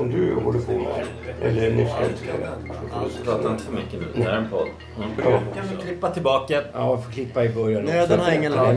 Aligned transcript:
som 0.00 0.10
du 0.10 0.34
håller 0.34 0.60
på 0.60 0.72
med, 0.72 1.06
eller 1.42 1.70
ni 1.70 1.86
ska 1.86 3.24
Prata 3.24 3.50
inte 3.50 3.64
för 3.64 3.72
mycket 3.72 4.00
nu. 4.00 4.06
Det 4.14 4.22
här 4.22 4.30
är 4.30 4.36
en 4.36 4.50
podd. 4.50 4.68
Mm. 4.96 5.10
Ja. 5.18 5.40
Kan 5.54 5.68
vi 5.70 5.82
klippa 5.82 6.10
tillbaka? 6.10 6.62
Ja, 6.72 6.96
vi 6.96 7.02
får 7.02 7.12
klippa 7.12 7.44
i 7.44 7.48
början. 7.48 7.84
Nöden 7.84 8.20
har 8.20 8.32
ingen 8.32 8.52
lag. 8.52 8.76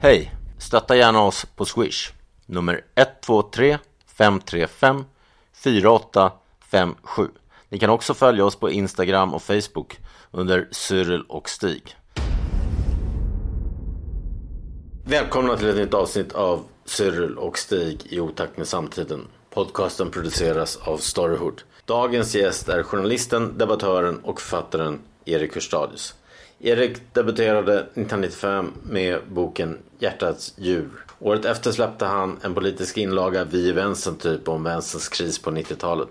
Hej! 0.00 0.32
Stötta 0.58 0.96
gärna 0.96 1.22
oss 1.22 1.46
på 1.56 1.64
Swish. 1.64 2.12
Nummer 2.46 2.80
123 2.94 3.78
535 4.06 5.04
4857. 5.52 7.28
Ni 7.68 7.78
kan 7.78 7.90
också 7.90 8.14
följa 8.14 8.44
oss 8.44 8.56
på 8.56 8.70
Instagram 8.70 9.34
och 9.34 9.42
Facebook 9.42 9.98
under 10.30 10.68
Cyril 10.70 11.22
och 11.28 11.48
Stig. 11.48 11.96
Välkomna 15.04 15.56
till 15.56 15.68
ett 15.68 15.76
nytt 15.76 15.94
avsnitt 15.94 16.32
av 16.32 16.64
Cyril 16.86 17.38
och 17.38 17.58
Stig 17.58 18.00
i 18.04 18.20
otakt 18.20 18.56
med 18.56 18.68
samtiden. 18.68 19.28
Podcasten 19.50 20.10
produceras 20.10 20.76
av 20.76 20.98
Storyhood. 20.98 21.62
Dagens 21.84 22.34
gäst 22.34 22.68
är 22.68 22.82
journalisten, 22.82 23.58
debattören 23.58 24.18
och 24.18 24.40
författaren 24.40 24.98
Erik 25.24 25.54
Hurstadius. 25.54 26.14
Erik 26.58 27.14
debuterade 27.14 27.78
1995 27.78 28.72
med 28.82 29.20
boken 29.28 29.78
Hjärtats 29.98 30.54
djur. 30.56 30.90
Året 31.18 31.44
efter 31.44 31.72
släppte 31.72 32.04
han 32.04 32.38
en 32.42 32.54
politisk 32.54 32.98
inlaga, 32.98 33.44
Vi 33.44 33.68
i 33.68 33.72
vänstern 33.72 34.16
typ, 34.16 34.48
om 34.48 34.64
vänsterns 34.64 35.08
kris 35.08 35.38
på 35.38 35.50
90-talet. 35.50 36.08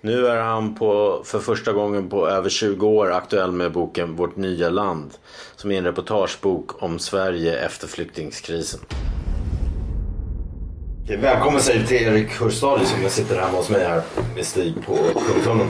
Nu 0.00 0.26
är 0.26 0.36
han 0.36 0.74
på, 0.74 1.20
för 1.24 1.38
första 1.38 1.72
gången 1.72 2.08
på 2.08 2.28
över 2.28 2.48
20 2.48 2.86
år 2.86 3.12
aktuell 3.12 3.52
med 3.52 3.72
boken 3.72 4.16
Vårt 4.16 4.36
nya 4.36 4.70
land 4.70 5.10
som 5.56 5.70
är 5.70 5.78
en 5.78 5.84
reportagebok 5.84 6.82
om 6.82 6.98
Sverige 6.98 7.58
efter 7.58 7.86
flyktingkrisen. 7.86 8.80
Välkommen 11.18 11.60
säger 11.60 11.86
till 11.86 11.96
Erik 12.06 12.40
Hurstadius 12.40 12.88
som 12.90 13.02
jag 13.02 13.10
sitter 13.10 13.40
hemma 13.40 13.56
hos 13.56 13.70
mig 13.70 13.84
här 13.84 14.02
med 14.34 14.46
Stig 14.46 14.74
på 14.86 14.94
Kungstunneln. 14.94 15.68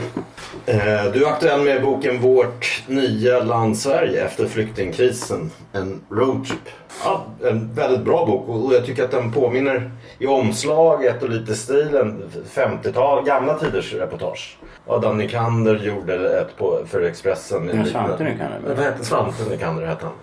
Eh, 0.65 1.11
Du 1.13 1.25
är 1.25 1.29
aktuell 1.29 1.61
med 1.61 1.81
boken 1.81 2.21
Vårt 2.21 2.83
nya 2.87 3.39
land 3.43 3.77
Sverige 3.77 4.25
efter 4.25 4.45
flyktingkrisen. 4.47 5.51
En 5.73 6.01
roadtrip. 6.09 6.69
Ja, 7.03 7.25
en 7.43 7.73
väldigt 7.73 8.05
bra 8.05 8.25
bok 8.25 8.49
och 8.49 8.73
jag 8.73 8.85
tycker 8.85 9.03
att 9.03 9.11
den 9.11 9.31
påminner 9.31 9.91
i 10.19 10.27
omslaget 10.27 11.23
och 11.23 11.29
lite 11.29 11.55
stilen 11.55 12.23
50-tal, 12.53 13.25
gamla 13.25 13.59
tiders 13.59 13.93
reportage. 13.93 14.57
Adam 14.87 15.17
Nykander 15.17 15.75
gjorde 15.77 16.39
ett 16.39 16.57
på, 16.57 16.79
för 16.87 17.01
Expressen. 17.01 17.71
Ja, 17.73 17.85
Svante. 17.85 18.37
Vad 18.67 18.79
hette 18.79 19.05
Svante 19.05 19.49
Nycander? 19.49 19.85
Hette 19.85 20.05
han. 20.05 20.13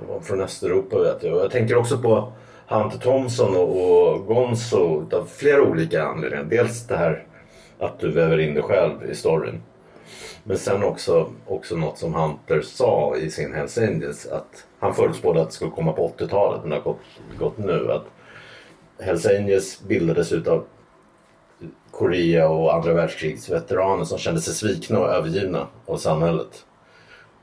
Det 0.00 0.12
var 0.12 0.20
från 0.20 0.40
Östeuropa 0.40 0.98
vet 0.98 1.22
jag. 1.22 1.34
Och 1.34 1.40
jag 1.40 1.50
tänker 1.50 1.76
också 1.76 1.98
på 1.98 2.32
Hunter 2.68 2.98
Thompson 2.98 3.56
och, 3.56 4.12
och 4.12 4.26
Gonzo 4.26 5.06
av 5.12 5.24
flera 5.24 5.62
olika 5.62 6.04
anledningar. 6.04 6.44
Dels 6.44 6.86
det 6.86 6.96
här 6.96 7.26
att 7.78 7.98
du 7.98 8.12
väver 8.12 8.38
in 8.38 8.54
dig 8.54 8.62
själv 8.62 9.10
i 9.10 9.14
storyn. 9.14 9.62
Men 10.44 10.58
sen 10.58 10.84
också, 10.84 11.30
också 11.46 11.76
något 11.76 11.98
som 11.98 12.14
Hunter 12.14 12.60
sa 12.60 13.16
i 13.16 13.30
sin 13.30 13.54
Hells 13.54 13.78
Angels. 13.78 14.26
Att 14.26 14.66
han 14.78 14.94
förutspådde 14.94 15.40
att 15.40 15.48
det 15.48 15.54
skulle 15.54 15.70
komma 15.70 15.92
på 15.92 16.12
80-talet 16.18 16.60
men 16.60 16.70
det 16.70 16.76
har 16.76 16.82
gått, 16.82 17.00
gått 17.38 17.58
nu. 17.58 17.92
Att 17.92 18.06
Hells 19.00 19.26
Angels 19.26 19.80
bildades 19.80 20.32
utav 20.32 20.64
Korea 21.90 22.48
och 22.48 22.74
andra 22.74 22.92
världskrigsveteraner 22.92 24.04
som 24.04 24.18
kände 24.18 24.40
sig 24.40 24.54
svikna 24.54 24.98
och 24.98 25.08
övergivna 25.08 25.66
av 25.86 25.96
samhället. 25.96 26.64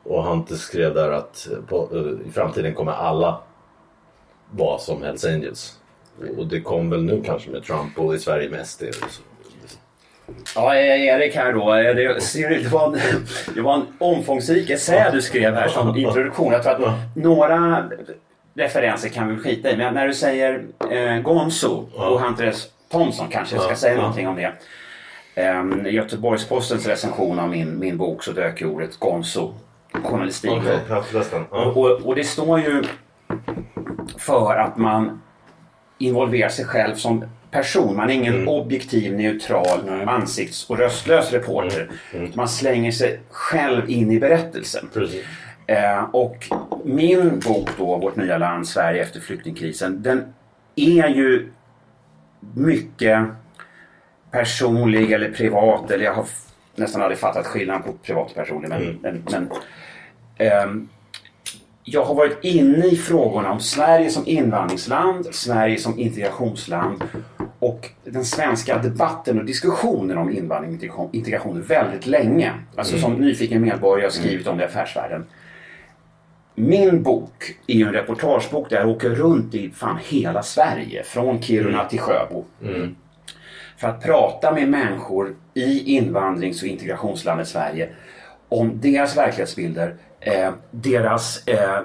Och 0.04 0.24
Hunter 0.24 0.56
skrev 0.56 0.94
där 0.94 1.12
att 1.12 1.48
på, 1.68 1.90
eh, 1.92 2.28
i 2.28 2.32
framtiden 2.32 2.74
kommer 2.74 2.92
alla 2.92 3.42
vara 4.58 4.80
som 4.80 5.04
Hells 5.04 5.26
Angels. 5.26 5.80
Och 6.38 6.48
det 6.48 6.62
kom 6.62 6.90
väl 6.90 7.04
nu 7.04 7.24
kanske 7.26 7.50
med 7.50 7.64
Trump 7.64 8.00
och 8.00 8.16
i 8.16 8.20
Sverige 8.20 8.50
med 8.50 8.68
SD. 8.68 8.84
Ja, 10.56 10.76
Erik 10.76 11.36
här 11.36 11.54
då. 11.54 11.76
Eh, 11.76 11.96
Det, 11.96 12.70
var 12.72 12.88
en, 12.88 13.00
det 13.56 13.62
var 13.62 13.74
en 13.76 13.86
omfångsrik 13.98 14.70
essä 14.70 15.12
du 15.14 15.22
skrev 15.22 15.56
här 15.56 15.68
som 15.68 15.96
introduktion. 15.98 16.54
Jag 16.54 16.64
tror 16.64 16.88
att 16.88 17.16
några 17.16 17.90
referenser 18.56 19.10
kan 19.10 19.36
vi 19.36 19.42
skita 19.42 19.72
i. 19.72 19.78
Men 19.78 19.94
när 19.94 20.08
du 20.08 20.14
säger 20.14 20.66
eh, 20.92 21.20
Gonzo 21.22 21.90
och 21.94 22.22
Hunter. 22.22 22.54
Thompson 22.92 23.28
kanske 23.30 23.56
jag 23.56 23.64
ska 23.64 23.76
säga 23.76 23.98
någonting 23.98 24.28
om 24.28 24.36
det. 24.36 24.52
Um, 25.52 25.86
Göteborgs-Postens 25.86 26.88
recension 26.88 27.40
av 27.40 27.50
min, 27.50 27.80
min 27.80 27.98
bok 27.98 28.24
så 28.24 28.32
dök 28.32 28.62
ju 28.62 28.68
ordet 28.68 29.00
Gonzo 29.00 29.54
journalistik. 30.04 30.52
Ja. 31.52 31.66
Och, 31.66 31.78
och, 31.78 31.92
och 32.08 32.16
det 32.16 32.24
står 32.24 32.60
ju 32.60 32.84
för 34.18 34.56
att 34.56 34.78
man 34.78 35.22
involverar 35.98 36.50
sig 36.50 36.66
själv 36.66 36.96
som 36.96 37.26
person. 37.52 37.96
Man 37.96 38.10
är 38.10 38.14
ingen 38.14 38.34
Mm. 38.34 38.48
objektiv, 38.48 39.14
neutral, 39.14 39.90
ansikts 40.08 40.70
och 40.70 40.78
röstlös 40.78 41.32
reporter. 41.32 41.90
Man 42.34 42.48
slänger 42.50 42.92
sig 42.92 43.20
själv 43.30 43.90
in 43.90 44.12
i 44.12 44.20
berättelsen. 44.20 44.90
Eh, 45.68 46.04
och 46.04 46.50
min 46.84 47.40
bok 47.40 47.70
då, 47.78 47.98
Vårt 47.98 48.16
nya 48.16 48.38
land, 48.38 48.68
Sverige 48.68 49.02
efter 49.02 49.20
flyktingkrisen, 49.20 50.04
den 50.04 50.34
är 50.76 51.08
ju 51.08 51.52
mycket 52.56 53.26
personlig 54.32 55.12
eller 55.12 55.32
privat. 55.32 55.92
Eller 55.92 56.06
jag 56.06 56.14
har 56.14 56.26
nästan 56.76 57.02
aldrig 57.02 57.20
fattat 57.20 57.46
skillnaden 57.48 57.84
på 57.84 57.94
privat 57.94 58.30
och 58.30 58.36
personlig. 58.36 58.70
Men, 58.70 59.00
men, 59.02 59.24
men 59.32 59.50
ehm, 60.38 60.90
jag 61.84 62.04
har 62.04 62.16
varit 62.16 62.38
inne 62.42 62.86
i 62.86 62.96
frågorna 62.96 63.52
om 63.52 63.60
Sverige 63.60 64.10
som 64.10 64.28
invandringsland, 64.28 65.26
Sverige 65.32 65.78
som 65.78 66.00
integrationsland 66.00 67.04
och 67.60 67.90
den 68.04 68.26
svenska 68.26 68.78
debatten 68.78 69.40
och 69.40 69.46
diskussionen 69.46 70.18
om 70.18 70.32
invandring 70.32 70.92
och 70.92 71.14
integration- 71.14 71.62
väldigt 71.62 72.08
länge. 72.08 72.52
Alltså 72.76 72.98
som 72.98 73.14
nyfiken 73.14 73.62
medborgare 73.62 74.06
har 74.06 74.12
skrivit 74.12 74.48
om 74.48 74.58
det 74.58 74.64
i 74.64 74.68
Affärsvärlden. 74.68 75.26
Min 76.56 77.04
bok 77.04 77.56
är 77.68 77.74
ju 77.74 77.88
en 77.88 77.94
reportagebok 77.94 78.70
där 78.70 78.80
jag 78.80 78.90
åker 78.90 79.10
runt 79.10 79.56
i 79.56 79.70
fan 79.70 80.00
hela 80.04 80.44
Sverige. 80.44 81.04
Från 81.04 81.42
Kiruna 81.42 81.86
till 81.86 82.00
Sjöbo. 82.00 82.46
För 83.78 83.88
att 83.88 84.02
prata 84.04 84.52
med 84.52 84.70
människor 84.70 85.36
i 85.54 85.96
invandrings 85.98 86.62
och 86.62 86.68
integrationslandet 86.68 87.48
Sverige 87.48 87.90
om 88.50 88.80
deras 88.82 89.18
verklighetsbilder, 89.18 89.96
eh, 90.26 90.52
deras 90.72 91.48
eh, 91.48 91.80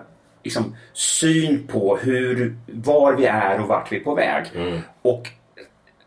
liksom, 0.45 0.77
syn 0.93 1.67
på 1.67 1.97
hur, 1.97 2.57
var 2.67 3.13
vi 3.13 3.25
är 3.27 3.61
och 3.61 3.69
vart 3.69 3.93
vi 3.93 3.97
är 3.97 4.01
på 4.05 4.15
väg. 4.15 4.45
Och 5.03 5.29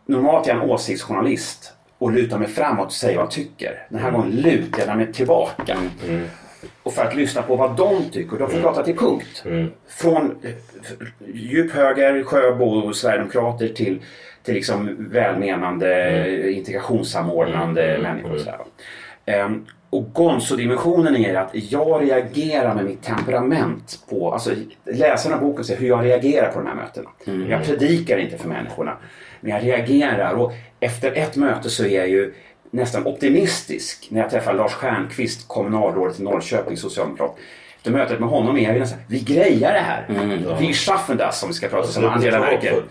normalt 0.06 0.46
är 0.46 0.54
jag 0.54 0.62
en 0.62 0.70
åsiktsjournalist 0.70 1.72
och 1.98 2.12
lutar 2.12 2.38
mig 2.38 2.48
framåt 2.48 2.86
och 2.86 2.92
säger 2.92 3.16
vad 3.16 3.24
jag 3.24 3.30
tycker. 3.32 3.86
Den 3.88 3.98
här 4.00 4.10
gången 4.10 4.30
lutar 4.30 4.86
jag 4.86 4.96
mig 4.96 5.12
tillbaka. 5.12 5.76
Och 6.82 6.92
för 6.92 7.04
att 7.04 7.16
lyssna 7.16 7.42
på 7.42 7.56
vad 7.56 7.76
de 7.76 8.04
tycker. 8.10 8.38
De 8.38 8.50
får 8.50 8.60
prata 8.60 8.82
till 8.82 8.96
punkt. 8.96 9.42
Från 9.88 10.36
eh, 10.42 10.50
djup 11.34 11.72
höger, 11.72 12.22
Sjöbo 12.24 12.64
och 12.64 12.96
Sverigedemokrater 12.96 13.68
till, 13.68 14.02
till 14.42 14.54
liksom 14.54 14.96
välmenande 15.10 16.10
eh, 16.10 16.56
integrationssamordnande 16.56 17.98
människor. 18.02 18.32
Och, 18.34 18.40
sådär. 18.40 18.58
va. 18.58 18.64
Och 19.92 20.04
Gonzo-dimensionen 20.12 21.16
är 21.16 21.34
att 21.34 21.50
jag 21.52 22.02
reagerar 22.02 22.74
med 22.74 22.84
mitt 22.84 23.02
temperament 23.02 23.98
på, 24.08 24.32
alltså 24.32 24.50
läsarna 24.84 25.34
av 25.34 25.40
boken 25.40 25.64
ser 25.64 25.76
hur 25.76 25.88
jag 25.88 26.04
reagerar 26.04 26.52
på 26.52 26.58
de 26.58 26.66
här 26.66 26.74
mötena. 26.74 27.10
Jag 27.48 27.64
predikar 27.64 28.18
inte 28.18 28.38
för 28.38 28.48
människorna, 28.48 28.96
men 29.40 29.52
jag 29.52 29.64
reagerar 29.64 30.34
och 30.34 30.52
efter 30.80 31.12
ett 31.12 31.36
möte 31.36 31.70
så 31.70 31.84
är 31.84 31.98
jag 31.98 32.08
ju 32.08 32.34
nästan 32.70 33.06
optimistisk 33.06 34.08
när 34.10 34.20
jag 34.20 34.30
träffar 34.30 34.54
Lars 34.54 34.72
Stjernkvist, 34.72 35.48
kommunalrådet 35.48 36.20
i 36.20 36.22
Norrköping, 36.22 36.76
socialdemokrat. 36.76 37.36
Efter 37.82 37.90
mötet 37.92 38.20
med 38.20 38.28
honom 38.28 38.56
är 38.58 38.72
vi 38.72 38.80
nästan, 38.80 38.98
vi 39.06 39.20
grejar 39.20 39.72
det 39.72 39.78
här. 39.78 40.06
Mm. 40.08 40.58
Vi 40.58 40.72
schaffen 40.72 41.16
das 41.16 41.40
som 41.40 41.48
vi 41.48 41.54
ska 41.54 41.68
prata 41.68 41.98
om 41.98 42.04
det 42.04 42.10
Angela 42.10 42.40
Merkel. 42.40 42.82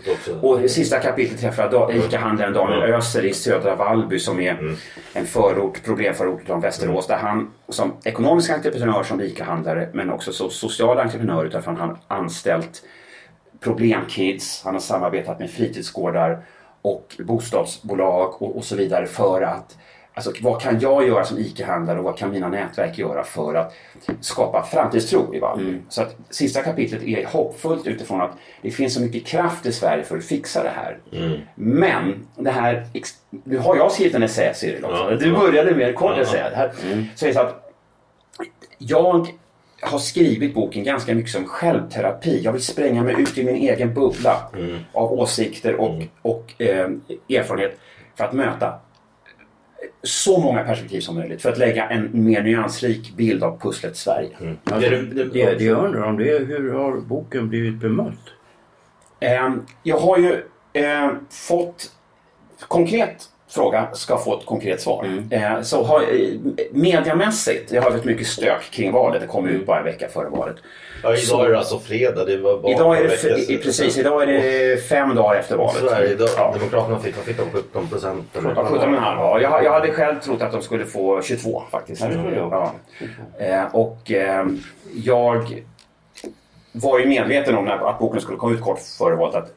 Och 0.42 0.62
i 0.62 0.68
sista 0.68 0.98
kapitlet 0.98 1.40
träffar 1.40 1.68
jag 1.72 1.96
ICA-handlaren 1.96 2.52
Daniel 2.52 2.82
Öser 2.82 3.24
i 3.24 3.34
södra 3.34 3.74
Vallby 3.74 4.18
som 4.18 4.40
är 4.40 4.52
Mm. 4.52 4.76
en 5.12 5.26
förort, 5.26 5.84
problemförort 5.84 6.42
från 6.46 6.60
Västerås. 6.60 7.06
Där 7.06 7.16
han 7.16 7.50
som 7.68 7.92
ekonomisk 8.04 8.50
entreprenör 8.50 9.02
som 9.02 9.20
ICA-handlare 9.20 9.88
men 9.92 10.10
också 10.10 10.32
som 10.32 10.50
social 10.50 10.98
entreprenör 10.98 11.44
utifrån 11.44 11.76
han 11.76 11.98
anställt 12.08 12.82
problemkids. 13.60 14.62
Han 14.64 14.74
har 14.74 14.80
samarbetat 14.80 15.38
med 15.38 15.50
fritidsgårdar 15.50 16.42
och 16.82 17.16
bostadsbolag 17.18 18.42
och, 18.42 18.56
och 18.56 18.64
så 18.64 18.76
vidare 18.76 19.06
för 19.06 19.42
att 19.42 19.76
Alltså, 20.14 20.32
vad 20.42 20.60
kan 20.60 20.80
jag 20.80 21.08
göra 21.08 21.24
som 21.24 21.38
ICA-handlare 21.38 21.98
och 21.98 22.04
vad 22.04 22.18
kan 22.18 22.30
mina 22.30 22.48
nätverk 22.48 22.98
göra 22.98 23.24
för 23.24 23.54
att 23.54 23.74
skapa 24.20 24.62
framtidstro 24.62 25.34
i 25.34 25.38
Vallby? 25.38 25.78
Så 25.88 26.02
att 26.02 26.16
sista 26.30 26.62
kapitlet 26.62 27.02
är 27.02 27.26
hoppfullt 27.26 27.86
utifrån 27.86 28.20
att 28.20 28.30
det 28.62 28.70
finns 28.70 28.94
så 28.94 29.00
mycket 29.00 29.26
kraft 29.26 29.66
i 29.66 29.72
Sverige 29.72 30.04
för 30.04 30.18
att 30.18 30.24
fixa 30.24 30.62
det 30.62 30.72
här. 30.76 30.98
Men 31.54 32.26
det 32.36 32.50
här, 32.50 32.86
nu 33.44 33.58
har 33.58 33.76
jag 33.76 33.92
skrivit 33.92 34.14
en 34.14 34.22
essä 34.22 34.52
Cyril 34.54 34.84
också. 34.84 35.10
Ja. 35.10 35.16
Du 35.16 35.32
började 35.32 35.74
med 35.74 35.88
en 35.88 35.94
kort 35.94 36.14
Ja. 36.16 36.22
essä. 36.22 36.50
Här, 36.54 36.72
så 37.14 37.24
är 37.24 37.28
det 37.28 37.34
så 37.34 37.40
att 37.40 37.72
jag 38.78 39.26
har 39.82 39.98
skrivit 39.98 40.54
boken 40.54 40.84
ganska 40.84 41.14
mycket 41.14 41.32
som 41.32 41.44
självterapi. 41.46 42.40
Jag 42.44 42.52
vill 42.52 42.62
spränga 42.62 43.02
mig 43.02 43.20
ut 43.22 43.38
i 43.38 43.44
min 43.44 43.56
egen 43.56 43.94
bubbla 43.94 44.36
av 44.92 45.12
åsikter 45.12 45.74
och, 45.80 46.02
och 46.22 46.52
eh, 46.58 46.88
erfarenhet 47.30 47.78
för 48.16 48.24
att 48.24 48.32
möta 48.32 48.74
så 50.02 50.40
många 50.40 50.62
perspektiv 50.64 51.00
som 51.00 51.14
möjligt. 51.14 51.42
För 51.42 51.52
att 51.52 51.58
lägga 51.58 51.88
en 51.90 52.10
mer 52.24 52.42
nyansrik 52.42 53.16
bild 53.16 53.42
av 53.42 53.60
pusslet 53.60 53.96
Sverige. 53.96 54.30
Alltså, 54.64 54.90
Det- 54.90 54.96
det, 55.02 55.24
det- 55.24 55.54
det, 55.54 55.64
jag 55.64 55.84
undrar 55.84 56.02
om 56.02 56.16
det 56.16 56.30
är 56.30 56.44
hur 56.44 56.72
har 56.72 57.00
boken 57.00 57.48
blivit 57.48 57.74
bemött? 57.74 58.18
Eh, 59.20 59.50
jag 59.82 59.98
har 59.98 60.18
ju 60.18 60.42
eh, 60.72 61.10
fått 61.30 61.92
konkret 62.68 63.28
fråga 63.54 63.88
ska 63.92 64.18
få 64.18 64.38
ett 64.38 64.46
konkret 64.46 64.80
svar. 64.80 65.22
Eh, 65.30 65.62
så 65.62 65.82
har, 65.82 66.00
eh, 66.00 66.06
mediamässigt, 66.70 67.70
det 67.70 67.78
har 67.78 67.90
varit 67.90 68.04
mycket 68.04 68.26
stök 68.26 68.70
kring 68.70 68.92
valet. 68.92 69.20
Det 69.20 69.26
kom 69.26 69.46
ut 69.46 69.66
bara 69.66 69.78
en 69.78 69.84
vecka 69.84 70.08
före 70.08 70.28
valet. 70.28 70.56
Ja, 71.02 71.16
idag 71.16 71.46
är 71.46 71.50
det 71.50 71.58
alltså 71.58 71.78
fredag. 71.78 72.24
Det 72.24 72.36
var 72.36 72.58
bara 72.58 72.72
Idag 72.72 72.98
är 72.98 73.02
det, 73.02 73.08
vecka 73.08 73.62
precis, 73.64 73.98
idag 73.98 74.22
är 74.22 74.26
det 74.26 74.88
fem 74.88 75.14
dagar 75.14 75.40
efter 75.40 75.56
valet. 75.56 75.76
Sverige, 75.76 76.14
då, 76.14 76.26
Ja. 76.36 76.54
Demokraterna 76.58 76.98
fick, 76.98 77.16
vad 77.16 77.24
fick 77.24 77.36
de? 77.36 77.50
17 77.52 77.88
procent? 77.88 78.24
17,5 78.34 78.94
ja. 78.94 79.40
jag, 79.40 79.64
jag 79.64 79.72
hade 79.72 79.92
själv 79.92 80.20
trott 80.20 80.42
att 80.42 80.52
de 80.52 80.62
skulle 80.62 80.84
få 80.84 81.22
22 81.22 81.62
faktiskt. 81.70 82.02
Jag 82.02 82.12
Ja. 82.50 82.72
Eh, 83.38 83.64
och 83.72 84.10
eh, 84.10 84.46
jag 84.94 85.62
var 86.72 86.98
ju 86.98 87.06
medveten 87.06 87.56
om 87.56 87.64
när, 87.64 87.90
att 87.90 87.98
boken 87.98 88.20
skulle 88.20 88.38
komma 88.38 88.52
ut 88.52 88.60
kort 88.60 88.80
före 88.98 89.16
valet 89.16 89.34
att 89.34 89.50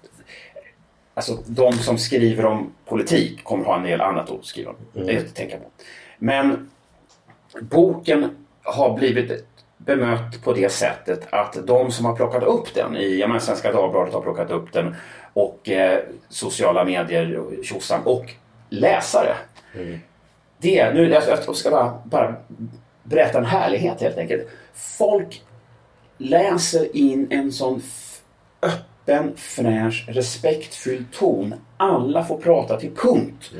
alltså, 1.15 1.37
de 1.45 1.73
som 1.73 1.97
skriver 1.97 2.45
om 2.45 2.71
politik 2.85 3.43
kommer 3.43 3.65
ha 3.65 3.77
en 3.77 3.83
del 3.83 4.01
annat 4.01 4.31
att 4.31 4.45
skriva 4.45 4.69
om. 4.69 5.05
Det 5.05 5.15
är 5.15 5.19
att 5.19 5.35
tänka 5.35 5.57
på. 5.57 5.63
Men 6.17 6.69
boken 7.61 8.29
har 8.63 8.97
blivit 8.97 9.45
bemött 9.77 10.43
på 10.43 10.53
det 10.53 10.69
sättet 10.71 11.27
att 11.29 11.67
de 11.67 11.91
som 11.91 12.05
har 12.05 12.15
plockat 12.15 12.43
upp 12.43 12.73
den, 12.73 12.95
i 12.97 13.19
jag 13.19 13.27
menar, 13.27 13.39
Svenska 13.39 13.71
Dagbladet 13.71 14.13
har 14.13 14.21
plockat 14.21 14.51
upp 14.51 14.73
den 14.73 14.95
och 15.33 15.69
eh, 15.69 15.99
sociala 16.29 16.85
medier, 16.85 17.37
och 17.37 17.51
tjosan, 17.65 18.01
och 18.05 18.25
läsare. 18.69 19.35
Det, 20.57 20.93
nu, 20.93 21.09
jag, 21.09 21.23
jag 21.47 21.55
ska 21.55 21.71
bara, 21.71 22.01
bara 22.05 22.35
berätta 23.03 23.37
en 23.37 23.45
härlighet 23.45 24.01
helt 24.01 24.17
enkelt. 24.17 24.47
Folk 24.73 25.43
läser 26.17 26.97
in 26.97 27.27
en 27.29 27.51
sån 27.51 27.81
f- 27.85 28.21
öppen, 29.07 29.31
fräsch, 29.35 30.05
respektfull 30.07 31.05
ton. 31.11 31.53
Alla 31.77 32.23
får 32.23 32.37
prata 32.37 32.79
till 32.79 32.91
punkt. 32.95 33.51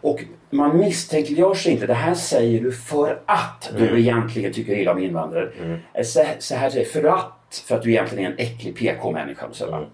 Och 0.00 0.24
man 0.50 0.78
misstänkliggörs 0.78 1.66
inte. 1.66 1.86
Det 1.86 1.94
här 1.94 2.14
säger 2.14 2.60
du 2.60 2.72
för 2.72 3.20
att 3.26 3.70
du 3.78 3.98
egentligen 4.00 4.52
tycker 4.52 4.72
illa 4.78 4.92
om 4.92 4.98
invandrare. 4.98 5.50
Eh, 5.94 6.02
Så, 6.04 6.24
så 6.38 6.54
här 6.54 6.70
säger 6.70 6.84
för 6.86 7.04
att, 7.04 7.62
för 7.66 7.76
att 7.76 7.82
du 7.82 7.90
egentligen 7.90 8.24
är 8.24 8.30
en 8.30 8.38
äcklig 8.38 8.76
PK-människa. 8.76 9.46
va? 9.70 9.86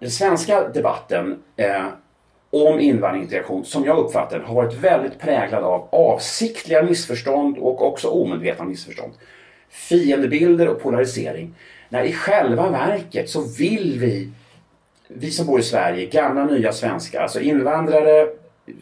Den 0.00 0.10
svenska 0.10 0.68
debatten 0.68 1.38
eh, 1.56 1.86
om 2.50 2.80
invandring 2.80 3.20
och 3.22 3.24
integration, 3.24 3.64
som 3.64 3.84
jag 3.84 3.98
uppfattar 3.98 4.40
har 4.40 4.54
varit 4.54 4.74
väldigt 4.74 5.18
präglad 5.18 5.64
av 5.64 5.88
avsiktliga 5.92 6.82
missförstånd 6.82 7.58
och 7.58 7.86
också 7.86 8.08
omedvetna 8.08 8.64
missförstånd. 8.64 9.12
Fiendebilder 9.70 10.68
och 10.68 10.82
polarisering. 10.82 11.54
När 11.94 12.04
i 12.04 12.12
själva 12.12 12.70
verket 12.70 13.30
så 13.30 13.40
vill 13.40 13.98
vi, 14.00 14.30
vi 15.08 15.30
som 15.30 15.46
bor 15.46 15.60
i 15.60 15.62
Sverige, 15.62 16.06
gamla 16.06 16.44
nya 16.44 16.72
svenskar, 16.72 17.22
alltså 17.22 17.40
invandrare, 17.40 18.28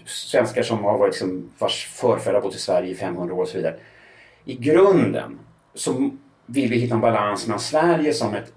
svenskar 0.06 0.62
som 0.62 0.85
har 0.85 0.99
varit 0.99 1.12
liksom, 1.12 1.50
vars 1.59 1.87
förfäder 1.87 2.41
bott 2.41 2.55
i 2.55 2.59
Sverige 2.59 2.91
i 2.91 2.94
500 2.94 3.35
år 3.35 3.43
och 3.43 3.49
så 3.49 3.56
vidare. 3.56 3.76
I 4.44 4.55
grunden 4.55 5.38
så 5.75 6.11
vill 6.47 6.70
vi 6.70 6.79
hitta 6.79 6.94
en 6.94 7.00
balans 7.00 7.47
mellan 7.47 7.61
Sverige 7.61 8.12
som 8.12 8.35
ett 8.35 8.53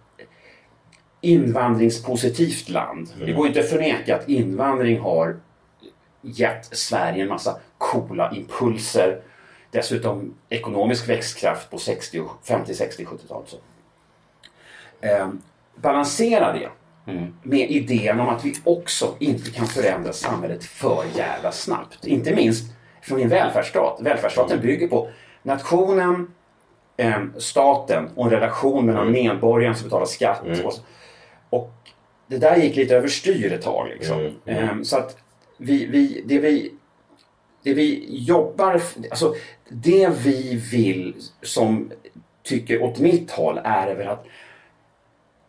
invandringspositivt 1.22 2.70
land. 2.70 3.10
Det 3.26 3.32
går 3.32 3.48
inte 3.48 3.60
att 3.60 3.70
förneka 3.70 4.16
att 4.16 4.30
invandring 4.30 5.00
har 5.00 5.40
gett 6.22 6.66
Sverige 6.66 7.24
en 7.24 7.30
massa 7.30 7.60
coola 7.78 8.36
impulser. 8.36 9.22
Dessutom 9.72 10.34
ekonomisk 10.50 11.10
växtkraft 11.10 11.72
på 11.72 11.78
60, 11.78 12.24
50, 12.44 12.74
60, 12.74 13.06
70-talet. 13.06 13.56
Eh, 15.06 15.30
balansera 15.76 16.54
det 16.54 16.70
med 17.44 17.72
idén 17.72 18.20
om 18.20 18.30
att 18.30 18.46
vi 18.46 18.54
också 18.64 19.16
inte 19.20 19.52
kan 19.52 19.68
förändra 19.68 20.14
samhället 20.14 20.64
för 20.64 21.04
jävla 21.16 21.52
snabbt. 21.52 22.08
Inte 22.08 22.36
minst 22.36 22.74
från 23.02 23.22
en 23.22 23.30
välfärdsstat. 23.30 24.00
Välfärdsstaten 24.02 24.62
bygger 24.62 24.88
på 24.88 25.10
nationen, 25.44 26.28
eh, 26.98 27.24
staten 27.38 28.10
och 28.16 28.26
en 28.26 28.32
relation 28.32 28.86
mellan 28.86 29.12
medborgaren 29.12 29.76
som 29.76 29.84
betalar 29.84 30.06
skatt. 30.06 30.42
Och, 30.64 30.74
och 31.50 31.74
det 32.28 32.38
där 32.38 32.56
gick 32.56 32.76
lite 32.76 32.96
överstyr 32.96 33.54
ett 33.54 33.62
tag. 33.62 33.88
Liksom. 33.88 34.32
Eh, 34.46 34.82
så 34.84 34.98
att 34.98 35.18
vi, 35.58 35.86
vi, 35.86 36.24
det 36.26 36.40
vi 36.40 36.72
det 37.64 37.74
vi 37.74 38.06
jobbar, 38.10 38.82
alltså 39.12 39.36
det 39.70 40.10
vi 40.24 40.56
vill 40.72 41.16
som 41.42 41.92
tycker 42.44 42.82
åt 42.82 43.00
mitt 43.00 43.32
håll 43.32 43.60
är 43.64 43.96
väl 43.96 44.08
att 44.08 44.26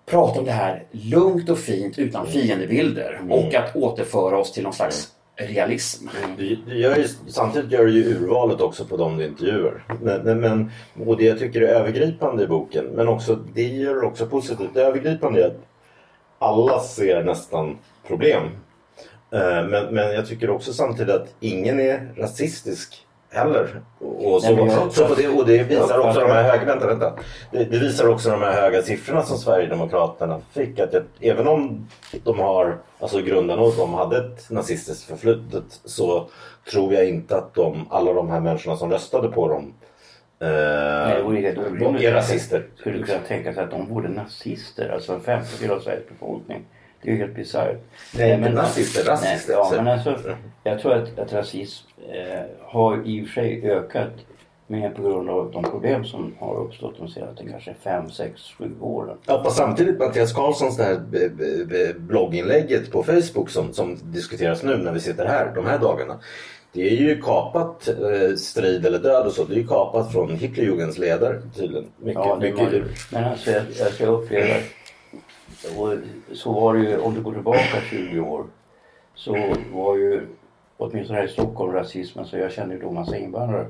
prata 0.06 0.38
om 0.38 0.44
det 0.44 0.50
här 0.52 0.84
lugnt 0.90 1.48
och 1.50 1.58
fint 1.58 1.98
utan 1.98 2.26
fiendebilder 2.26 3.20
och 3.30 3.54
att 3.54 3.76
återföra 3.76 4.38
oss 4.38 4.52
till 4.52 4.62
någon 4.62 4.72
slags 4.72 5.12
realism. 5.36 6.08
Du, 6.38 6.56
du 6.66 6.78
gör 6.78 6.96
ju, 6.96 7.04
samtidigt 7.28 7.70
gör 7.72 7.84
du 7.86 7.92
ju 7.92 8.14
urvalet 8.16 8.60
också 8.60 8.84
på 8.84 8.96
de 8.96 9.16
du 9.18 9.24
intervjuar. 9.26 9.84
Men, 10.02 10.40
men- 10.40 10.70
och 11.06 11.16
det 11.16 11.24
jag 11.24 11.38
tycker 11.38 11.60
är 11.60 11.66
övergripande 11.66 12.42
i 12.44 12.46
boken, 12.46 12.84
men 12.84 13.08
också, 13.08 13.38
det 13.54 13.62
gör 13.62 14.04
också 14.04 14.26
positivt. 14.26 14.70
Det 14.74 14.82
övergripande 14.82 15.42
är 15.42 15.46
att 15.46 15.56
alla 16.38 16.80
ser 16.80 17.24
nästan 17.24 17.78
problem. 18.06 18.42
Eh, 19.32 19.66
Men, 19.68 19.94
men 19.94 20.12
jag 20.14 20.26
tycker 20.26 20.50
också 20.50 20.72
samtidigt 20.72 21.14
att 21.14 21.34
ingen 21.40 21.80
är 21.80 22.14
rasistisk 22.16 23.05
heller. 23.30 23.80
Och, 23.98 24.42
så, 24.42 24.54
Nej, 24.54 24.64
men 24.64 24.90
så, 24.90 25.10
och, 25.10 25.16
det, 25.16 25.28
och 25.28 25.46
det 25.46 25.62
visar 25.62 25.98
också 25.98 26.20
de 26.20 26.30
här 26.30 26.42
höga, 26.42 26.64
vänta, 26.64 26.86
vänta. 26.86 27.12
Det, 27.50 27.64
det 27.64 27.78
visar 27.78 28.08
också 28.08 28.30
de 28.30 28.40
här 28.40 28.52
höga 28.52 28.82
siffrorna 28.82 29.22
som 29.22 29.38
Sverigedemokraterna 29.38 30.40
fick. 30.52 30.78
Att 30.78 30.92
jag, 30.92 31.02
även 31.20 31.48
om 31.48 31.88
de 32.24 32.38
har, 32.38 32.78
alltså 33.00 33.20
grundarna 33.20 33.62
och 33.62 33.74
de 33.76 33.94
hade 33.94 34.18
ett 34.18 34.50
nazistiskt 34.50 35.04
förflutet 35.04 35.80
så 35.84 36.28
tror 36.70 36.94
jag 36.94 37.08
inte 37.08 37.36
att 37.36 37.54
de, 37.54 37.86
alla 37.90 38.12
de 38.12 38.30
här 38.30 38.40
människorna 38.40 38.76
som 38.76 38.90
röstade 38.90 39.28
på 39.28 39.48
dem 39.48 39.74
eh, 40.40 40.48
Nej, 40.48 41.22
det 41.28 41.40
helt 41.40 41.58
orimligt. 41.58 42.04
är 42.04 42.12
rasister. 42.12 42.66
Skulle 42.76 43.02
kunna 43.02 43.18
tänka 43.18 43.54
sig 43.54 43.64
att 43.64 43.70
de 43.70 43.88
vore 43.88 44.08
nazister, 44.08 44.88
alltså 44.88 45.12
en 45.12 45.20
femtedel 45.20 45.76
av 45.76 45.80
Sveriges 45.80 46.08
befolkning. 46.08 46.64
Det 47.02 47.08
är 47.08 47.12
ju 47.14 47.18
helt 47.18 47.34
bisarrt. 47.34 47.76
Nej, 48.18 48.32
inte 48.32 48.50
nazister, 48.50 49.04
rasister. 49.04 49.54
Nej, 49.56 49.68
ja, 49.72 49.82
men 49.82 49.88
alltså, 49.88 50.34
jag 50.64 50.80
tror 50.80 50.92
att, 50.92 51.18
att 51.18 51.32
rasism 51.32 51.88
eh, 52.12 52.42
har 52.62 53.02
i 53.08 53.22
och 53.22 53.26
för 53.26 53.32
sig 53.34 53.70
ökat 53.70 54.10
mer 54.66 54.90
på 54.90 55.02
grund 55.02 55.30
av 55.30 55.50
de 55.52 55.62
problem 55.64 56.04
som 56.04 56.34
har 56.38 56.56
uppstått 56.56 56.94
de 56.98 57.08
senaste 57.08 57.46
kanske 57.50 57.74
fem, 57.74 58.10
sex, 58.10 58.40
sju 58.58 58.70
åren. 58.80 59.16
Ja, 59.26 59.42
fast 59.44 59.56
samtidigt 59.56 59.98
Mattias 59.98 60.32
Karlssons 60.32 60.76
det 60.76 60.84
här 60.84 61.98
blogginlägget 61.98 62.92
på 62.92 63.02
Facebook 63.02 63.50
som, 63.50 63.72
som 63.72 63.96
diskuteras 64.02 64.62
nu 64.62 64.76
när 64.76 64.92
vi 64.92 65.00
sitter 65.00 65.26
här 65.26 65.52
de 65.54 65.66
här 65.66 65.78
dagarna. 65.78 66.18
Det 66.72 66.88
är 66.88 66.96
ju 66.96 67.20
kapat 67.22 67.88
eh, 67.88 68.36
strid 68.36 68.86
eller 68.86 68.98
död 68.98 69.26
och 69.26 69.32
så. 69.32 69.44
Det 69.44 69.54
är 69.54 69.58
ju 69.58 69.66
kapat 69.66 70.12
från 70.12 70.36
Hitlerjugends 70.36 70.98
ledare 70.98 71.42
tydligen. 71.56 71.86
Mycket, 71.96 72.22
Ja, 72.24 72.36
det 72.40 72.50
mycket. 72.50 72.72
var, 72.72 72.82
men 73.12 73.24
alltså 73.24 73.50
jag, 73.50 73.62
jag 73.78 73.88
ska 73.92 74.06
uppleva 74.06 74.54
och 75.76 75.92
så 76.32 76.52
var 76.52 76.74
det 76.74 76.80
ju 76.80 76.98
om 76.98 77.14
du 77.14 77.20
går 77.22 77.32
tillbaka 77.32 77.80
20 77.90 78.20
år 78.20 78.44
så 79.14 79.36
var 79.72 79.96
ju 79.96 80.26
åtminstone 80.76 81.18
här 81.18 81.26
i 81.26 81.30
Stockholm 81.30 81.72
rasismen 81.72 82.26
så 82.26 82.36
jag 82.36 82.52
kände 82.52 82.74
ju 82.74 82.80
då 82.80 82.90
massa 82.90 83.16
invandrare 83.16 83.66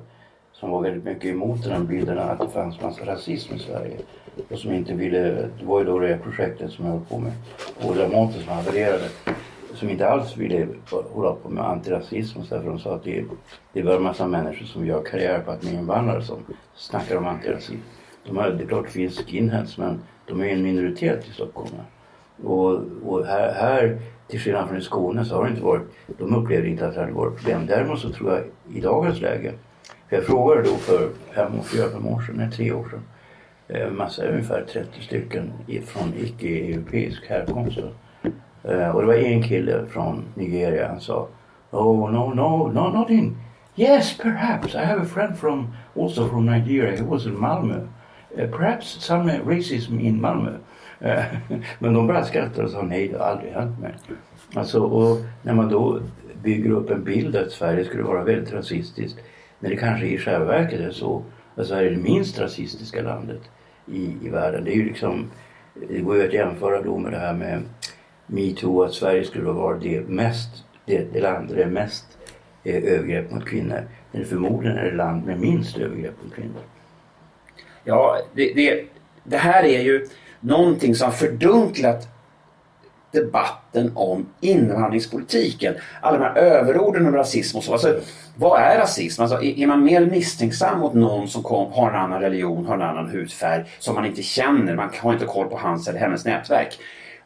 som 0.53 0.71
var 0.71 0.83
väldigt 0.83 1.05
mycket 1.05 1.25
emot 1.25 1.63
den 1.63 1.73
här 1.73 1.81
bilden 1.81 2.19
att 2.19 2.41
det 2.41 2.49
fanns 2.49 2.81
massa 2.81 3.07
rasism 3.07 3.55
i 3.55 3.59
Sverige. 3.59 3.97
Och 4.51 4.59
som 4.59 4.73
inte 4.73 4.95
ville, 4.95 5.19
det 5.59 5.65
var 5.65 5.79
ju 5.79 5.85
då 5.87 5.99
det 5.99 6.19
projektet 6.19 6.71
som 6.71 6.85
jag 6.85 6.93
höll 6.93 7.05
på 7.05 7.19
med, 7.19 7.33
på 7.81 7.95
Dramaten 7.95 8.43
som 8.43 8.53
havererade. 8.53 9.09
Som 9.75 9.91
inte 9.91 10.09
alls 10.09 10.37
ville 10.37 10.69
hålla 11.13 11.33
på 11.33 11.49
med 11.49 11.65
antirasism 11.65 12.41
och 12.41 12.47
så 12.47 12.61
för 12.61 12.69
de 12.69 12.79
sa 12.79 12.95
att 12.95 13.05
det, 13.05 13.25
det 13.73 13.83
var 13.83 13.97
en 13.97 14.03
massa 14.03 14.27
människor 14.27 14.67
som 14.67 14.87
gör 14.87 15.03
karriär 15.03 15.41
på 15.41 15.51
att 15.51 15.61
de 15.61 15.69
är 15.69 15.79
invandrare 15.79 16.23
som 16.23 16.39
snackar 16.75 17.17
om 17.17 17.27
antirasism. 17.27 17.81
De 18.27 18.37
har, 18.37 18.51
det 18.51 18.65
är 18.65 18.69
klart 18.69 18.85
det 18.85 18.91
finns 18.91 19.19
skinheads 19.19 19.79
men 19.79 20.01
de 20.27 20.41
är 20.41 20.47
en 20.47 20.63
minoritet 20.63 21.29
i 21.29 21.33
Stockholm. 21.33 21.71
Och, 22.45 22.81
och 23.05 23.27
här, 23.27 23.53
här, 23.53 23.99
till 24.29 24.41
skillnad 24.41 24.69
från 24.69 24.79
i 24.79 24.81
Skåne, 24.81 25.25
så 25.25 25.35
har 25.35 25.45
det 25.45 25.51
inte 25.51 25.63
varit, 25.63 25.83
de 26.19 26.35
upplevde 26.35 26.69
inte 26.69 26.87
att 26.87 26.95
det 26.95 27.01
hade 27.01 27.13
varit 27.13 27.37
problem. 27.37 27.67
Däremot 27.67 28.01
så 28.01 28.11
tror 28.11 28.33
jag 28.33 28.45
i 28.77 28.81
dagens 28.81 29.21
läge, 29.21 29.53
för 30.09 30.17
jag 30.17 30.25
frågade 30.25 30.63
då 30.63 30.75
för 30.75 31.09
fem, 31.35 31.53
fyra, 31.63 31.91
fem 31.91 32.07
år 32.07 32.21
sedan, 32.21 32.35
nej 32.37 32.51
tre 32.51 32.73
år 32.73 32.87
sedan, 32.91 33.03
eh, 33.69 33.91
massa, 33.91 34.27
ungefär 34.27 34.65
30 34.73 35.03
stycken 35.03 35.53
från 35.87 36.15
icke-europeisk 36.17 37.27
härkomst. 37.29 37.79
Eh, 38.65 38.89
och 38.89 39.01
det 39.01 39.07
var 39.07 39.15
en 39.15 39.43
kille 39.43 39.87
från 39.87 40.25
Nigeria, 40.35 40.89
han 40.89 41.01
sa 41.01 41.29
Oh 41.71 42.11
no, 42.11 42.33
no, 42.35 42.69
no, 42.69 42.89
nothing. 42.89 43.37
Yes, 43.77 44.15
perhaps. 44.15 44.75
I 44.75 44.85
have 44.85 45.03
a 45.03 45.05
friend 45.05 45.37
from, 45.39 45.75
also 45.95 46.29
from 46.29 46.47
Nigeria, 46.47 46.97
he 46.97 47.03
was 47.03 47.27
in 47.27 47.37
Malmö. 47.37 47.89
Uh, 48.39 48.47
perhaps 48.47 49.05
some 49.05 49.29
racism 49.45 50.01
in 50.01 50.21
Malmö. 50.21 50.59
Eh, 51.01 51.25
men 51.79 51.95
de 51.95 52.07
bara 52.07 52.25
skrattade 52.25 52.65
och 52.65 52.71
sa 52.71 52.83
nej, 52.83 53.09
det 53.09 53.19
har 53.19 53.25
aldrig 53.25 53.53
hänt 53.53 53.81
mig. 53.81 53.95
Alltså, 54.55 54.81
och 54.81 55.19
när 55.43 55.55
man 55.55 55.69
då 55.69 56.01
bygger 56.43 56.71
upp 56.71 56.91
en 56.91 57.05
bild 57.05 57.37
att 57.37 57.51
Sverige 57.51 57.85
skulle 57.85 58.03
vara 58.03 58.25
väldigt 58.25 58.53
rasistiskt 58.53 59.19
när 59.59 59.71
det 59.71 59.77
kanske 59.77 60.07
i 60.07 60.19
själva 60.19 60.45
verket 60.45 60.81
är 60.81 60.91
så 60.91 61.23
att 61.55 61.67
Sverige 61.67 61.89
är 61.89 61.91
det 61.91 62.03
minst 62.03 62.39
rasistiska 62.39 63.03
landet 63.03 63.41
i, 63.87 64.15
i 64.23 64.29
världen. 64.29 64.65
Det 64.65 64.73
är 64.73 64.77
ju 64.77 64.85
liksom, 64.85 65.31
det 65.89 66.01
går 66.01 66.17
ju 66.17 66.27
att 66.27 66.33
jämföra 66.33 66.83
då 66.83 66.99
med 66.99 67.13
det 67.13 67.19
här 67.19 67.33
med 67.33 67.63
metoo 68.27 68.83
att 68.83 68.93
Sverige 68.93 69.25
skulle 69.25 69.45
vara 69.45 69.79
det 69.79 70.09
mest, 70.09 70.65
det, 70.85 71.13
det 71.13 71.21
land 71.21 71.49
där 71.49 71.57
det 71.57 71.63
är 71.63 71.71
mest 71.71 72.19
eh, 72.65 72.85
övergrepp 72.85 73.31
mot 73.31 73.45
kvinnor. 73.45 73.89
Men 74.13 74.25
förmodligen 74.25 74.79
är 74.79 74.85
det 74.85 74.97
land 74.97 75.27
med 75.27 75.41
minst 75.41 75.79
övergrepp 75.79 76.25
mot 76.25 76.35
kvinnor. 76.35 76.63
Ja, 77.85 78.19
det, 78.35 78.53
det, 78.55 78.85
det 79.25 79.37
här 79.37 79.65
är 79.65 79.81
ju 79.81 80.07
någonting 80.41 80.95
som 80.95 81.05
har 81.05 81.13
fördunklat 81.13 82.09
debatten 83.13 83.93
om 83.95 84.27
invandringspolitiken. 84.41 85.75
Alla 86.01 86.19
de 86.19 86.25
här 86.25 86.37
överorden 86.37 87.07
om 87.07 87.15
rasism 87.15 87.57
och 87.57 87.65
så. 87.65 87.73
Alltså, 87.73 88.01
vad 88.37 88.61
är 88.61 88.79
rasism? 88.79 89.23
Alltså, 89.23 89.43
är 89.43 89.67
man 89.67 89.85
mer 89.85 90.07
misstänksam 90.07 90.81
mot 90.81 90.95
någon 90.95 91.29
som 91.29 91.43
kom, 91.43 91.73
har 91.73 91.91
en 91.91 91.97
annan 91.97 92.21
religion, 92.21 92.67
har 92.67 92.75
en 92.75 92.83
annan 92.83 93.11
hudfärg, 93.11 93.65
som 93.79 93.95
man 93.95 94.07
inte 94.07 94.23
känner, 94.23 94.75
man 94.75 94.91
har 94.99 95.13
inte 95.13 95.27
koll 95.27 95.49
på 95.49 95.59
hans 95.59 95.89
eller 95.89 95.99
hennes 95.99 96.25
nätverk. 96.25 96.79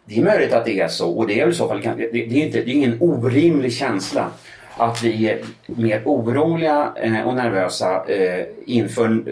Det 0.05 0.19
är 0.19 0.25
möjligt 0.25 0.53
att 0.53 0.65
det 0.65 0.81
är 0.81 0.89
så 0.89 1.11
och 1.11 1.27
det 1.27 1.41
är 1.41 1.49
i 1.49 1.55
så 1.55 1.69
fall, 1.69 1.81
det, 1.83 1.89
är, 1.89 2.33
inte, 2.33 2.61
det 2.63 2.71
är 2.71 2.75
ingen 2.75 2.97
orimlig 3.01 3.73
känsla 3.73 4.31
att 4.77 5.03
vi 5.03 5.29
är 5.29 5.39
mer 5.67 6.03
oroliga 6.05 6.93
eh, 6.97 7.29
och 7.29 7.35
nervösa 7.35 8.05
eh, 8.05 8.47
inför 8.67 9.23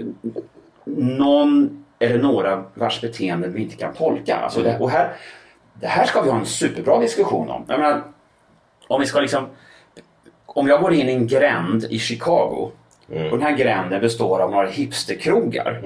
någon 0.97 1.85
eller 1.98 2.18
några 2.18 2.64
vars 2.74 3.00
beteenden 3.00 3.52
vi 3.52 3.62
inte 3.62 3.76
kan 3.76 3.94
tolka. 3.94 4.36
Alltså 4.36 4.62
det, 4.62 4.78
och 4.78 4.90
här, 4.90 5.12
det 5.74 5.86
här 5.86 6.06
ska 6.06 6.22
vi 6.22 6.30
ha 6.30 6.38
en 6.38 6.46
superbra 6.46 7.00
diskussion 7.00 7.50
om. 7.50 7.64
Menar, 7.68 8.02
om 8.88 9.00
vi 9.00 9.06
ska 9.06 9.20
liksom 9.20 9.46
om 10.46 10.68
jag 10.68 10.80
går 10.80 10.92
in 10.92 11.08
i 11.08 11.12
en 11.12 11.26
gränd 11.26 11.84
i 11.90 11.98
Chicago 11.98 12.70
och 13.08 13.38
den 13.38 13.42
här 13.42 13.56
gränden 13.56 14.00
består 14.00 14.40
av 14.40 14.50
några 14.50 14.68
hipsterkrogar. 14.68 15.82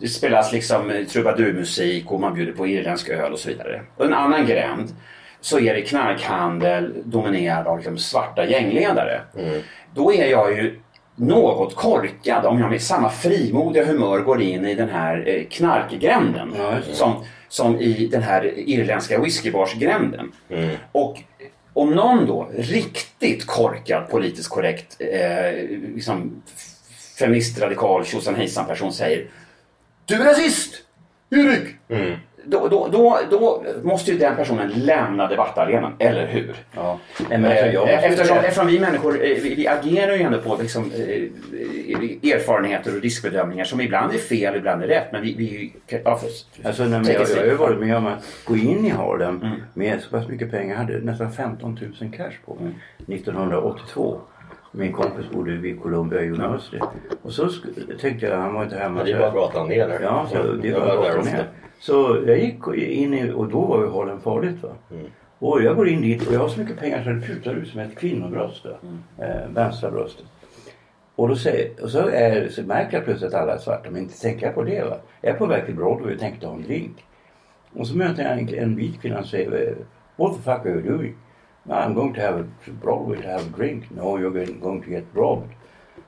Det 0.00 0.08
spelas 0.08 0.52
liksom 0.52 1.06
trubadurmusik 1.08 2.12
och 2.12 2.20
man 2.20 2.34
bjuder 2.34 2.52
på 2.52 2.66
irländsk 2.66 3.08
öl 3.08 3.32
och 3.32 3.38
så 3.38 3.48
vidare. 3.48 3.82
Och 3.96 4.04
en 4.04 4.14
annan 4.14 4.46
gränd 4.46 4.96
så 5.40 5.60
är 5.60 5.74
det 5.74 5.82
knarkhandel 5.82 6.94
dominerad 7.04 7.66
av 7.66 7.76
liksom 7.76 7.98
svarta 7.98 8.46
gängledare. 8.46 9.20
Då 9.94 10.12
är 10.12 10.26
jag 10.26 10.50
ju 10.52 10.80
något 11.18 11.74
korkad 11.74 12.46
om 12.46 12.60
jag 12.60 12.70
med 12.70 12.82
samma 12.82 13.10
frimodiga 13.10 13.84
humör 13.84 14.20
går 14.20 14.42
in 14.42 14.66
i 14.66 14.74
den 14.74 14.88
här 14.88 15.28
eh, 15.28 15.44
knarkgränden. 15.44 16.54
Ja, 16.58 16.72
som, 16.92 17.24
som 17.48 17.80
i 17.80 18.06
den 18.06 18.22
här 18.22 18.58
irländska 18.58 19.20
whiskybarsgränden. 19.20 20.32
Och 20.92 21.22
om 21.72 21.90
någon 21.90 22.26
då 22.26 22.48
riktigt 22.58 23.46
korkad, 23.46 24.10
politiskt 24.10 24.48
korrekt, 24.48 24.96
eh, 24.98 25.68
liksom 25.94 26.42
feminist, 27.18 27.60
radikal, 27.60 28.04
tjosan 28.04 28.34
hejsan 28.34 28.66
person 28.66 28.92
säger 28.92 29.26
Du 30.04 30.14
är 30.14 30.24
rasist! 30.24 30.74
Erik! 31.30 31.76
Då, 32.44 32.68
då, 32.68 32.88
då, 32.92 33.18
då 33.30 33.64
måste 33.82 34.10
ju 34.12 34.18
den 34.18 34.36
personen 34.36 34.68
lämna 34.74 35.26
debattarenan, 35.26 35.92
eller 35.98 36.26
hur? 36.26 36.54
Ja. 36.76 36.98
Men 37.28 37.42
jag 37.42 37.82
måste 37.82 37.88
Eh, 37.92 38.04
eftersom, 38.04 38.36
eftersom 38.38 38.66
vi 38.66 38.80
människor 38.80 39.14
eh, 39.14 39.36
vi, 39.42 39.54
vi 39.54 39.68
agerar 39.68 40.12
ju 40.16 40.22
ändå 40.22 40.38
på 40.38 40.56
liksom, 40.60 40.84
eh, 40.92 42.32
erfarenheter 42.34 42.96
och 42.96 43.02
riskbedömningar 43.02 43.64
som 43.64 43.80
ibland 43.80 44.14
är 44.14 44.18
fel, 44.18 44.56
ibland 44.56 44.82
är 44.82 44.86
rätt. 44.86 45.12
Men 45.12 45.22
vi... 45.22 45.34
vi 45.34 45.72
ja, 46.04 46.16
för- 46.18 46.28
Alltså, 46.68 46.84
nej, 46.84 47.12
jag, 47.12 47.22
it 47.22 47.36
jag 47.36 47.50
har 47.50 47.54
varit 47.66 47.78
med 47.80 47.96
om 47.96 48.06
att 48.06 48.24
gå 48.44 48.56
in 48.56 48.86
i 48.86 48.88
Harlem 48.90 49.44
med 49.74 50.00
så 50.00 50.10
pass 50.10 50.28
mycket 50.28 50.50
pengar. 50.50 50.70
Jag 50.74 50.76
hade 50.82 50.98
nästan 50.98 51.32
15 51.32 51.78
000 52.00 52.12
cash 52.16 52.32
på 52.44 52.54
mig 52.54 52.72
1982. 53.16 54.20
Min 54.72 54.92
kompis 54.92 55.30
bodde 55.32 55.50
vid 55.56 55.82
Columbia 55.82 56.20
University. 56.20 56.78
Och 57.22 57.32
så 57.32 57.48
tänkte 58.00 58.26
jag, 58.26 58.36
han 58.36 58.54
var 58.54 58.62
inte 58.64 58.76
hemma. 58.78 58.98
Ja, 59.00 59.04
det 59.04 59.10
är 59.12 59.20
jag- 59.20 59.32
bara 59.32 59.42
gatan 59.46 59.68
ner 59.68 59.88
där. 59.88 60.00
Ja, 60.02 60.26
så 60.30 60.42
det 60.42 60.68
Jag 60.68 60.80
var 60.80 60.86
var 60.96 61.02
där 61.04 61.16
gatan 61.16 61.24
ner. 61.32 61.44
Så 61.80 62.22
jag 62.26 62.38
gick 62.38 62.58
in 62.76 63.14
i, 63.14 63.32
och 63.32 63.48
då 63.48 63.60
var 63.60 63.82
ju 63.84 63.90
Harlem 63.90 64.20
farligt 64.20 64.62
va. 64.62 64.68
Och 65.38 65.62
jag 65.62 65.76
går 65.76 65.88
in 65.88 66.00
dit 66.02 66.26
och 66.28 66.34
jag 66.34 66.40
har 66.40 66.48
så 66.48 66.60
mycket 66.60 66.78
pengar 66.78 67.02
så 67.04 67.10
det 67.10 67.20
putar 67.20 67.54
ut 67.54 67.68
som 67.68 67.80
ett 67.80 67.96
kvinnobröst. 67.98 68.64
va. 68.64 68.70
Eh, 69.26 69.48
vänstra 69.54 69.90
bröstet. 69.90 70.24
Och, 71.14 71.28
då 71.28 71.36
säger, 71.36 71.82
och 71.82 71.90
så, 71.90 72.08
är, 72.08 72.48
så 72.48 72.62
märker 72.62 72.96
jag 72.96 73.04
plötsligt 73.04 73.34
att 73.34 73.40
alla 73.42 73.54
är 73.54 73.58
svarta 73.58 73.90
men 73.90 74.02
inte 74.02 74.20
tänker 74.20 74.46
jag 74.46 74.54
på 74.54 74.62
det. 74.62 74.82
Va? 74.84 74.96
Jag 75.20 75.34
är 75.34 75.38
på 75.38 75.46
väg 75.46 75.66
till 75.66 75.74
Broadway 75.74 76.14
och 76.14 76.20
tänkte 76.20 76.46
ha 76.46 76.54
en 76.54 76.62
drink. 76.62 77.04
Och 77.72 77.86
så 77.86 77.96
möter 77.96 78.22
jag 78.22 78.32
en, 78.38 78.54
en 78.54 78.76
vit 78.76 79.00
kvinna 79.02 79.18
och 79.18 79.26
säger 79.26 79.74
What 80.16 80.36
the 80.36 80.42
fuck 80.42 80.66
are 80.66 80.70
you 80.70 80.82
doing? 80.82 81.14
I'm 81.68 81.94
going 81.94 82.14
to 82.14 82.20
have 82.20 82.40
a, 82.40 82.44
to 82.64 82.70
Broadway 82.82 83.16
to 83.22 83.28
have 83.28 83.40
a 83.40 83.52
drink. 83.56 83.84
No, 83.90 84.02
you're 84.18 84.30
going- 84.30 84.60
going 84.60 84.82
to 84.82 84.90
get 84.90 85.04
robbed. 85.14 85.48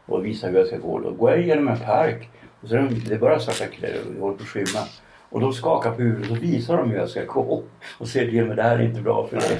Och 0.06 0.24
visar 0.26 0.50
hur 0.50 0.58
jag 0.58 0.66
ska 0.66 0.76
gå. 0.78 0.98
Då 0.98 1.10
går 1.10 1.30
jag 1.30 1.40
igenom 1.40 1.68
en 1.68 1.78
park. 1.78 2.28
Och 2.62 2.68
så 2.68 2.76
är 2.76 2.80
det, 2.82 3.08
det 3.08 3.14
är 3.14 3.18
bara 3.18 3.38
svarta 3.38 3.66
kläder 3.70 3.98
och 4.14 4.20
håller 4.20 4.36
på 4.36 4.42
att 4.42 4.48
skymma. 4.48 4.86
Och 5.30 5.40
de 5.40 5.52
skakar 5.52 5.90
på 5.90 6.02
huvudet 6.02 6.30
och 6.30 6.42
visar 6.42 6.76
dem 6.76 6.90
hur 6.90 6.96
jag 6.98 7.08
ska 7.08 7.24
gå. 7.24 7.62
Och 7.98 8.08
säger 8.08 8.30
till 8.30 8.44
mig 8.44 8.56
det 8.56 8.62
här 8.62 8.78
är 8.78 8.82
inte 8.82 9.00
bra 9.00 9.26
för 9.30 9.36
dig. 9.36 9.58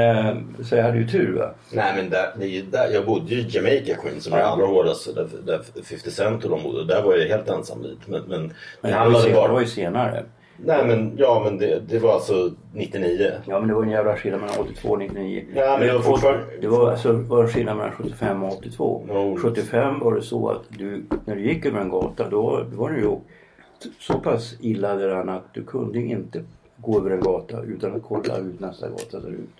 Eh, 0.00 0.36
så 0.64 0.76
jag 0.76 0.82
hade 0.82 0.98
ju 0.98 1.06
tur 1.08 1.32
va. 1.38 1.50
Nej 1.72 1.92
men 1.96 2.10
där, 2.10 2.26
det 2.38 2.62
där, 2.62 2.88
jag 2.92 3.06
bodde 3.06 3.34
ju 3.34 3.40
i 3.40 3.46
Jamaica 3.48 3.94
Queen 3.94 4.20
som 4.20 4.32
är 4.32 4.38
Ja. 4.38 4.44
allra 4.44 4.66
hårdast. 4.66 5.14
Där, 5.14 5.28
där 5.46 5.60
50 5.84 6.10
Cent 6.10 6.44
och 6.44 6.50
de 6.50 6.62
bodde. 6.62 6.84
Där 6.84 7.02
var 7.02 7.16
jag 7.16 7.28
helt 7.28 7.48
ensam 7.48 7.82
vit. 7.82 7.98
Men, 8.08 8.22
men, 8.22 8.52
Men 8.80 8.92
det 8.92 8.98
det 9.04 9.10
var, 9.10 9.20
senare, 9.20 9.28
det 9.28 9.34
bara... 9.34 9.52
var 9.52 9.60
ju 9.60 9.66
senare. 9.66 10.24
Nej 10.64 10.84
men 10.86 11.14
ja 11.16 11.40
men 11.44 11.58
det, 11.58 11.80
det 11.88 11.98
var 11.98 12.12
alltså 12.14 12.50
99. 12.74 13.32
Ja 13.46 13.58
men 13.60 13.68
det 13.68 13.74
var 13.74 13.82
en 13.82 13.90
jävla 13.90 14.16
skillnad 14.16 14.40
mellan 14.40 14.56
82 14.58 14.88
och 14.88 14.98
99. 14.98 15.44
Ja, 15.54 15.76
men 15.78 15.86
det 15.86 15.92
var 15.92 16.00
fortfarande- 16.00 16.44
Det 16.60 16.68
var 16.68 16.90
alltså 16.90 17.12
var 17.12 17.46
skillnad 17.46 17.76
mellan 17.76 17.92
75 17.92 18.42
och 18.42 18.52
82. 18.58 19.06
Jo. 19.08 19.36
75 19.42 19.98
var 20.00 20.14
det 20.14 20.22
så 20.22 20.48
att 20.48 20.62
du, 20.68 21.04
när 21.24 21.34
du 21.36 21.42
gick 21.48 21.66
över 21.66 21.80
en 21.80 21.90
gata 21.90 22.28
då, 22.28 22.64
då 22.72 22.76
var 22.76 22.90
det 22.90 22.98
ju 22.98 23.16
så 24.00 24.18
pass 24.18 24.54
illa 24.60 24.94
däran 24.94 25.28
att 25.28 25.54
du 25.54 25.64
kunde 25.64 25.98
inte 25.98 26.42
gå 26.76 26.98
över 26.98 27.10
en 27.10 27.20
gata 27.20 27.62
utan 27.62 27.96
att 27.96 28.02
kolla 28.08 28.34
hur 28.36 28.52
nästa 28.58 28.88
gata 28.88 29.20
ser 29.20 29.28
ut. 29.30 29.50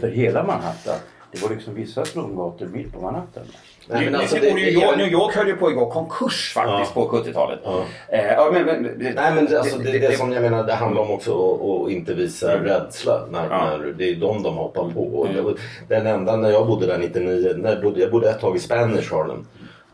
För 0.00 0.08
hela 0.08 0.42
Manhattan, 0.44 0.96
det 1.32 1.42
var 1.42 1.50
liksom 1.50 1.74
vissa 1.74 2.04
slumgator 2.04 2.66
mitt 2.66 2.92
på 2.92 3.00
Manhattan. 3.00 3.42
Nej, 3.90 4.04
men 4.04 4.14
New- 4.14 4.18
alltså, 4.20 4.36
det- 4.36 4.54
New, 4.54 4.68
York, 4.68 4.96
New 4.96 5.08
York 5.12 5.34
höll 5.34 5.46
ju 5.48 5.56
på 5.56 5.66
att 5.66 5.74
gå 5.74 5.90
konkurs 5.90 6.52
faktiskt 6.54 6.92
Ja. 6.96 7.02
på 7.06 7.08
70-talet. 7.16 7.58
Ja. 7.64 7.84
Eh, 8.08 8.26
ja, 8.32 8.50
men, 8.52 8.64
men, 8.66 8.82
det- 8.82 9.14
Nej 9.14 9.34
men 9.34 9.44
det, 9.46 9.58
alltså, 9.58 9.78
det, 9.78 9.92
det, 9.92 9.98
det- 9.98 10.16
som 10.16 10.32
jag 10.32 10.42
menar 10.42 10.64
det 10.66 10.74
handlar 10.74 11.02
om 11.02 11.10
också 11.10 11.54
att, 11.84 11.90
inte 11.90 12.14
visa 12.14 12.64
rädsla. 12.64 13.26
När, 13.30 13.44
Ja. 13.50 13.64
när 13.78 13.94
det 13.98 14.04
är 14.10 14.16
de 14.16 14.42
de 14.42 14.56
hoppar 14.56 14.90
på. 14.90 15.04
Var- 15.42 15.54
den 15.88 16.06
enda 16.06 16.36
när 16.36 16.50
jag 16.50 16.66
bodde 16.66 16.86
där 16.86 16.98
99, 16.98 17.52
när 17.56 17.82
bodde, 17.82 18.00
jag 18.00 18.10
bodde 18.10 18.30
ett 18.30 18.40
tag 18.40 18.56
i 18.56 18.58
Spanish 18.58 19.12
Harlem. 19.12 19.46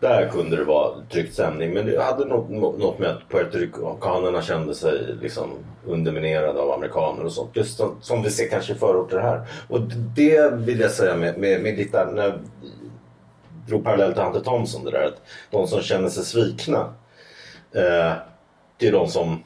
Där 0.05 0.29
kunde 0.29 0.57
det 0.57 0.65
vara 0.65 0.95
tryckt 1.11 1.33
stämning 1.33 1.75
men 1.75 1.87
det 1.87 2.03
hade 2.03 2.25
något, 2.25 2.51
något 2.79 2.99
med 2.99 3.11
att 3.11 3.29
puertoricanerna 3.29 4.43
kände 4.43 4.75
sig 4.75 5.17
liksom 5.23 5.51
underminerade 5.87 6.61
av 6.61 6.71
amerikaner 6.71 7.25
och 7.25 7.33
sånt. 7.33 7.57
Just 7.57 7.77
som, 7.77 7.97
som 8.01 8.23
vi 8.23 8.31
ser 8.31 8.49
kanske 8.49 8.73
i 8.73 8.77
förorter 8.77 9.19
här. 9.19 9.47
Och 9.69 9.81
det 10.17 10.55
vill 10.55 10.81
jag 10.81 10.91
säga 10.91 11.17
med, 11.17 11.39
med, 11.39 11.63
med 11.63 11.79
lite, 11.79 12.07
när 12.13 12.23
jag 12.23 12.33
drog 13.69 13.85
parallell 13.85 14.13
till 14.13 14.23
Hunter 14.23 14.41
Thompson 14.41 14.85
det 14.85 14.91
där 14.91 15.07
att 15.07 15.21
de 15.51 15.67
som 15.67 15.83
känner 15.83 16.09
sig 16.09 16.25
svikna 16.25 16.95
eh, 17.73 18.13
det 18.77 18.89
är 18.89 18.93
de 18.93 19.09
som 19.09 19.45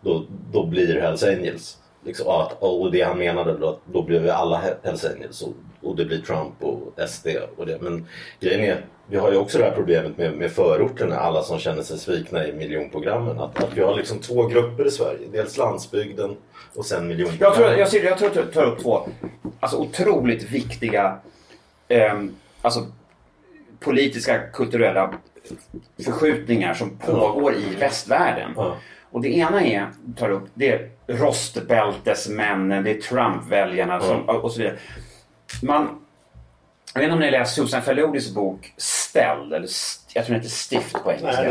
då, 0.00 0.24
då 0.52 0.66
blir 0.66 1.00
Hells 1.00 1.22
Angels. 1.22 1.78
liksom, 2.04 2.28
att, 2.28 2.62
och 2.62 2.92
det 2.92 3.02
han 3.02 3.18
menade 3.18 3.58
då, 3.58 3.68
att 3.68 3.80
då 3.92 4.02
blir 4.02 4.20
vi 4.20 4.30
alla 4.30 4.62
Hells 4.82 5.04
Angels 5.04 5.42
och, 5.42 5.54
och 5.82 5.96
det 5.96 6.04
blir 6.04 6.20
Trump 6.20 6.54
och 6.60 7.08
SD 7.08 7.26
och 7.56 7.66
det. 7.66 7.78
Men 7.80 8.06
grejen 8.40 8.60
är, 8.60 8.84
vi 9.12 9.18
har 9.18 9.32
ju 9.32 9.36
också 9.36 9.58
det 9.58 9.64
här 9.64 9.70
problemet 9.70 10.18
med, 10.18 10.36
med 10.36 10.52
förorterna, 10.52 11.16
alla 11.16 11.42
som 11.42 11.58
känner 11.58 11.82
sig 11.82 11.98
svikna 11.98 12.46
i 12.46 12.52
miljonprogrammen. 12.52 13.40
Att, 13.40 13.64
att 13.64 13.76
vi 13.76 13.82
har 13.82 13.96
liksom 13.96 14.18
två 14.18 14.46
grupper 14.46 14.86
i 14.86 14.90
Sverige. 14.90 15.28
Dels 15.32 15.56
landsbygden 15.56 16.36
och 16.76 16.86
sen 16.86 17.08
miljonprogrammen. 17.08 17.60
Jag 17.60 17.68
tror, 17.68 17.78
jag, 17.78 17.88
ser, 17.88 18.04
jag 18.04 18.18
tror 18.18 18.28
att 18.28 18.34
du 18.34 18.52
tar 18.52 18.64
upp 18.64 18.82
två 18.82 19.08
alltså, 19.60 19.78
otroligt 19.78 20.42
viktiga 20.50 21.18
ehm, 21.88 22.34
alltså, 22.62 22.86
politiska, 23.80 24.38
kulturella 24.52 25.14
förskjutningar 26.04 26.74
som 26.74 26.98
pågår 26.98 27.54
i 27.54 27.74
västvärlden. 27.78 28.52
Ja. 28.56 28.76
Och 29.10 29.20
det 29.20 29.28
ena 29.36 29.64
är, 29.64 29.86
tar 30.16 30.30
upp, 30.30 30.44
det 30.54 30.72
är 30.72 30.90
rostbältesmännen, 31.06 32.84
det 32.84 32.90
är 32.90 33.00
Trump-väljarna 33.00 34.00
som- 34.00 34.28
och 34.28 34.52
så 34.52 34.58
vidare. 34.58 34.76
Man, 35.62 36.01
jag 36.94 37.00
vet 37.00 37.04
inte 37.06 37.14
om 37.14 37.20
ni 37.20 37.30
läst 37.30 37.54
Susan 37.54 37.82
Faludis 37.82 38.34
bok 38.34 38.72
Ställd, 38.76 39.52
eller 39.52 39.64
st- 39.66 40.10
jag 40.14 40.24
tror 40.26 40.34
den 40.34 40.42
heter 40.42 40.54
Stift 40.54 40.92
på 41.04 41.12
engelska. 41.12 41.42
Nej. 41.42 41.50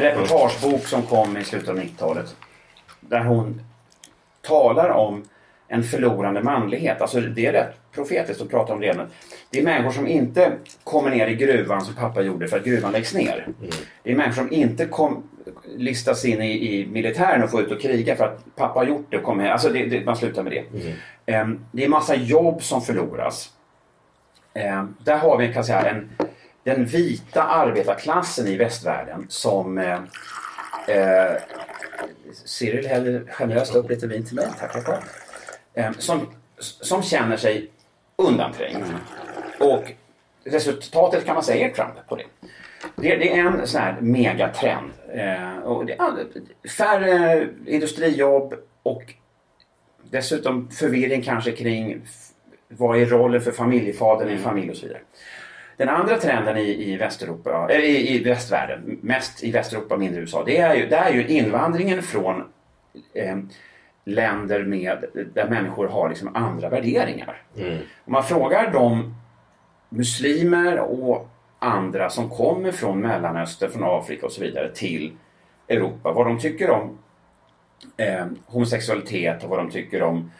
Det 0.00 0.06
är 0.06 0.10
en 0.10 0.16
reportagebok 0.16 0.86
som 0.86 1.02
kom 1.02 1.36
i 1.36 1.44
slutet 1.44 1.68
av 1.68 1.78
90-talet. 1.78 2.36
Där 3.00 3.20
hon 3.24 3.60
talar 4.42 4.88
om 4.90 5.24
en 5.68 5.82
förlorande 5.84 6.42
manlighet. 6.42 7.00
Alltså 7.02 7.20
det 7.20 7.46
är 7.46 7.52
rätt 7.52 7.74
profetiskt 7.92 8.42
att 8.42 8.50
prata 8.50 8.72
om 8.72 8.80
det. 8.80 9.06
Det 9.50 9.58
är 9.58 9.62
människor 9.64 9.90
som 9.90 10.06
inte 10.06 10.52
kommer 10.84 11.10
ner 11.10 11.26
i 11.26 11.34
gruvan 11.34 11.80
som 11.84 11.94
pappa 11.94 12.22
gjorde 12.22 12.48
för 12.48 12.56
att 12.58 12.64
gruvan 12.64 12.92
läggs 12.92 13.14
ner. 13.14 13.46
Det 14.02 14.10
är 14.12 14.16
människor 14.16 14.42
som 14.42 14.52
inte 14.52 14.84
kom, 14.86 15.22
listas 15.76 16.24
in 16.24 16.42
i, 16.42 16.74
i 16.80 16.86
militären 16.86 17.42
och 17.42 17.50
får 17.50 17.62
ut 17.62 17.70
och 17.72 17.80
kriga 17.80 18.16
för 18.16 18.24
att 18.24 18.44
pappa 18.56 18.78
har 18.80 18.86
gjort 18.86 19.06
det 19.10 19.16
och 19.16 19.22
kommer 19.22 19.42
hem. 19.44 19.52
Alltså 19.52 19.68
det, 19.68 19.86
det, 19.86 20.04
man 20.04 20.16
slutar 20.16 20.42
med 20.42 20.52
det. 20.52 20.64
Ehm, 21.26 21.60
det 21.72 21.84
är 21.84 21.88
massa 21.88 22.14
jobb 22.16 22.62
som 22.62 22.82
förloras. 22.82 23.50
Ehm, 24.58 24.94
där 25.04 25.18
har 25.18 25.38
vi 25.38 25.52
kan 25.52 25.64
säga, 25.64 25.90
en, 25.90 26.10
den 26.62 26.84
vita 26.84 27.42
arbetarklassen 27.42 28.46
i 28.46 28.56
västvärlden 28.56 29.26
som 29.28 29.78
eh, 29.78 30.00
eh, 30.88 31.36
Cyril 32.44 32.86
häller 32.86 33.24
generöst 33.28 33.74
upp 33.74 33.90
lite 33.90 34.06
vin 34.06 34.24
till 34.24 34.36
mig. 34.36 34.46
För 34.58 35.00
det. 35.72 35.82
Eh, 35.82 35.92
som, 35.98 36.26
som 36.58 37.02
känner 37.02 37.36
sig 37.36 37.70
undanträngd. 38.16 38.84
Och 39.60 39.92
resultatet 40.44 41.24
kan 41.24 41.34
man 41.34 41.44
säga 41.44 41.68
är 41.68 41.72
Trump 41.74 42.08
på 42.08 42.16
det. 42.16 42.24
Det, 42.96 43.16
det 43.16 43.38
är 43.38 43.46
en 43.46 43.66
sån 43.66 43.80
här 43.80 43.96
megatrend. 44.00 44.92
Eh, 45.12 45.58
och 45.58 45.86
det 45.86 45.92
är 45.92 46.26
färre 46.68 47.48
industrijobb 47.66 48.54
och 48.82 49.14
dessutom 50.10 50.70
förvirring 50.70 51.22
kanske 51.22 51.52
kring 51.52 52.02
vad 52.68 52.98
är 52.98 53.06
rollen 53.06 53.40
för 53.40 53.52
familjefadern 53.52 54.28
i 54.28 54.32
en 54.32 54.38
familj 54.38 54.70
och 54.70 54.76
så 54.76 54.86
vidare. 54.86 55.02
Den 55.76 55.88
andra 55.88 56.16
trenden 56.16 56.56
i, 56.56 56.92
i, 56.92 56.96
Västeuropa, 56.96 57.68
eller 57.70 57.84
i, 57.84 58.14
i 58.14 58.24
västvärlden, 58.24 58.98
mest 59.02 59.44
i 59.44 59.50
Västeuropa, 59.50 59.96
mindre 59.96 60.18
i 60.18 60.20
USA, 60.20 60.44
det 60.46 60.58
är 60.58 60.74
ju, 60.74 60.86
det 60.86 60.96
är 60.96 61.12
ju 61.12 61.26
invandringen 61.26 62.02
från 62.02 62.44
eh, 63.14 63.36
länder 64.04 64.64
med, 64.64 65.04
där 65.34 65.48
människor 65.48 65.88
har 65.88 66.08
liksom 66.08 66.36
andra 66.36 66.68
värderingar. 66.68 67.42
Om 68.04 68.12
man 68.12 68.24
frågar 68.24 68.72
de 68.72 69.14
muslimer 69.88 70.78
och 70.78 71.28
andra 71.58 72.10
som 72.10 72.30
kommer 72.30 72.72
från 72.72 73.00
Mellanöstern, 73.00 73.70
från 73.70 73.84
Afrika 73.84 74.26
och 74.26 74.32
så 74.32 74.40
vidare 74.40 74.70
till 74.74 75.12
Europa, 75.68 76.12
vad 76.12 76.26
de 76.26 76.38
tycker 76.38 76.70
om 76.70 76.98
eh, 77.96 78.26
homosexualitet 78.46 79.44
och 79.44 79.50
vad 79.50 79.58
de 79.58 79.70
tycker 79.70 80.02
om 80.02 80.30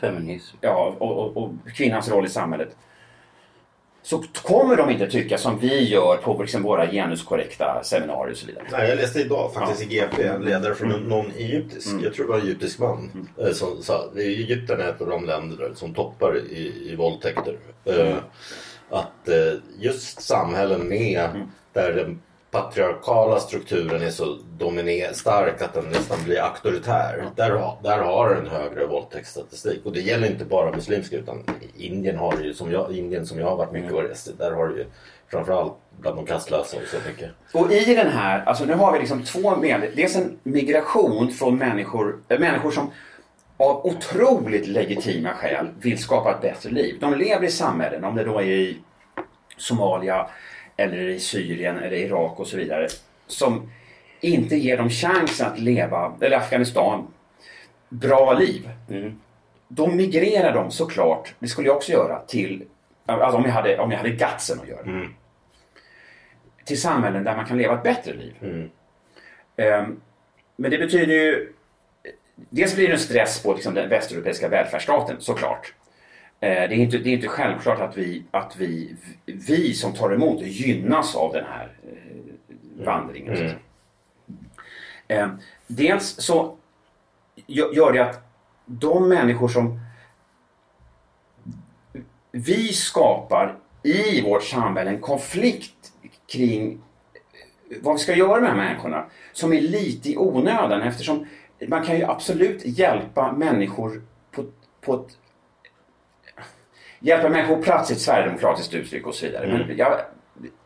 Feminism. 0.00 0.56
ja, 0.60 0.96
och, 0.98 1.18
och, 1.18 1.36
och 1.36 1.50
kvinnans 1.74 2.08
roll 2.08 2.26
i 2.26 2.28
samhället. 2.28 2.76
Så 4.02 4.24
kommer 4.42 4.76
de 4.76 4.90
inte 4.90 5.10
tycka 5.10 5.38
som 5.38 5.58
vi 5.58 5.88
gör 5.88 6.16
på 6.16 6.42
liksom 6.42 6.62
våra 6.62 6.86
genuskorrekta 6.90 7.80
seminarier 7.84 8.32
och 8.32 8.36
så 8.38 8.46
vidare. 8.46 8.64
Nej, 8.72 8.88
jag 8.88 8.96
läste 8.96 9.20
idag 9.20 9.54
faktiskt 9.54 9.82
i 9.82 9.86
GP, 9.94 10.22
en 10.22 10.42
ledare 10.42 10.74
från 10.74 10.92
Mm. 10.92 11.08
någon 11.08 11.30
egyptisk, 11.36 11.94
jag 12.02 12.14
tror 12.14 12.26
det 12.26 12.32
var 12.32 12.38
en 12.38 12.46
egyptisk 12.46 12.78
man, 12.78 13.28
eh, 13.38 13.50
som 13.52 13.82
sa 13.82 14.04
är 14.16 14.20
Egypten 14.20 14.80
är 14.80 14.88
ett 14.88 15.00
av 15.00 15.08
de 15.08 15.24
länder 15.24 15.70
som 15.74 15.94
toppar 15.94 16.36
i, 16.38 16.90
i 16.92 16.96
våldtäkter. 16.96 17.56
Mm. 17.84 18.06
Eh, 18.08 18.16
Att 18.90 19.28
eh, 19.28 19.58
just 19.78 20.20
samhällen 20.22 20.88
med 20.88 21.24
Mm. 21.34 21.46
där 21.72 21.92
den 21.92 22.20
patriarkala 22.50 23.40
strukturen 23.40 24.02
är 24.02 24.10
så 24.10 24.38
dominer- 24.58 25.12
stark 25.12 25.62
att 25.62 25.74
den 25.74 25.84
nästan 25.84 26.18
blir 26.24 26.40
auktoritär. 26.42 27.24
Där, 27.36 27.50
har- 27.50 27.76
där 27.82 27.98
har 27.98 28.34
den 28.34 28.46
högre 28.46 28.86
våldtäktsstatistik. 28.86 29.80
Och 29.86 29.92
det 29.92 30.00
gäller 30.00 30.30
inte 30.30 30.44
bara 30.44 30.72
muslimska 30.72 31.16
utan 31.16 31.44
Indien 31.76 32.16
har 32.18 32.34
ju, 32.42 32.54
som 32.54 32.72
jag, 32.72 32.92
Indien 32.96 33.26
som 33.26 33.38
jag 33.38 33.46
har 33.46 33.56
varit 33.56 33.72
mycket 33.72 33.92
och 33.92 34.02
rest 34.02 34.28
i, 34.28 34.32
där 34.38 34.52
har 34.52 34.66
ju 34.68 34.86
framförallt 35.30 35.72
bland 36.00 36.16
de 36.16 36.26
kastlösa 36.26 36.76
och 36.76 36.82
så 36.88 36.96
mycket. 37.08 37.30
Och 37.54 37.72
i 37.72 37.94
den 37.94 38.08
här, 38.12 38.44
alltså 38.44 38.64
nu 38.64 38.74
har 38.74 38.92
vi 38.92 38.98
liksom 38.98 39.22
två 39.24 39.56
med, 39.56 39.90
dels 39.96 40.16
en 40.16 40.38
migration 40.42 41.30
från 41.30 41.58
människor, 41.58 42.18
äh, 42.28 42.38
människor 42.38 42.70
som 42.70 42.90
av 43.56 43.86
otroligt 43.86 44.66
legitima 44.66 45.28
skäl 45.34 45.66
vill 45.80 45.98
skapa 45.98 46.30
ett 46.30 46.40
bättre 46.40 46.70
liv. 46.70 46.96
De 47.00 47.14
lever 47.14 47.46
i 47.46 47.50
samhällen, 47.50 48.04
om 48.04 48.14
det 48.16 48.24
då 48.24 48.38
är 48.38 48.44
i 48.46 48.78
Somalia 49.56 50.26
eller 50.78 51.08
i 51.08 51.20
Syrien 51.20 51.78
eller 51.78 51.96
Irak 51.96 52.40
och 52.40 52.46
så 52.46 52.56
vidare, 52.56 52.88
som 53.26 53.70
inte 54.20 54.56
ger 54.56 54.76
dem 54.76 54.90
chansen 54.90 55.46
att 55.46 55.58
leva, 55.58 56.16
eller 56.20 56.36
Afghanistan, 56.36 57.06
bra 57.88 58.32
liv. 58.32 58.70
Då 59.68 59.86
migrerar 59.86 60.54
de 60.54 60.70
såklart, 60.70 61.34
det 61.38 61.48
skulle 61.48 61.68
jag 61.68 61.76
också 61.76 61.92
göra, 61.92 62.18
till, 62.18 62.64
alltså 63.06 63.38
om 63.38 63.44
jag 63.44 63.52
hade, 63.52 63.78
om 63.78 63.90
jag 63.90 63.98
hade 63.98 64.10
gatsen 64.10 64.60
att 64.60 64.68
göra 64.68 64.82
det 64.82 65.08
till 66.68 66.80
samhällen 66.80 67.24
där 67.24 67.36
man 67.36 67.46
kan 67.46 67.58
leva 67.58 67.74
ett 67.74 67.82
bättre 67.82 68.14
liv. 68.14 68.34
Ehm, 69.56 70.00
men 70.56 70.70
det 70.70 70.78
betyder 70.78 71.14
ju... 71.14 71.52
Dels 72.34 72.74
blir 72.74 72.86
det 72.86 72.92
en 72.92 72.98
stress 72.98 73.42
på 73.42 73.54
liksom, 73.54 73.74
den 73.74 73.88
västeuropeiska 73.88 74.48
välfärdsstaten 74.48 75.16
såklart. 75.20 75.74
Eh, 76.40 76.48
det, 76.68 76.74
är 76.74 76.78
inte, 76.78 76.98
det 76.98 77.10
är 77.10 77.14
inte 77.14 77.28
självklart 77.28 77.80
att 77.80 77.96
vi, 77.96 78.22
att 78.30 78.56
vi, 78.56 78.96
vi 79.26 79.74
som 79.74 79.92
tar 79.92 80.10
emot 80.10 80.42
gynnas 80.42 81.16
av 81.16 81.32
den 81.32 81.44
här 81.44 81.72
eh, 81.82 82.84
vandringen. 82.84 83.36
säga. 83.36 83.54
Ehm, 85.08 85.30
dels 85.66 86.20
så 86.20 86.56
gö- 87.46 87.74
gör 87.74 87.92
det 87.92 88.10
att 88.10 88.20
de 88.66 89.08
människor 89.08 89.48
som 89.48 89.80
vi 92.32 92.72
skapar 92.72 93.56
i 93.82 94.22
vårt 94.22 94.44
samhälle 94.44 94.90
en 94.90 95.00
konflikt 95.00 95.92
kring 96.32 96.82
vad 97.82 97.94
vi 97.94 97.98
ska 97.98 98.14
göra 98.14 98.40
med 98.40 98.50
de 98.50 98.58
här 98.58 98.68
människorna 98.68 99.04
som 99.32 99.52
är 99.52 99.60
lite 99.60 100.10
i 100.10 100.16
onödan 100.16 100.82
eftersom 100.82 101.26
man 101.68 101.84
kan 101.84 101.96
ju 101.96 102.04
absolut 102.04 102.64
hjälpa 102.64 103.32
människor 103.32 104.02
på, 104.30 104.44
på 104.80 104.94
ett 104.94 105.16
hjälpa 107.00 107.28
människor 107.28 107.62
plats 107.62 107.90
i 107.90 107.94
ett 107.94 108.00
sverigedemokratiskt 108.00 108.74
uttryck 108.74 109.06
och 109.06 109.14
så 109.14 109.26
vidare. 109.26 109.46
Men 109.46 109.76
jag, 109.76 109.92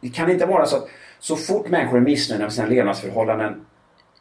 det 0.01 0.09
kan 0.09 0.31
inte 0.31 0.47
vara 0.47 0.67
så 0.67 0.77
att 0.77 0.89
så 1.19 1.37
fort 1.37 1.69
människor 1.69 1.97
är 1.97 2.01
missnöjda 2.01 2.45
med 2.45 2.53
sina 2.53 2.67
levnadsförhållanden 2.67 3.65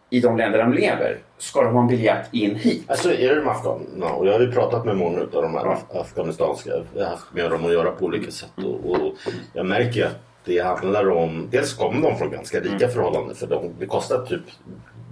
i 0.10 0.20
de 0.20 0.38
länder 0.38 0.60
de 0.60 0.74
lever 0.74 1.18
ska 1.38 1.62
de 1.64 1.74
ha 1.74 1.82
en 1.82 1.88
biljett 1.88 2.28
in 2.32 2.56
hit. 2.56 2.84
Alltså 2.88 3.14
är 3.14 3.30
det 3.30 3.36
de 3.36 3.48
afghanerna 3.48 4.06
och 4.10 4.28
jag 4.28 4.34
har 4.34 4.40
ju 4.40 4.52
pratat 4.52 4.86
med 4.86 4.98
många 4.98 5.20
av 5.22 5.28
de 5.32 5.54
här 5.56 5.66
af- 5.66 6.00
afghanistanska. 6.02 6.70
Jag 6.96 7.04
har 7.04 7.10
haft 7.12 7.34
med 7.34 7.52
dem 7.52 7.66
att 7.66 7.72
göra 7.74 7.92
på 7.92 8.06
olika 8.06 8.32
sätt 8.32 8.52
och, 8.58 8.92
och 8.92 9.14
jag 9.54 9.66
märker 9.66 10.00
ju 10.00 10.04
att 10.06 10.20
det 10.46 10.60
handlar 10.60 11.10
om, 11.10 11.48
dels 11.52 11.74
kommer 11.74 12.10
de 12.10 12.18
från 12.18 12.32
ganska 12.32 12.60
rika 12.60 12.88
förhållanden 12.88 13.36
för 13.36 13.48
de, 13.48 13.72
det 13.80 13.86
kostar 13.86 14.26
typ 14.26 14.42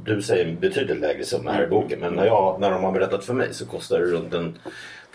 du 0.05 0.21
säger 0.21 0.55
betydligt 0.55 0.99
lägre 0.99 1.23
summa 1.23 1.51
här 1.51 1.63
i 1.63 1.67
boken 1.67 1.99
men 1.99 2.13
när, 2.13 2.25
jag, 2.25 2.59
när 2.59 2.71
de 2.71 2.83
har 2.83 2.91
berättat 2.91 3.25
för 3.25 3.33
mig 3.33 3.47
så 3.53 3.65
kostar 3.65 3.99
det 3.99 4.05
runt 4.05 4.33
en 4.33 4.57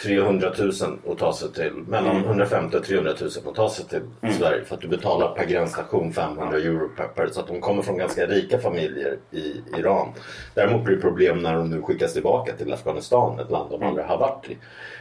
300 0.02 0.52
000 0.59 0.70
att 1.09 1.18
ta 1.18 1.33
sig 1.33 1.52
till, 1.52 1.72
mellan 1.72 2.16
150 2.16 2.76
och 2.76 2.85
300 2.85 3.12
000 3.20 3.30
att 3.46 3.54
ta 3.54 3.70
sig 3.70 3.85
till 3.85 4.33
Sverige 4.33 4.64
för 4.64 4.74
att 4.74 4.80
du 4.80 4.88
betalar 4.88 5.28
per 5.28 5.44
gränsstation 5.44 6.12
500 6.12 6.59
euro 6.59 6.88
per, 6.96 7.04
per 7.04 7.26
så 7.26 7.40
att 7.40 7.46
de 7.46 7.61
kommer 7.61 7.83
från 7.83 7.98
ganska 7.98 8.26
rika 8.26 8.59
familjer 8.59 9.18
i 9.30 9.62
Iran. 9.78 10.09
Däremot 10.54 10.85
blir 10.85 10.96
det 10.96 11.02
problem 11.02 11.38
när 11.38 11.54
de 11.54 11.70
nu 11.70 11.83
skickas 11.83 12.12
tillbaka 12.12 12.52
till 12.52 12.72
Afghanistan, 12.72 13.38
ett 13.38 13.50
land 13.50 13.70
de 13.70 13.83
aldrig 13.83 14.07
har 14.07 14.18
varit 14.18 14.50
i. 14.50 14.57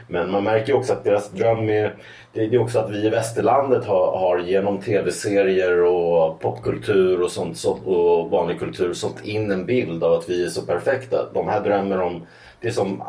Men 0.07 0.31
man 0.31 0.43
märker 0.43 0.75
också 0.75 0.93
att 0.93 1.03
deras 1.03 1.31
dröm 1.31 1.69
är, 1.69 1.95
det 2.33 2.45
är 2.45 2.57
också 2.57 2.79
att 2.79 2.91
vi 2.91 3.05
i 3.05 3.09
västerlandet 3.09 3.85
har, 3.85 4.17
har 4.17 4.39
genom 4.39 4.81
tv-serier 4.81 5.83
och 5.83 6.39
popkultur 6.39 7.21
och 7.21 7.31
sånt 7.31 7.57
så, 7.57 7.71
och 7.71 8.29
vanlig 8.29 8.59
kultur 8.59 8.93
sålt 8.93 9.25
in 9.25 9.51
en 9.51 9.65
bild 9.65 10.03
av 10.03 10.13
att 10.13 10.29
vi 10.29 10.45
är 10.45 10.49
så 10.49 10.61
perfekta. 10.61 11.29
De 11.33 11.47
här 11.47 11.63
drömmer 11.63 12.01
om, 12.01 12.25
det 12.61 12.67
är 12.67 12.71
som 12.71 13.03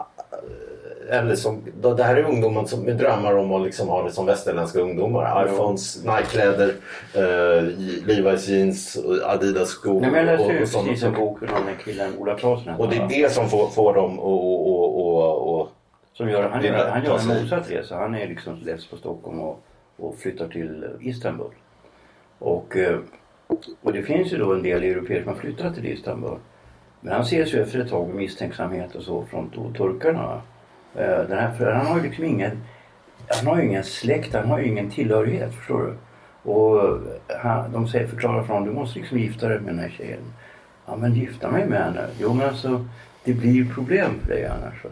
eller 1.11 1.35
som, 1.35 1.63
det 1.97 2.03
här 2.03 2.17
är 2.17 2.23
ungdomar 2.23 2.65
som 2.65 2.81
med 2.81 2.97
drömmar 2.97 3.37
om 3.37 3.53
att 3.53 3.63
liksom 3.63 3.89
ha 3.89 4.03
det 4.03 4.11
som 4.11 4.27
västerländska 4.27 4.81
ungdomar. 4.81 5.47
IPhones, 5.47 6.05
Nike-kläder, 6.05 6.75
eh, 7.15 7.63
Levi's 8.07 8.51
jeans, 8.51 8.99
Adidas 9.25 9.69
skor. 9.69 10.01
Nej, 10.01 10.11
men 10.11 10.27
jag 10.27 10.39
läste 10.39 10.53
ju 10.53 10.59
precis 10.59 11.03
en 11.03 11.13
bok 11.13 11.43
om 11.43 11.49
den 11.49 11.77
killen 11.85 12.13
Ola 12.19 12.35
Claesson. 12.35 12.75
Och 12.75 12.89
det 12.89 12.97
är 12.97 13.09
det 13.09 13.33
som 13.33 13.49
får, 13.49 13.69
får 13.69 13.95
dem 13.95 14.19
att 14.19 14.25
och, 14.25 15.61
och, 15.61 15.69
Som 16.13 16.31
gör, 16.31 16.49
han, 16.49 16.65
gör, 16.65 16.89
han 16.89 17.05
gör 17.05 17.19
en 17.19 17.43
motsatt 17.43 17.71
resa. 17.71 17.97
Han 17.97 18.15
är 18.15 18.29
liksom 18.29 18.57
less 18.57 18.87
på 18.87 18.97
Stockholm 18.97 19.41
och, 19.41 19.65
och 19.97 20.19
flyttar 20.19 20.49
till 20.49 20.85
Istanbul. 21.01 21.51
Och, 22.39 22.77
eh, 22.77 22.99
och 23.83 23.93
det 23.93 24.03
finns 24.03 24.33
ju 24.33 24.39
då 24.39 24.55
en 24.55 24.63
del 24.63 24.83
europeer 24.83 25.23
som 25.23 25.29
har 25.33 25.39
flyttat 25.39 25.75
till 25.75 25.87
Istanbul. 25.87 26.39
Men 27.01 27.13
han 27.13 27.23
ses 27.23 27.55
ju 27.55 27.63
efter 27.63 27.79
ett 27.79 27.91
tag 27.91 28.07
med 28.07 28.17
misstänksamhet 28.17 28.95
och 28.95 29.03
så 29.03 29.25
från 29.25 29.51
turkarna. 29.77 30.43
Eh, 30.95 31.29
den 31.29 31.39
här, 31.39 31.53
för 31.53 31.73
han 31.73 31.87
har 31.87 31.97
ju 31.97 32.03
liksom 32.03 32.25
ingen, 32.25 32.51
han 33.29 33.47
har 33.47 33.57
ju 33.57 33.65
ingen 33.69 33.85
släkt, 33.85 34.35
han 34.35 34.49
har 34.49 34.59
ju 34.59 34.67
ingen 34.67 34.91
tillhörighet 34.91 35.55
förstår 35.55 35.83
du. 35.83 35.95
Och 36.51 36.85
eh, 36.85 37.37
han, 37.41 37.73
de 37.73 37.89
säger, 37.89 38.07
förklarar 38.07 38.43
för 38.43 38.55
honom, 38.55 38.69
du 38.69 38.75
måste 38.75 38.99
liksom 38.99 39.19
gifta 39.19 39.49
dig 39.49 39.61
med 39.61 39.75
den 39.75 39.79
här 39.79 39.89
tjejen. 39.89 40.21
Ja 40.87 40.97
men 40.97 41.15
gifta 41.15 41.51
mig 41.51 41.67
med 41.67 41.85
henne? 41.85 42.07
Jo 42.19 42.35
men 42.35 42.49
alltså 42.49 42.85
det 43.25 43.33
blir 43.33 43.53
ju 43.53 43.75
problem 43.75 44.11
för 44.21 44.29
dig 44.29 44.47
annars. 44.47 44.85
va. 44.85 44.91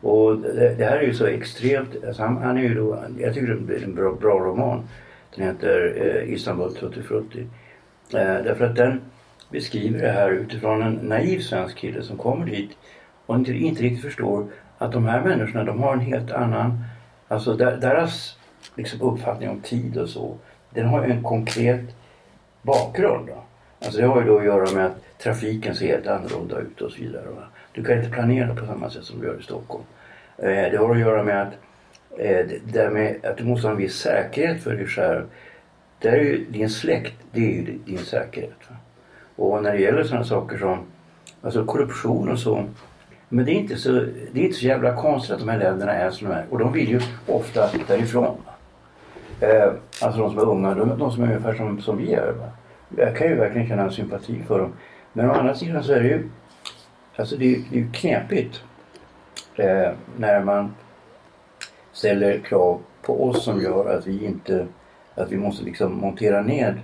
Och 0.00 0.36
det, 0.38 0.74
det 0.78 0.84
här 0.84 0.96
är 0.96 1.02
ju 1.02 1.14
så 1.14 1.26
extremt, 1.26 2.04
alltså 2.06 2.22
han, 2.22 2.36
han 2.36 2.56
är 2.56 2.62
ju 2.62 2.74
då, 2.74 3.04
jag 3.18 3.34
tycker 3.34 3.54
det 3.54 3.74
är 3.74 3.84
en 3.84 3.94
bra, 3.94 4.12
bra 4.12 4.38
roman. 4.38 4.88
Den 5.36 5.46
heter 5.46 5.94
eh, 5.96 6.32
Istanbul 6.32 6.74
Tutti 6.74 7.02
Frutti. 7.02 7.40
Eh, 8.14 8.42
därför 8.44 8.64
att 8.64 8.76
den 8.76 9.00
beskriver 9.50 10.02
det 10.02 10.12
här 10.12 10.30
utifrån 10.30 10.82
en 10.82 10.94
naiv 10.94 11.40
svensk 11.40 11.76
kille 11.76 12.02
som 12.02 12.16
kommer 12.16 12.46
dit 12.46 12.70
och 13.26 13.36
inte, 13.36 13.52
inte 13.52 13.82
riktigt 13.82 14.04
förstår 14.04 14.46
att 14.78 14.92
de 14.92 15.06
här 15.06 15.20
människorna 15.20 15.64
de 15.64 15.82
har 15.82 15.92
en 15.92 16.00
helt 16.00 16.30
annan, 16.30 16.84
alltså 17.28 17.56
der, 17.56 17.76
deras 17.76 18.38
liksom, 18.74 19.00
uppfattning 19.00 19.50
om 19.50 19.60
tid 19.60 19.98
och 19.98 20.08
så, 20.08 20.36
den 20.70 20.86
har 20.86 21.06
ju 21.06 21.12
en 21.12 21.22
konkret 21.22 21.96
bakgrund. 22.62 23.26
Då. 23.26 23.42
Alltså 23.84 24.00
det 24.00 24.06
har 24.06 24.20
ju 24.20 24.26
då 24.26 24.38
att 24.38 24.44
göra 24.44 24.70
med 24.74 24.86
att 24.86 25.18
trafiken 25.18 25.74
ser 25.74 25.86
helt 25.86 26.06
annorlunda 26.06 26.58
ut 26.58 26.80
och 26.80 26.90
så 26.90 27.02
vidare. 27.02 27.26
Va? 27.36 27.42
Du 27.72 27.84
kan 27.84 27.98
inte 27.98 28.10
planera 28.10 28.54
på 28.54 28.66
samma 28.66 28.90
sätt 28.90 29.04
som 29.04 29.20
du 29.20 29.26
gör 29.26 29.40
i 29.40 29.42
Stockholm. 29.42 29.84
Eh, 30.38 30.44
det 30.46 30.76
har 30.76 30.94
att 30.94 31.00
göra 31.00 31.22
med 31.22 31.42
att, 31.42 31.52
eh, 32.18 32.46
det 32.64 32.90
med 32.90 33.24
att 33.24 33.36
du 33.36 33.44
måste 33.44 33.66
ha 33.66 33.72
en 33.72 33.78
viss 33.78 33.96
säkerhet 33.96 34.62
för 34.62 34.72
dig 34.72 34.86
själv. 34.86 35.24
Där 35.98 36.12
är 36.12 36.22
ju 36.22 36.44
din 36.44 36.70
släkt, 36.70 37.14
det 37.32 37.40
är 37.40 37.52
ju 37.52 37.78
din 37.84 37.98
säkerhet. 37.98 38.58
Va? 38.68 38.76
Och 39.36 39.62
när 39.62 39.72
det 39.72 39.78
gäller 39.78 40.04
sådana 40.04 40.24
saker 40.24 40.58
som 40.58 40.78
alltså 41.42 41.64
korruption 41.64 42.28
och 42.28 42.38
så. 42.38 42.64
Men 43.28 43.44
det 43.44 43.52
är, 43.52 43.54
inte 43.54 43.76
så, 43.76 43.90
det 44.32 44.40
är 44.40 44.44
inte 44.44 44.56
så 44.56 44.66
jävla 44.66 44.96
konstigt 44.96 45.34
att 45.34 45.40
de 45.40 45.48
här 45.48 45.58
länderna 45.58 45.92
är 45.92 46.10
som 46.10 46.28
de 46.28 46.34
är. 46.34 46.44
Och 46.50 46.58
de 46.58 46.72
vill 46.72 46.88
ju 46.88 47.00
ofta 47.26 47.70
därifrån. 47.88 48.36
Eh, 49.40 49.72
alltså 50.02 50.20
de 50.20 50.30
som 50.30 50.38
är 50.38 50.48
unga, 50.48 50.74
de, 50.74 50.98
de 50.98 51.12
som 51.12 51.22
är 51.22 51.26
ungefär 51.26 51.54
som, 51.54 51.80
som 51.80 51.96
vi 51.98 52.12
är. 52.14 52.32
Va? 52.32 52.48
Jag 52.96 53.16
kan 53.16 53.26
ju 53.28 53.34
verkligen 53.34 53.68
känna 53.68 53.90
sympati 53.90 54.42
för 54.46 54.58
dem. 54.58 54.72
Men 55.12 55.30
å 55.30 55.32
andra 55.32 55.54
sidan 55.54 55.84
så 55.84 55.92
är 55.92 56.00
det 56.00 56.08
ju, 56.08 56.28
alltså 57.16 57.36
det, 57.36 57.54
är- 57.54 57.62
det 57.70 57.78
är 57.80 57.88
knepigt 57.92 58.62
eh, 59.56 59.90
när 60.16 60.40
man 60.44 60.74
ställer 61.92 62.38
krav 62.38 62.80
på 63.02 63.28
oss 63.28 63.44
som 63.44 63.60
gör 63.62 63.96
att 63.98 64.06
vi 64.06 64.24
inte, 64.24 64.66
att 65.14 65.32
vi 65.32 65.36
måste 65.36 65.64
liksom 65.64 65.94
montera 65.94 66.42
ned 66.42 66.74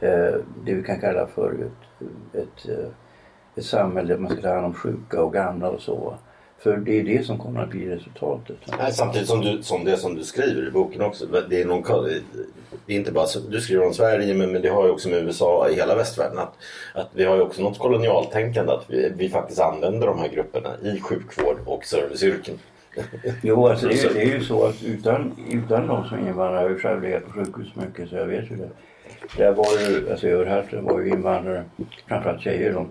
eh, 0.00 0.34
det 0.64 0.74
vi 0.74 0.82
kan 0.82 1.00
kalla 1.00 1.26
för 1.26 1.50
ett, 1.52 2.06
ett, 2.36 2.68
eh, 2.68 2.88
ett 3.58 3.64
samhälle 3.64 4.14
där 4.14 4.20
man 4.20 4.32
ska 4.32 4.40
ta 4.42 4.54
hand 4.54 4.66
om 4.66 4.74
sjuka 4.74 5.22
och 5.22 5.32
gamla 5.32 5.68
och 5.70 5.80
så. 5.80 6.14
För 6.58 6.76
det 6.76 7.00
är 7.00 7.04
det 7.04 7.26
som 7.26 7.38
kommer 7.38 7.62
att 7.62 7.70
bli 7.70 7.88
resultatet. 7.88 8.56
Nej, 8.78 8.92
samtidigt 8.92 9.28
som, 9.28 9.40
du, 9.40 9.62
som 9.62 9.84
det 9.84 9.96
som 9.96 10.14
du 10.14 10.24
skriver 10.24 10.68
i 10.68 10.70
boken 10.70 11.02
också. 11.02 11.26
Det 11.50 11.60
är, 11.62 11.64
någon, 11.66 11.82
det 12.86 12.92
är 12.92 12.96
inte 12.96 13.12
bara 13.12 13.26
du 13.50 13.60
skriver 13.60 13.86
om 13.86 13.94
Sverige 13.94 14.34
men, 14.34 14.52
men 14.52 14.62
det 14.62 14.68
har 14.68 14.84
ju 14.84 14.90
också 14.90 15.08
med 15.08 15.18
USA 15.22 15.68
i 15.68 15.74
hela 15.74 15.94
västvärlden. 15.94 16.38
Att, 16.38 16.52
att 16.94 17.08
vi 17.12 17.24
har 17.24 17.36
ju 17.36 17.42
också 17.42 17.62
något 17.62 17.78
kolonialtänkande 17.78 18.72
att 18.72 18.84
vi, 18.88 19.12
vi 19.16 19.28
faktiskt 19.28 19.60
använder 19.60 20.06
de 20.06 20.18
här 20.18 20.28
grupperna 20.28 20.68
i 20.82 21.00
sjukvård 21.00 21.56
och 21.66 21.84
serviceyrken. 21.84 22.54
Jo, 23.42 23.66
alltså 23.66 23.88
det, 23.88 23.94
är, 23.94 24.08
ju- 24.08 24.14
det 24.14 24.22
är 24.22 24.38
ju 24.38 24.44
så 24.44 24.64
att 24.64 24.82
utan, 24.84 25.32
utan 25.50 25.86
de 25.86 26.08
som 26.08 26.18
invandrare, 26.18 26.54
jag 26.56 26.62
har 26.62 26.70
ju 26.70 26.78
själv 26.78 27.02
legat 27.02 27.24
på 27.24 27.30
sjukhus 27.32 27.68
mycket 27.74 28.08
så 28.08 28.16
jag 28.16 28.26
vet 28.26 28.50
ju 28.50 28.56
det. 28.56 28.68
Där 29.36 29.52
var 29.52 29.66
ju, 29.88 30.10
alltså 30.10 30.26
Överhärten 30.28 30.84
var 30.84 31.00
ju 31.00 31.08
invandrare, 31.08 31.64
framförallt 32.08 32.40
tjejer 32.40 32.72
de, 32.72 32.88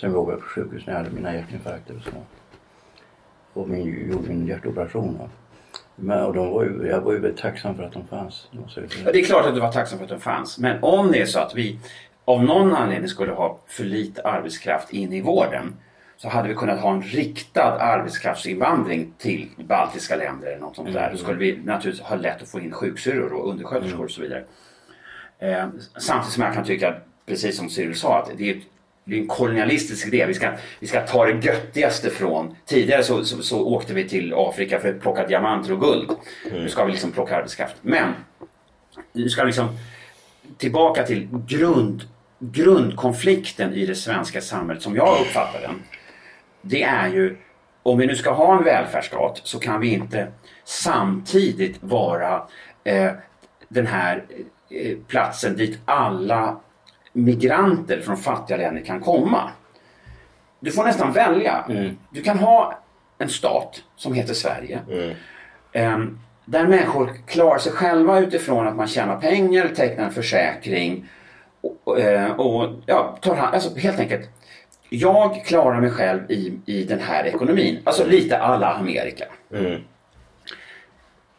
som 0.00 0.12
jobbade 0.12 0.36
på 0.36 0.42
sjukhus 0.42 0.86
när 0.86 0.94
jag 0.94 0.98
hade 0.98 1.14
mina 1.14 1.34
hjärtinfarkter 1.34 1.96
och 1.96 2.02
så. 2.02 2.10
Och 3.52 3.68
min, 3.68 4.10
gjorde 4.10 4.28
min 4.28 4.46
hjärtoperation. 4.46 5.18
va. 5.18 5.28
Men, 5.96 6.24
och 6.24 6.34
de 6.34 6.50
var 6.50 6.64
ju, 6.64 6.86
jag 6.86 7.00
var 7.00 7.12
ju 7.12 7.18
väldigt 7.18 7.40
tacksam 7.40 7.76
för 7.76 7.82
att 7.82 7.92
de 7.92 8.06
fanns. 8.06 8.48
Jag. 8.50 8.84
Ja, 9.04 9.12
det 9.12 9.20
är 9.20 9.24
klart 9.24 9.46
att 9.46 9.54
du 9.54 9.60
var 9.60 9.72
tacksam 9.72 9.98
för 9.98 10.04
att 10.04 10.10
den 10.10 10.20
fanns. 10.20 10.58
Men 10.58 10.82
om 10.82 11.12
det 11.12 11.20
är 11.20 11.26
så 11.26 11.38
att 11.38 11.54
vi 11.54 11.78
av 12.24 12.44
någon 12.44 12.72
anledning 12.72 13.08
skulle 13.08 13.32
ha 13.32 13.58
för 13.66 13.84
lite 13.84 14.22
arbetskraft 14.22 14.92
in 14.92 15.12
i 15.12 15.20
vården 15.20 15.76
så 16.16 16.28
hade 16.28 16.48
vi 16.48 16.54
kunnat 16.54 16.80
ha 16.80 16.92
en 16.92 17.02
riktad 17.02 17.80
arbetskraftsinvandring 17.80 19.12
till 19.18 19.48
baltiska 19.56 20.16
länder 20.16 20.48
eller 20.48 20.60
något 20.60 20.76
sånt 20.76 20.92
där. 20.92 21.10
Då 21.12 21.16
skulle 21.16 21.38
vi 21.38 21.60
naturligtvis 21.64 22.06
ha 22.06 22.16
lätt 22.16 22.42
att 22.42 22.48
få 22.48 22.60
in 22.60 22.72
sjuksyrror 22.72 23.32
och 23.32 23.50
undersköterskor 23.50 24.04
och 24.04 24.10
så 24.10 24.20
vidare. 24.20 24.44
Eh, 25.38 25.68
samtidigt 25.98 26.32
som 26.32 26.42
jag 26.42 26.54
kan 26.54 26.64
tycka, 26.64 26.94
precis 27.26 27.56
som 27.56 27.70
Cyril 27.70 27.94
sa, 27.94 28.18
att 28.18 28.30
det 28.38 28.50
är, 28.50 28.60
det 29.08 29.16
är 29.16 29.20
en 29.20 29.26
kolonialistisk 29.26 30.06
idé. 30.06 30.26
Vi 30.26 30.34
ska, 30.34 30.50
vi 30.80 30.86
ska 30.86 31.00
ta 31.00 31.26
det 31.26 31.46
göttigaste 31.46 32.10
från... 32.10 32.56
Tidigare 32.66 33.02
så, 33.02 33.24
så, 33.24 33.42
så 33.42 33.66
åkte 33.66 33.94
vi 33.94 34.08
till 34.08 34.34
Afrika 34.36 34.80
för 34.80 34.88
att 34.88 35.00
plocka 35.00 35.26
diamanter 35.26 35.72
och 35.72 35.80
guld. 35.80 36.10
Nu 36.52 36.68
ska 36.68 36.84
vi 36.84 36.92
liksom 36.92 37.12
plocka 37.12 37.36
arbetskraft. 37.36 37.76
Men 37.82 38.14
nu 39.12 39.28
ska 39.28 39.44
liksom 39.44 39.68
tillbaka 40.58 41.02
till 41.02 41.28
grund, 41.46 42.02
grundkonflikten 42.38 43.72
i 43.72 43.86
det 43.86 43.94
svenska 43.94 44.40
samhället 44.40 44.82
som 44.82 44.96
jag 44.96 45.20
uppfattar 45.20 45.60
den. 45.60 45.82
Det 46.62 46.82
är 46.82 47.08
ju 47.08 47.36
om 47.82 47.98
vi 47.98 48.06
nu 48.06 48.16
ska 48.16 48.30
ha 48.30 48.58
en 48.58 48.64
välfärdsstat 48.64 49.40
så 49.44 49.58
kan 49.58 49.80
vi 49.80 49.92
inte 49.92 50.26
samtidigt 50.64 51.82
vara 51.82 52.42
eh, 52.84 53.12
den 53.68 53.86
här 53.86 54.24
eh, 54.70 54.96
platsen 55.08 55.56
dit 55.56 55.78
alla 55.84 56.60
migranter 57.24 58.00
från 58.00 58.16
fattiga 58.16 58.56
länder 58.56 58.82
kan 58.82 59.00
komma. 59.00 59.50
Du 60.60 60.70
får 60.70 60.84
nästan 60.84 61.12
välja. 61.12 61.64
Du 62.10 62.22
kan 62.22 62.38
ha 62.38 62.78
en 63.18 63.28
stat 63.28 63.82
som 63.96 64.12
heter 64.14 64.34
Sverige. 64.34 64.80
Ehm, 65.72 66.18
där 66.44 66.66
människor 66.66 67.10
klarar 67.26 67.58
sig 67.58 67.72
själva 67.72 68.18
utifrån 68.18 68.68
att 68.68 68.76
man 68.76 68.86
tjänar 68.88 69.16
pengar, 69.20 69.68
tecknar 69.68 70.04
en 70.04 70.12
försäkring 70.12 71.08
och, 71.60 72.00
eh, 72.00 72.30
och 72.32 72.70
ja, 72.86 73.18
tar 73.20 73.34
hand, 73.34 73.54
alltså 73.54 73.76
helt 73.78 73.98
enkelt. 73.98 74.28
Jag 74.90 75.44
klarar 75.44 75.80
mig 75.80 75.90
själv 75.90 76.30
i, 76.30 76.58
i 76.66 76.84
den 76.84 77.00
här 77.00 77.24
ekonomin. 77.24 77.78
Alltså 77.84 78.06
lite 78.06 78.38
alla 78.38 78.74
Amerika. 78.74 79.24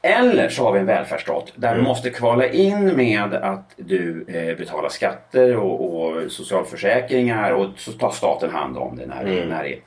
Eller 0.02 0.50
så 0.50 0.64
har 0.64 0.72
vi 0.72 0.80
en 0.80 0.86
välfärdsstat 0.86 1.52
där 1.56 1.76
du 1.76 1.82
måste 1.82 2.10
kvala 2.10 2.48
in 2.48 2.96
med 2.96 3.34
att 3.34 3.74
du 3.76 4.26
eh, 4.28 4.58
betalar 4.58 4.90
skatter 4.90 5.56
och, 5.58 6.02
och 6.04 6.32
socialförsäkringar 6.32 7.52
och 7.52 7.70
så 7.78 7.92
tar 7.92 8.12
staten 8.12 8.50
hand 8.52 8.78
om 8.78 8.96
det 8.98 9.06
när, 9.06 9.26
det- 9.26 9.46
när 9.46 9.64
det 9.64 9.70
är. 9.74 9.80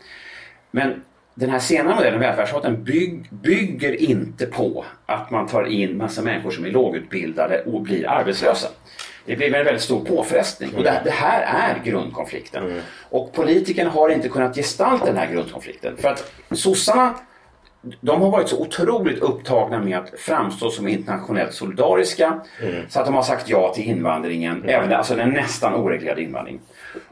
Men 0.71 1.03
den 1.35 1.51
här 1.51 1.59
senare 1.59 1.95
modellen, 1.95 2.21
välfärdsstaten, 2.21 2.85
bygg, 2.85 3.29
bygger 3.31 4.03
inte 4.11 4.47
på 4.47 4.85
att 5.07 5.31
man 5.31 5.47
tar 5.47 5.65
in 5.65 5.97
massa 5.97 6.23
människor 6.23 6.51
som 6.51 6.65
är 6.65 6.71
lågutbildade 6.71 7.63
och 7.63 7.81
blir 7.81 8.09
arbetslösa. 8.09 8.69
Det 9.27 9.37
blir 9.37 9.55
en 9.55 9.65
väldigt 9.65 9.83
stor 9.83 10.05
påfrestning 10.05 10.71
och 10.77 10.83
det, 10.83 11.01
det 11.05 11.11
här 11.11 11.43
är 11.43 11.85
grundkonflikten. 11.85 12.81
Och 13.11 13.33
politikerna 13.33 13.91
har 13.91 14.09
inte 14.09 14.29
kunnat 14.29 14.55
gestalta 14.57 15.07
den 15.07 15.17
här 15.17 15.33
grundkonflikten. 15.33 15.97
För 15.97 16.09
att 16.09 16.33
sossarna 16.51 17.15
de 18.01 18.23
har 18.23 18.31
varit 18.31 18.49
så 18.49 18.61
otroligt 18.61 19.19
upptagna 19.19 19.79
med 19.79 19.99
att 19.99 20.21
framstå 20.21 20.71
som 20.71 20.89
internationellt 20.89 21.55
solidariska 21.55 22.41
så 22.89 23.01
att 23.01 23.07
de 23.07 23.15
har 23.15 23.23
sagt 23.23 23.49
ja 23.49 23.73
till 23.75 23.85
invandringen, 23.85 24.65
även 24.69 24.93
alltså 24.93 25.15
den 25.15 25.31
nästan 25.31 25.75
oreglerade 25.75 26.23
invandringen. 26.23 26.61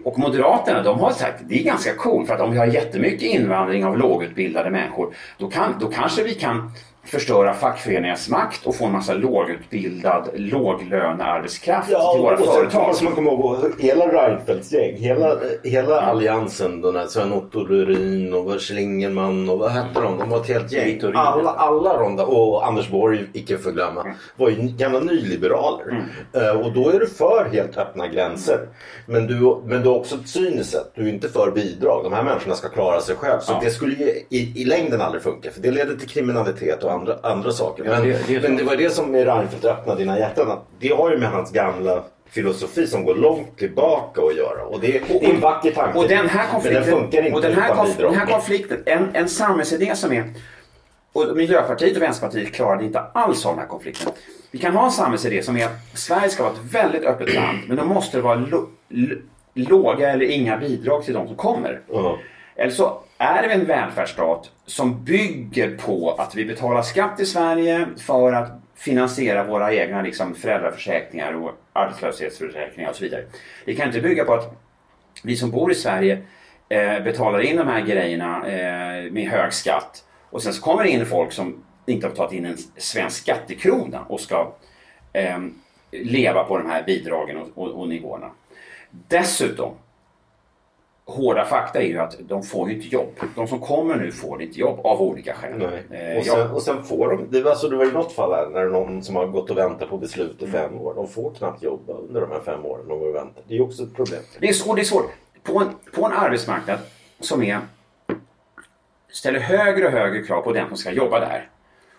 Och 0.05 0.19
Moderaterna 0.19 0.83
de 0.83 1.01
har 1.01 1.13
sagt 1.13 1.43
det 1.49 1.59
är 1.61 1.65
ganska 1.65 1.95
coolt 1.95 2.27
för 2.27 2.35
att 2.35 2.41
om 2.41 2.53
vi 2.53 2.59
har 2.59 2.67
jättemycket 2.67 3.23
invandring 3.23 3.85
av 3.85 3.99
lågutbildade 3.99 4.71
människor 4.71 5.15
då, 5.39 5.51
kan, 5.51 5.75
då 5.81 5.87
kanske 5.87 6.23
vi 6.23 6.35
kan 6.35 6.73
förstöra 7.05 7.55
fackföreningars 7.55 8.29
makt 8.29 8.67
och 8.67 8.75
få 8.77 8.85
en 8.87 8.93
massa 8.93 9.15
lågutbildad, 9.15 10.29
låglönearbetskraft 10.35 11.89
Ja, 11.93 12.13
till 12.13 12.23
våra 12.23 12.37
och 12.39 12.47
företag. 12.47 12.87
måste 12.87 13.05
man 13.05 13.13
komma 13.15 13.31
ihåg 13.31 13.57
hela 13.79 14.07
Reinfeldts 14.07 14.73
gäng, 14.73 14.97
hela, 14.97 15.37
hela 15.65 16.01
alliansen, 16.01 16.81
den 16.81 16.97
här 16.97 17.07
Sven-Otto 17.07 17.65
Lurin 17.67 18.35
och 18.35 18.61
Schlingerman 18.61 19.49
och 19.51 19.59
vad 19.59 19.71
hette 19.71 20.01
de? 20.01 20.19
De 20.19 20.29
var 20.31 20.41
ett 20.41 20.49
helt 20.49 20.73
gäng. 20.73 21.01
Alla, 21.15 21.51
alla 21.51 21.99
de 21.99 22.17
där, 22.17 22.31
och 22.39 22.67
Anders 22.67 22.89
Borg, 22.89 23.25
icke 23.33 23.59
förglömma, 23.59 24.07
var 24.37 24.49
ju 24.51 24.57
gamla 24.57 25.01
nyliberaler. 25.01 26.05
Eh, 26.33 26.61
och 26.61 26.73
då 26.73 26.91
är 26.91 26.99
du 27.01 27.07
för 27.07 27.49
helt 27.53 27.77
öppna 27.79 28.07
gränser. 28.09 28.59
Men 29.07 29.27
du, 29.27 29.61
men 29.65 29.83
du 29.83 29.89
har 29.89 29.97
också 29.97 30.15
ett 30.15 30.29
cyniskt 30.29 30.73
sätt. 30.73 30.93
Du 30.95 31.03
är 31.09 31.13
inte 31.13 31.29
för 31.29 31.51
bidrag. 31.51 32.05
De 32.05 32.13
här 32.13 32.23
människorna 32.23 32.55
ska 32.55 32.69
klara 32.69 33.01
sig 33.01 33.17
själv. 33.17 33.41
Så 33.41 33.53
Ja. 33.53 33.61
det 33.65 33.71
skulle 33.71 33.95
ju 33.95 34.05
i, 34.29 34.53
i 34.63 34.65
längden 34.65 35.01
aldrig 35.01 35.23
funka. 35.23 35.51
För 35.51 35.61
det 35.61 35.71
leder 35.71 35.95
till 35.97 36.09
kriminalitet 36.09 36.85
och 36.91 37.01
andra, 37.01 37.17
andra 37.23 37.53
saker. 37.53 37.85
Ja, 37.85 37.91
Men 37.91 38.03
det- 38.03 38.27
det 38.27 38.43
så. 38.43 38.49
men 38.49 38.57
det 38.57 38.63
var 38.65 38.77
det 38.77 38.91
som 38.91 39.11
med 39.13 39.27
Reinfeldt 39.27 39.65
öppnade 39.65 39.99
dina 40.01 40.19
hjärtan. 40.19 40.59
Det 40.79 40.89
har 40.89 41.11
ju 41.11 41.19
med 41.19 41.29
hans 41.31 41.53
gamla 41.53 42.03
filosofi 42.31 42.87
som 42.87 43.05
går 43.05 43.15
långt 43.15 43.59
tillbaka 43.59 44.23
att 44.23 44.37
göra. 44.37 44.65
Och 44.65 44.81
det, 44.81 44.87
det 45.09 45.27
är 45.27 45.35
en 45.35 45.41
vacker 45.41 45.71
tanke. 45.71 45.99
Och 45.99 46.09
den 46.09 46.29
här 46.29 46.43
men 46.43 46.51
konflikten, 46.51 46.83
den 46.83 46.91
funkar 47.01 47.23
inte 47.23 47.37
och 47.37 47.43
den 47.43 47.55
här, 47.55 47.75
konf, 47.75 47.97
den 47.97 48.15
här 48.15 48.27
konflikten 48.27 48.83
en, 48.87 49.09
en 49.13 49.29
samhällsidé 49.29 49.97
som 49.97 50.13
är... 50.13 50.25
Och 51.13 51.37
Miljöpartiet 51.37 51.97
och 51.97 52.03
Vänsterpartiet 52.03 52.53
klarade 52.55 52.85
inte 52.85 53.01
alls 53.01 53.47
av 53.47 53.53
den 53.53 53.61
här 53.61 53.67
konflikten. 53.69 54.13
Vi 54.51 54.59
kan 54.59 54.77
ha 54.77 54.85
en 54.85 54.91
samhällsidé 54.91 55.43
som 55.43 55.57
är 55.57 55.65
att 55.65 55.99
Sverige 55.99 56.29
ska 56.29 56.43
vara 56.43 56.53
ett 56.53 56.75
väldigt 56.75 57.05
öppet 57.05 57.35
land 57.35 57.59
men 57.69 57.77
då 57.77 57.85
måste 57.85 58.17
det 58.17 58.23
vara 58.23 58.45
låga 59.55 60.11
eller 60.11 60.27
inga 60.27 60.57
bidrag 60.59 61.05
till 61.05 61.15
de 61.15 61.27
som 61.27 61.37
kommer. 61.37 61.81
Ja. 61.93 62.19
Eller 62.57 62.71
så 62.73 63.03
är 63.19 63.49
vi 63.49 63.55
en 63.55 63.65
välfärdsstat 63.65 64.51
som 64.67 65.05
bygger 65.05 65.77
på 65.77 66.11
att 66.11 66.35
vi 66.35 66.45
betalar 66.45 66.83
skatt 66.83 67.21
i 67.21 67.27
Sverige 67.27 67.87
för 68.07 68.33
att 68.33 68.51
finansiera 68.75 69.45
våra 69.45 69.75
egna 69.75 70.03
liksom, 70.03 70.35
föräldraförsäkringar 70.35 71.33
och 71.33 71.53
arbetslöshetsförsäkringar 71.73 72.91
och 72.91 72.97
så 72.97 73.05
vidare. 73.05 73.25
Det 73.65 73.75
kan 73.75 73.87
inte 73.87 74.01
bygga 74.01 74.25
på 74.25 74.35
att 74.35 74.55
vi 75.23 75.37
som 75.37 75.51
bor 75.51 75.73
i 75.73 75.75
Sverige 75.75 76.23
eh, 76.69 77.03
betalar 77.03 77.41
in 77.41 77.57
de 77.57 77.69
här 77.69 77.81
grejerna 77.81 78.47
eh, 78.47 79.13
med 79.13 79.29
hög 79.31 79.53
skatt 79.53 80.05
och 80.31 80.43
sen 80.43 80.53
så 80.53 80.63
kommer 80.63 80.83
det 80.83 80.91
in 80.91 81.07
folk 81.07 81.33
som 81.33 81.65
inte 81.87 82.07
har 82.07 82.11
betalat 82.11 82.33
in 82.33 82.47
en 82.47 82.57
svensk 82.77 83.23
skattekrona 83.23 84.01
och 84.09 84.21
ska 84.21 84.53
eh, 85.13 85.39
leva 85.91 86.45
på 86.45 86.59
de 86.59 86.71
här 86.71 86.83
bidragen 86.83 87.37
och, 87.37 87.49
och, 87.55 87.81
och 87.81 87.89
nivåerna. 87.89 88.31
Dessutom 88.91 89.75
hårda 91.11 91.45
fakta 91.45 91.83
är 91.83 91.87
ju 91.87 91.99
att 91.99 92.17
de 92.21 92.43
får 92.43 92.69
ju 92.71 92.75
inte 92.77 92.89
jobb. 92.89 93.09
De 93.37 93.47
som 93.49 93.61
kommer 93.61 93.97
nu 93.97 94.13
får 94.13 94.43
inte 94.43 94.59
jobb 94.61 94.81
av 94.87 95.03
olika 95.03 95.35
skäl. 95.35 95.63
Eh, 95.63 96.19
Och, 96.19 96.25
sen, 96.25 96.51
och 96.51 96.63
sen 96.63 96.85
får 96.85 97.09
de, 97.09 97.27
det 97.31 97.43
var, 97.43 97.51
alltså, 97.51 97.69
det 97.69 97.77
var 97.77 97.85
i 97.85 97.93
något 97.93 98.13
fall 98.13 98.33
här 98.33 98.47
när 98.49 98.67
någon 98.67 99.03
som 99.03 99.17
har 99.17 99.27
gått 99.27 99.51
och 99.51 99.59
väntat 99.59 99.91
på 99.91 99.99
beslut 99.99 100.43
i 100.43 100.47
fem 100.47 100.79
år. 100.81 100.95
De 100.95 101.09
får 101.09 101.31
knappt 101.35 101.63
jobba 101.63 101.93
under 101.93 102.21
de 102.21 102.31
här 102.31 102.41
fem 102.41 102.65
åren 102.67 102.89
de 102.89 102.99
går 102.99 103.09
och 103.09 103.15
väntar. 103.15 103.43
Det 103.49 103.55
är 103.55 103.59
ju 103.59 103.65
också 103.65 103.83
ett 103.83 103.95
problem. 103.95 104.21
Det 104.41 104.49
är, 104.49 104.53
svårt, 104.53 104.77
det 104.77 104.83
är 104.83 104.85
svårt. 104.85 105.11
På 105.43 105.59
en, 105.59 105.69
på 105.95 106.07
en 106.07 106.13
arbetsmarknad 106.13 106.79
som 107.21 107.43
är, 107.43 107.59
ställer 109.13 109.41
högre 109.41 109.87
och 109.87 109.93
högre 109.93 110.23
krav 110.23 110.43
på 110.43 110.53
den 110.53 110.69
som 110.69 110.77
ska 110.77 110.91
jobba 110.93 111.21
där. 111.21 111.49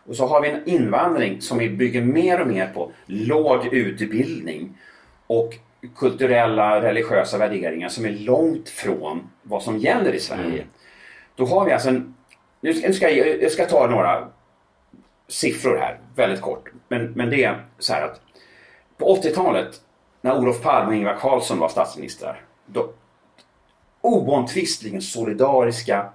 Och 0.06 0.16
så 0.16 0.26
har 0.26 0.42
vi 0.42 0.50
en 0.50 0.70
invandring 0.70 1.42
som 1.42 1.58
vi 1.58 1.70
bygger 1.70 2.02
mer 2.02 2.42
och 2.42 2.48
mer 2.48 2.72
på 2.74 2.92
låg 3.06 3.66
utbildning 3.74 4.78
och 5.28 5.54
kulturella, 5.96 6.82
religiösa 6.82 7.38
värderingar 7.38 7.90
som 7.90 8.06
är 8.06 8.12
långt 8.12 8.70
från 8.70 9.30
vad 9.44 9.64
som 9.64 9.78
gäller 9.78 10.14
i 10.14 10.20
Sverige. 10.20 10.66
Då 11.36 11.46
har 11.46 11.66
vi 11.66 11.72
alltså 11.72 11.90
en... 11.90 12.16
Nu 12.62 12.94
ska, 12.94 13.10
jag, 13.10 13.44
jag 13.44 13.52
ska 13.52 13.66
ta 13.66 13.88
några 13.88 14.28
siffror 15.28 15.78
här, 15.78 16.00
väldigt 16.16 16.42
kort. 16.42 16.70
Men, 16.88 17.12
men 17.12 17.30
det 17.30 17.44
är 17.44 17.66
så 17.80 17.94
här 17.94 18.06
att 18.06 18.22
på 18.98 19.16
80-talet 19.16 19.82
när 20.22 20.38
Olof 20.38 20.62
Palme 20.62 20.90
och 20.90 20.96
Ingvar 20.96 21.18
Carlsson 21.20 21.60
var 21.60 21.70
statsministrar. 21.70 22.42
Då, 22.66 22.94
oomtvistligen 24.02 25.02
solidariska, 25.02 26.10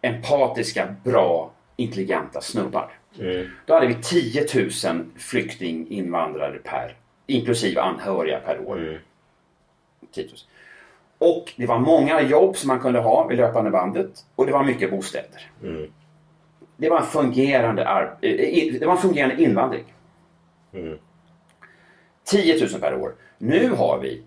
empatiska, 0.00 0.96
bra, 1.04 1.52
intelligenta 1.76 2.40
snubbar. 2.40 2.92
Då 3.66 3.74
hade 3.74 3.86
vi 3.86 3.94
10 3.94 4.46
000 4.54 4.70
flyktinginvandrare 5.18 6.58
per, 6.58 6.96
inklusive 7.26 7.80
anhöriga 7.80 8.40
per 8.40 8.60
år. 8.60 8.76
10 10.12 10.24
000. 10.24 10.34
Och 11.18 11.52
det 11.56 11.66
var 11.66 11.78
många 11.78 12.20
jobb 12.20 12.56
som 12.56 12.68
man 12.68 12.80
kunde 12.80 13.00
ha 13.00 13.26
vid 13.26 13.38
löpande 13.38 13.70
bandet 13.70 14.26
och 14.34 14.46
det 14.46 14.52
var 14.52 14.64
mycket 14.64 14.90
bostäder. 14.90 15.50
Det 16.76 16.88
var 16.88 17.00
en 17.00 17.06
fungerande, 17.06 17.82
eh, 18.22 18.78
det 18.80 18.86
var 18.86 18.92
en 18.92 18.98
fungerande 19.02 19.42
invandring. 19.42 19.94
10 22.24 22.66
000 22.72 22.80
per 22.80 22.94
år. 22.94 23.14
Nu 23.38 23.70
har 23.70 23.98
vi, 23.98 24.22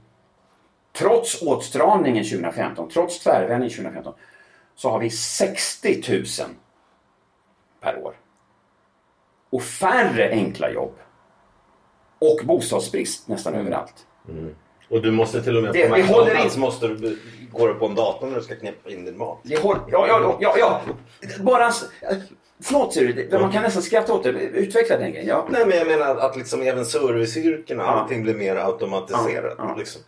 trots 0.93 1.41
åtstramningen 1.41 2.23
2015, 2.23 2.89
trots 2.89 3.19
tvärvändningen 3.19 3.69
2015, 3.75 4.13
så 4.75 4.89
har 4.89 4.99
vi 4.99 5.09
60 5.09 6.01
000 6.09 6.23
per 7.81 7.97
år. 8.03 8.15
Och 9.49 9.63
färre 9.63 10.29
enkla 10.29 10.71
jobb. 10.71 10.95
Och 12.19 12.39
bostadsbrist 12.45 13.27
nästan 13.27 13.53
överallt. 13.55 13.93
Och 14.89 15.01
du 15.01 15.11
måste 15.11 15.43
till 15.43 15.57
och 15.57 15.63
med 15.63 15.73
Det- 15.73 15.89
på 15.89 15.95
håller 15.95 16.25
McDonalds 16.25 16.55
in- 16.55 16.61
måste 16.61 16.87
du, 16.87 16.95
du 16.95 17.73
på 17.73 17.85
en 17.85 17.95
dator 17.95 18.27
när 18.27 18.35
du 18.35 18.41
ska 18.41 18.55
knäppa 18.55 18.89
in 18.89 19.05
din 19.05 19.17
mat. 19.17 19.39
Det 19.43 19.61
håll, 19.61 19.77
ja, 19.91 20.07
ja, 20.07 20.37
ja, 20.41 20.55
ja. 20.57 20.81
Bara... 21.39 21.71
Förlåt, 22.63 22.93
ser 22.93 23.27
du, 23.31 23.39
man 23.39 23.51
kan 23.51 23.63
nästan 23.63 23.81
skratta 23.83 24.13
åt 24.13 24.23
det. 24.23 24.29
Utveckla 24.29 24.97
den 24.97 25.11
grejen. 25.11 25.27
Ja. 25.27 25.47
Nej 25.49 25.65
men 25.65 25.77
jag 25.77 25.87
menar 25.87 26.15
att 26.15 26.37
liksom 26.37 26.61
även 26.61 26.85
serviceyrkena, 26.85 27.83
Ja. 27.83 27.89
allting 27.89 28.23
blir 28.23 28.33
mer 28.33 28.55
automatiserat. 28.55 29.55
Ja, 29.57 29.65
ja. 29.69 29.75
Liksom. 29.77 30.01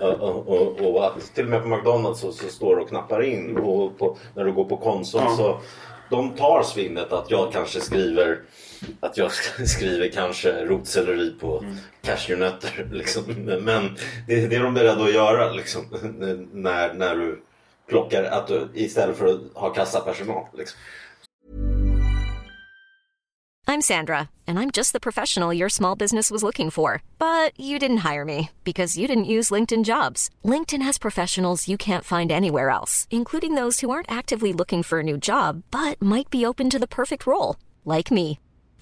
Och, 0.00 0.48
och, 0.48 0.80
och, 0.80 1.06
att 1.06 1.34
till 1.34 1.44
och 1.44 1.50
med 1.50 1.62
på 1.62 1.68
McDonalds 1.68 2.20
så, 2.20 2.32
så 2.32 2.48
står 2.48 2.76
du 2.76 2.82
och 2.82 2.88
knappar 2.88 3.22
in 3.22 3.56
och 3.58 3.98
på, 3.98 4.16
när 4.34 4.44
du 4.44 4.52
går 4.52 4.64
på 4.64 4.76
Konsum 4.76 5.36
så 5.36 5.60
de 6.10 6.30
tar 6.30 6.62
svinnet 6.62 7.12
att 7.12 7.30
jag 7.30 7.52
kanske 7.52 7.80
skriver 7.80 8.38
att 9.00 9.16
jag 9.16 9.30
skriver 9.68 10.08
kanske 10.08 10.64
rotselleri 10.64 11.30
på 11.40 11.58
Mm. 11.58 11.76
cashewnötter. 12.02 12.88
Liksom. 12.92 13.24
Men 13.44 13.96
det, 14.26 14.46
det 14.46 14.56
är 14.56 14.62
de 14.62 14.74
beredda 14.74 15.04
att 15.04 15.14
göra 15.14 15.52
liksom, 15.52 15.84
när, 16.52 16.94
när 16.94 17.16
du 17.16 17.42
plockar 17.88 18.24
att 18.24 18.46
du, 18.46 18.68
istället 18.74 19.16
för 19.18 19.26
att 19.26 19.40
ha 19.54 19.70
kassapersonal. 19.70 20.44
Liksom. 20.58 20.78
I'm 23.66 23.82
Sandra, 23.82 24.28
and 24.48 24.58
I'm 24.58 24.70
just 24.72 24.92
the 24.92 24.98
professional 25.00 25.54
your 25.54 25.68
small 25.68 25.94
business 25.94 26.28
was 26.30 26.42
looking 26.42 26.70
for. 26.70 27.02
But 27.18 27.52
you 27.56 27.78
didn't 27.78 27.98
hire 27.98 28.24
me 28.24 28.50
because 28.64 28.98
you 28.98 29.06
didn't 29.06 29.26
use 29.36 29.54
LinkedIn 29.54 29.84
jobs. 29.84 30.28
LinkedIn 30.44 30.82
has 30.82 30.98
professionals 30.98 31.68
you 31.68 31.78
can't 31.78 32.04
find 32.04 32.32
anywhere 32.32 32.70
else, 32.70 33.06
including 33.10 33.54
those 33.54 33.78
who 33.80 33.90
aren't 33.90 34.10
actively 34.10 34.52
looking 34.52 34.82
for 34.82 34.98
a 34.98 35.04
new 35.04 35.16
job 35.16 35.62
but 35.70 36.02
might 36.02 36.30
be 36.30 36.44
open 36.44 36.68
to 36.70 36.78
the 36.80 36.88
perfect 36.88 37.26
role, 37.28 37.56
like 37.84 38.10
me. 38.10 38.40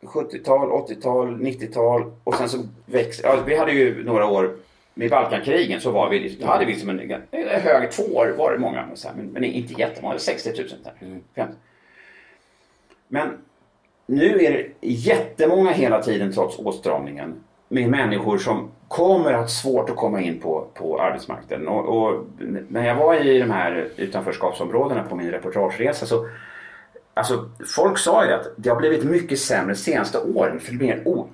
70-tal, 0.00 0.68
80-tal, 0.68 1.40
90-tal 1.40 2.12
och 2.24 2.34
sen 2.34 2.48
så 2.48 2.58
växer... 2.86 3.28
Ja, 3.28 3.42
vi 3.46 3.56
hade 3.56 3.72
ju 3.72 4.04
några 4.04 4.26
år 4.26 4.56
med 4.94 5.10
Balkankrigen 5.10 5.80
så 5.80 5.90
var 5.90 6.10
vi, 6.10 6.36
då 6.40 6.46
hade 6.46 6.64
vi 6.64 6.80
som 6.80 6.88
en, 6.88 7.00
en 7.30 7.60
hög, 7.60 7.90
två 7.90 8.02
år 8.02 8.34
var 8.38 8.52
det 8.52 8.58
många, 8.58 8.86
men, 8.86 9.16
men, 9.16 9.26
men 9.26 9.44
inte 9.44 9.80
jättemånga, 9.80 10.18
60 10.18 10.50
000 10.58 10.68
där. 10.84 11.20
50. 11.34 11.54
Men 13.08 13.28
nu 14.06 14.44
är 14.44 14.52
det 14.52 14.88
jättemånga 14.88 15.70
hela 15.70 16.02
tiden 16.02 16.32
trots 16.32 16.58
åtstramningen 16.58 17.34
med 17.68 17.90
människor 17.90 18.38
som 18.38 18.70
kommer 18.88 19.32
att 19.32 19.40
ha 19.40 19.48
svårt 19.48 19.90
att 19.90 19.96
komma 19.96 20.20
in 20.20 20.40
på, 20.40 20.66
på 20.74 21.00
arbetsmarknaden. 21.00 21.68
Och, 21.68 22.08
och 22.08 22.24
när 22.68 22.86
jag 22.86 22.94
var 22.94 23.14
i 23.14 23.38
de 23.38 23.50
här 23.50 23.88
utanförskapsområdena 23.96 25.02
på 25.02 25.16
min 25.16 25.30
reportageresa 25.30 26.06
så 26.06 26.28
Alltså, 27.16 27.50
folk 27.74 27.98
sa 27.98 28.26
ju 28.26 28.32
att 28.32 28.46
det 28.56 28.68
har 28.68 28.76
blivit 28.76 29.04
mycket 29.04 29.38
sämre 29.38 29.72
de 29.74 29.78
senaste 29.78 30.18
åren. 30.18 30.60
För 30.60 30.72
det 30.72 30.78
blir 30.78 30.92
en 30.92 31.06
o... 31.06 31.28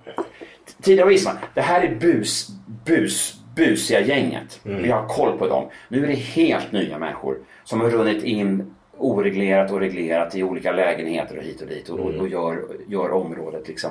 Tidigare 0.83 1.09
visste 1.09 1.29
man 1.33 1.42
det 1.55 1.61
här 1.61 1.81
är 1.83 1.95
bus, 1.95 2.49
bus, 2.85 3.35
busiga 3.57 4.01
gänget. 4.01 4.61
Vi 4.62 4.90
har 4.90 5.07
koll 5.09 5.38
på 5.38 5.47
dem. 5.49 5.68
Nu 5.88 6.03
är 6.05 6.07
det 6.09 6.14
helt 6.14 6.73
nya 6.73 6.99
människor 6.99 7.38
som 7.64 7.81
har 7.81 7.90
runnit 7.90 8.23
in 8.25 8.75
oreglerat 8.99 9.71
och 9.73 9.81
reglerat 9.81 10.37
i 10.37 10.42
olika 10.42 10.73
lägenheter 10.73 11.37
och 11.38 11.42
hit 11.45 11.61
och 11.62 11.68
dit 11.68 11.88
och, 11.88 12.01
och 12.01 12.29
gör, 12.29 12.62
gör 12.88 13.11
området 13.11 13.68
liksom 13.68 13.90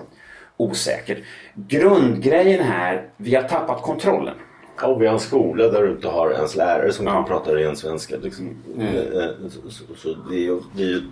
osäkert. 0.58 1.18
Grundgrejen 1.56 2.64
här, 2.64 3.10
vi 3.18 3.36
har 3.36 3.44
tappat 3.44 3.82
kontrollen. 3.82 4.36
Ja, 4.82 4.94
vi 4.96 5.06
har 5.08 5.14
en 5.14 5.20
skola 5.20 5.68
där 5.68 5.84
du 5.84 5.92
inte 5.92 6.08
har 6.08 6.32
ens 6.32 6.56
lärare 6.56 6.92
som 6.92 7.06
Ja. 7.06 7.14
kan 7.14 7.26
prata 7.26 7.56
ren 7.56 7.76
svenska. 7.76 8.16
Liksom. 8.18 8.50
Eh, 8.80 8.96
eh, 8.96 9.30
Så, 9.50 9.70
så, 9.70 9.84
så 9.96 10.14
det 10.30 10.36
är 10.36 10.40
ju 10.40 10.60
det 10.76 10.84
är 10.84 10.98
ett 10.98 11.04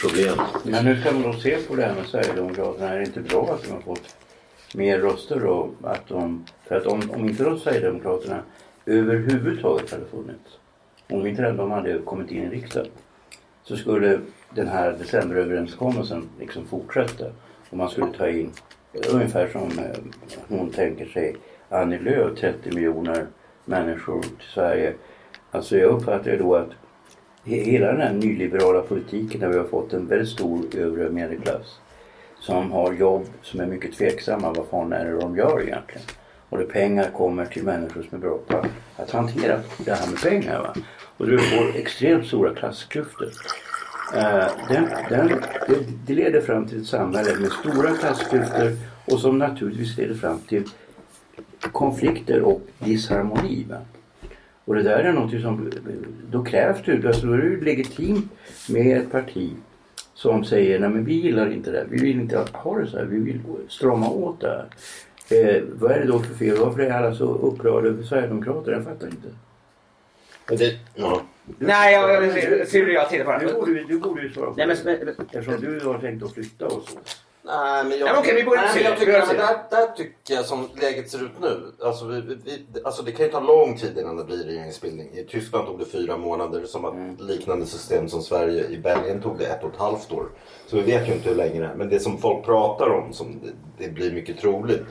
problem. 0.00 0.38
Men 0.64 0.86
hur 0.86 1.00
ska 1.00 1.12
man 1.12 1.22
då 1.22 1.32
se 1.32 1.56
på 1.56 1.76
det 1.76 1.82
här 1.82 1.94
med 1.94 2.06
Sverigedemokraterna? 2.06 2.92
Är 2.92 2.98
det 2.98 3.04
inte 3.04 3.20
bra 3.20 3.54
att 3.54 3.62
de 3.62 3.72
har 3.72 3.80
fått 3.80 4.16
mer 4.74 4.98
röster 4.98 5.40
då? 5.40 5.70
Att 5.82 6.08
de, 6.08 6.44
för 6.68 6.76
att 6.76 6.86
om, 6.86 7.10
om 7.10 7.28
inte 7.28 7.44
de 7.44 7.58
Sverigedemokraterna 7.58 8.42
överhuvudtaget 8.86 9.90
hade 9.90 10.04
funnits, 10.04 10.58
om 11.08 11.26
inte 11.26 11.52
de 11.52 11.70
hade 11.70 11.98
kommit 11.98 12.30
in 12.30 12.42
i 12.42 12.48
riksdagen, 12.48 12.90
så 13.62 13.76
skulle 13.76 14.20
den 14.54 14.68
här 14.68 14.92
decemberöverenskommelsen 14.92 16.28
liksom 16.40 16.66
fortsätta. 16.66 17.24
Och 17.70 17.76
man 17.76 17.88
skulle 17.88 18.12
ta 18.12 18.28
in, 18.28 18.50
ungefär 19.12 19.48
som 19.48 19.78
eh, 19.78 19.96
hon 20.48 20.70
tänker 20.70 21.06
sig, 21.06 21.36
Annie 21.68 21.98
Lööf, 21.98 22.38
30 22.38 22.74
miljoner 22.74 23.26
människor 23.64 24.22
till 24.22 24.48
Sverige. 24.54 24.94
Alltså 25.50 25.78
jag 25.78 25.90
uppfattar 25.90 26.30
ju 26.30 26.38
då 26.38 26.54
att 26.54 26.70
hela 27.46 27.86
den 27.86 28.00
här 28.00 28.12
nyliberala 28.12 28.80
politiken 28.80 29.40
där 29.40 29.48
vi 29.48 29.58
har 29.58 29.64
fått 29.64 29.92
en 29.92 30.06
väldigt 30.06 30.28
stor 30.28 30.64
övre 30.76 31.10
medelklass 31.10 31.78
som 32.40 32.72
har 32.72 32.92
jobb 32.92 33.26
som 33.42 33.60
är 33.60 33.66
mycket 33.66 33.92
tveksamma. 33.92 34.52
Vad 34.52 34.66
fan 34.66 34.92
är 34.92 35.04
det 35.04 35.20
de 35.20 35.36
gör 35.36 35.62
egentligen? 35.62 36.06
Och 36.48 36.58
där 36.58 36.64
pengar 36.64 37.10
kommer 37.10 37.46
till 37.46 37.62
människor 37.62 38.02
som 38.02 38.18
är 38.18 38.22
bra 38.22 38.38
på 38.46 38.66
att 38.96 39.10
hantera 39.10 39.60
det 39.78 39.94
här 39.94 40.10
med 40.10 40.22
pengar. 40.22 40.58
Va? 40.58 40.74
Och 41.16 41.26
du 41.26 41.38
får 41.38 41.76
extremt 41.76 42.26
stora 42.26 42.54
klassklyftor. 42.54 43.28
Eh, 44.14 44.46
den, 44.68 44.88
den, 45.08 45.28
det, 45.68 45.76
det 46.06 46.14
leder 46.14 46.40
fram 46.40 46.66
till 46.66 46.80
ett 46.80 46.86
samhälle 46.86 47.38
med 47.40 47.50
stora 47.52 47.96
klassklyftor 47.96 48.72
och 49.04 49.20
som 49.20 49.38
naturligtvis 49.38 49.96
leder 49.96 50.14
fram 50.14 50.38
till 50.38 50.64
konflikter 51.72 52.42
och 52.42 52.60
disharmoni. 52.78 53.66
Va? 53.70 53.76
Och 54.66 54.74
det 54.74 54.82
där 54.82 54.98
är 54.98 55.12
något 55.12 55.30
som, 55.42 55.72
då 56.30 56.44
krävs 56.44 56.78
det, 56.84 57.06
alltså 57.06 57.26
då 57.26 57.32
är 57.32 57.38
det 57.38 57.64
legitimt 57.64 58.32
med 58.68 58.96
ett 58.98 59.12
parti 59.12 59.50
som 60.14 60.44
säger 60.44 60.78
nej 60.78 60.88
men 60.88 61.04
vi 61.04 61.14
gillar 61.14 61.52
inte 61.52 61.70
det 61.70 61.78
här, 61.78 61.86
vi 61.90 62.02
vill 62.02 62.20
inte 62.20 62.44
ha 62.52 62.78
det 62.78 62.86
så 62.86 62.96
här, 62.98 63.04
vi 63.04 63.18
vill 63.18 63.40
strama 63.68 64.08
åt 64.08 64.40
det 64.40 64.48
här. 64.48 64.66
Eh, 65.30 65.62
vad 65.72 65.90
är 65.92 66.00
det 66.00 66.06
då 66.06 66.18
för 66.18 66.34
fel? 66.34 66.56
Varför 66.58 66.80
är 66.80 66.90
alla 66.90 67.14
så 67.14 67.24
upprörda 67.34 67.88
över 67.88 68.02
Sverigedemokrater? 68.02 68.72
Jag 68.72 68.84
fattar 68.84 69.06
inte. 69.06 69.28
Det, 70.48 70.76
ja. 70.94 71.22
Nej, 71.58 71.94
jag, 71.94 72.24
jag, 72.24 72.68
ser 72.68 72.86
du 72.86 72.92
jag 72.92 73.10
tittar 73.10 73.38
på 73.38 73.46
Du 73.46 73.52
borde, 73.52 73.72
ju- 73.72 73.84
du 73.84 73.98
borde 73.98 74.22
ju 74.22 74.30
svara 74.30 74.50
på 74.50 74.54
Nej, 74.56 74.66
men, 74.66 74.76
det. 74.84 75.14
Eftersom 75.38 75.60
du 75.60 75.80
har 75.80 75.98
tänkt 75.98 76.24
att 76.24 76.32
flytta 76.34 76.66
och 76.66 76.72
så. 76.88 76.98
Nej, 77.46 77.84
men 77.84 77.98
jag, 77.98 78.08
Ja, 78.08 78.12
men 78.12 78.22
okej, 78.22 78.34
vi 78.34 78.44
börjar 78.44 78.62
nej, 78.74 78.82
jag 78.82 78.98
tycker, 78.98 79.12
där, 79.12 79.58
där 79.70 79.96
tycker 79.96 80.34
jag 80.34 80.44
som 80.44 80.68
läget 80.80 81.10
ser 81.10 81.24
ut 81.24 81.40
nu. 81.40 81.72
Alltså, 81.84 82.04
vi, 82.04 82.20
vi, 82.20 82.66
alltså 82.84 83.02
det 83.02 83.12
kan 83.12 83.26
ju 83.26 83.32
ta 83.32 83.40
lång 83.40 83.76
tid 83.76 83.98
innan 83.98 84.16
det 84.16 84.24
blir 84.24 84.44
regeringsbildning. 84.44 85.08
I 85.12 85.24
Tyskland 85.24 85.66
tog 85.66 85.78
det 85.78 85.84
fyra 85.84 86.16
månader. 86.16 86.64
Som 86.64 86.84
att 86.84 87.20
liknande 87.20 87.66
system 87.66 88.08
som 88.08 88.22
Sverige. 88.22 88.66
I 88.68 88.78
Belgien 88.78 89.22
tog 89.22 89.38
det 89.38 89.46
ett 89.46 89.64
och 89.64 89.74
ett 89.74 89.80
halvt 89.80 90.12
år. 90.12 90.26
Så 90.66 90.76
vi 90.76 90.82
vet 90.82 91.08
ju 91.08 91.12
inte 91.12 91.28
hur 91.28 91.36
länge 91.36 91.60
det 91.60 91.66
är. 91.66 91.74
Men 91.74 91.88
det 91.88 92.00
som 92.00 92.18
folk 92.18 92.44
pratar 92.44 92.90
om, 92.90 93.12
som 93.12 93.40
det, 93.42 93.84
det 93.84 93.90
blir 93.90 94.12
mycket 94.12 94.40
troligt. 94.40 94.84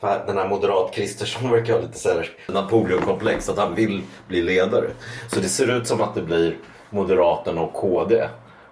För 0.00 0.24
den 0.26 0.38
här 0.38 0.48
moderat 0.48 0.94
Kristersson 0.94 1.50
verkar 1.50 1.72
ha 1.72 1.80
lite 1.80 1.98
så 1.98 2.08
här 2.08 2.30
Napoleonkomplex. 2.48 3.48
Att 3.48 3.58
han 3.58 3.74
vill 3.74 4.02
bli 4.28 4.42
ledare. 4.42 4.90
Så 5.28 5.40
det 5.40 5.48
ser 5.48 5.76
ut 5.76 5.86
som 5.86 6.00
att 6.00 6.14
det 6.14 6.22
blir 6.22 6.58
Moderaterna 6.90 7.60
och 7.60 7.72
KD. 7.72 8.28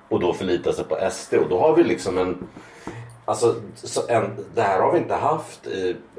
Och 0.08 0.20
då 0.20 0.32
förlita 0.32 0.72
sig 0.72 0.84
på 0.84 0.98
SD. 1.10 1.34
Och 1.34 1.48
då 1.48 1.60
har 1.60 1.76
vi 1.76 1.84
liksom 1.84 2.18
en 2.18 2.48
Alltså, 3.30 3.54
så 3.74 4.00
en, 4.08 4.36
det 4.54 4.62
här 4.62 4.80
har 4.80 4.92
vi 4.92 4.98
inte 4.98 5.14
haft. 5.14 5.60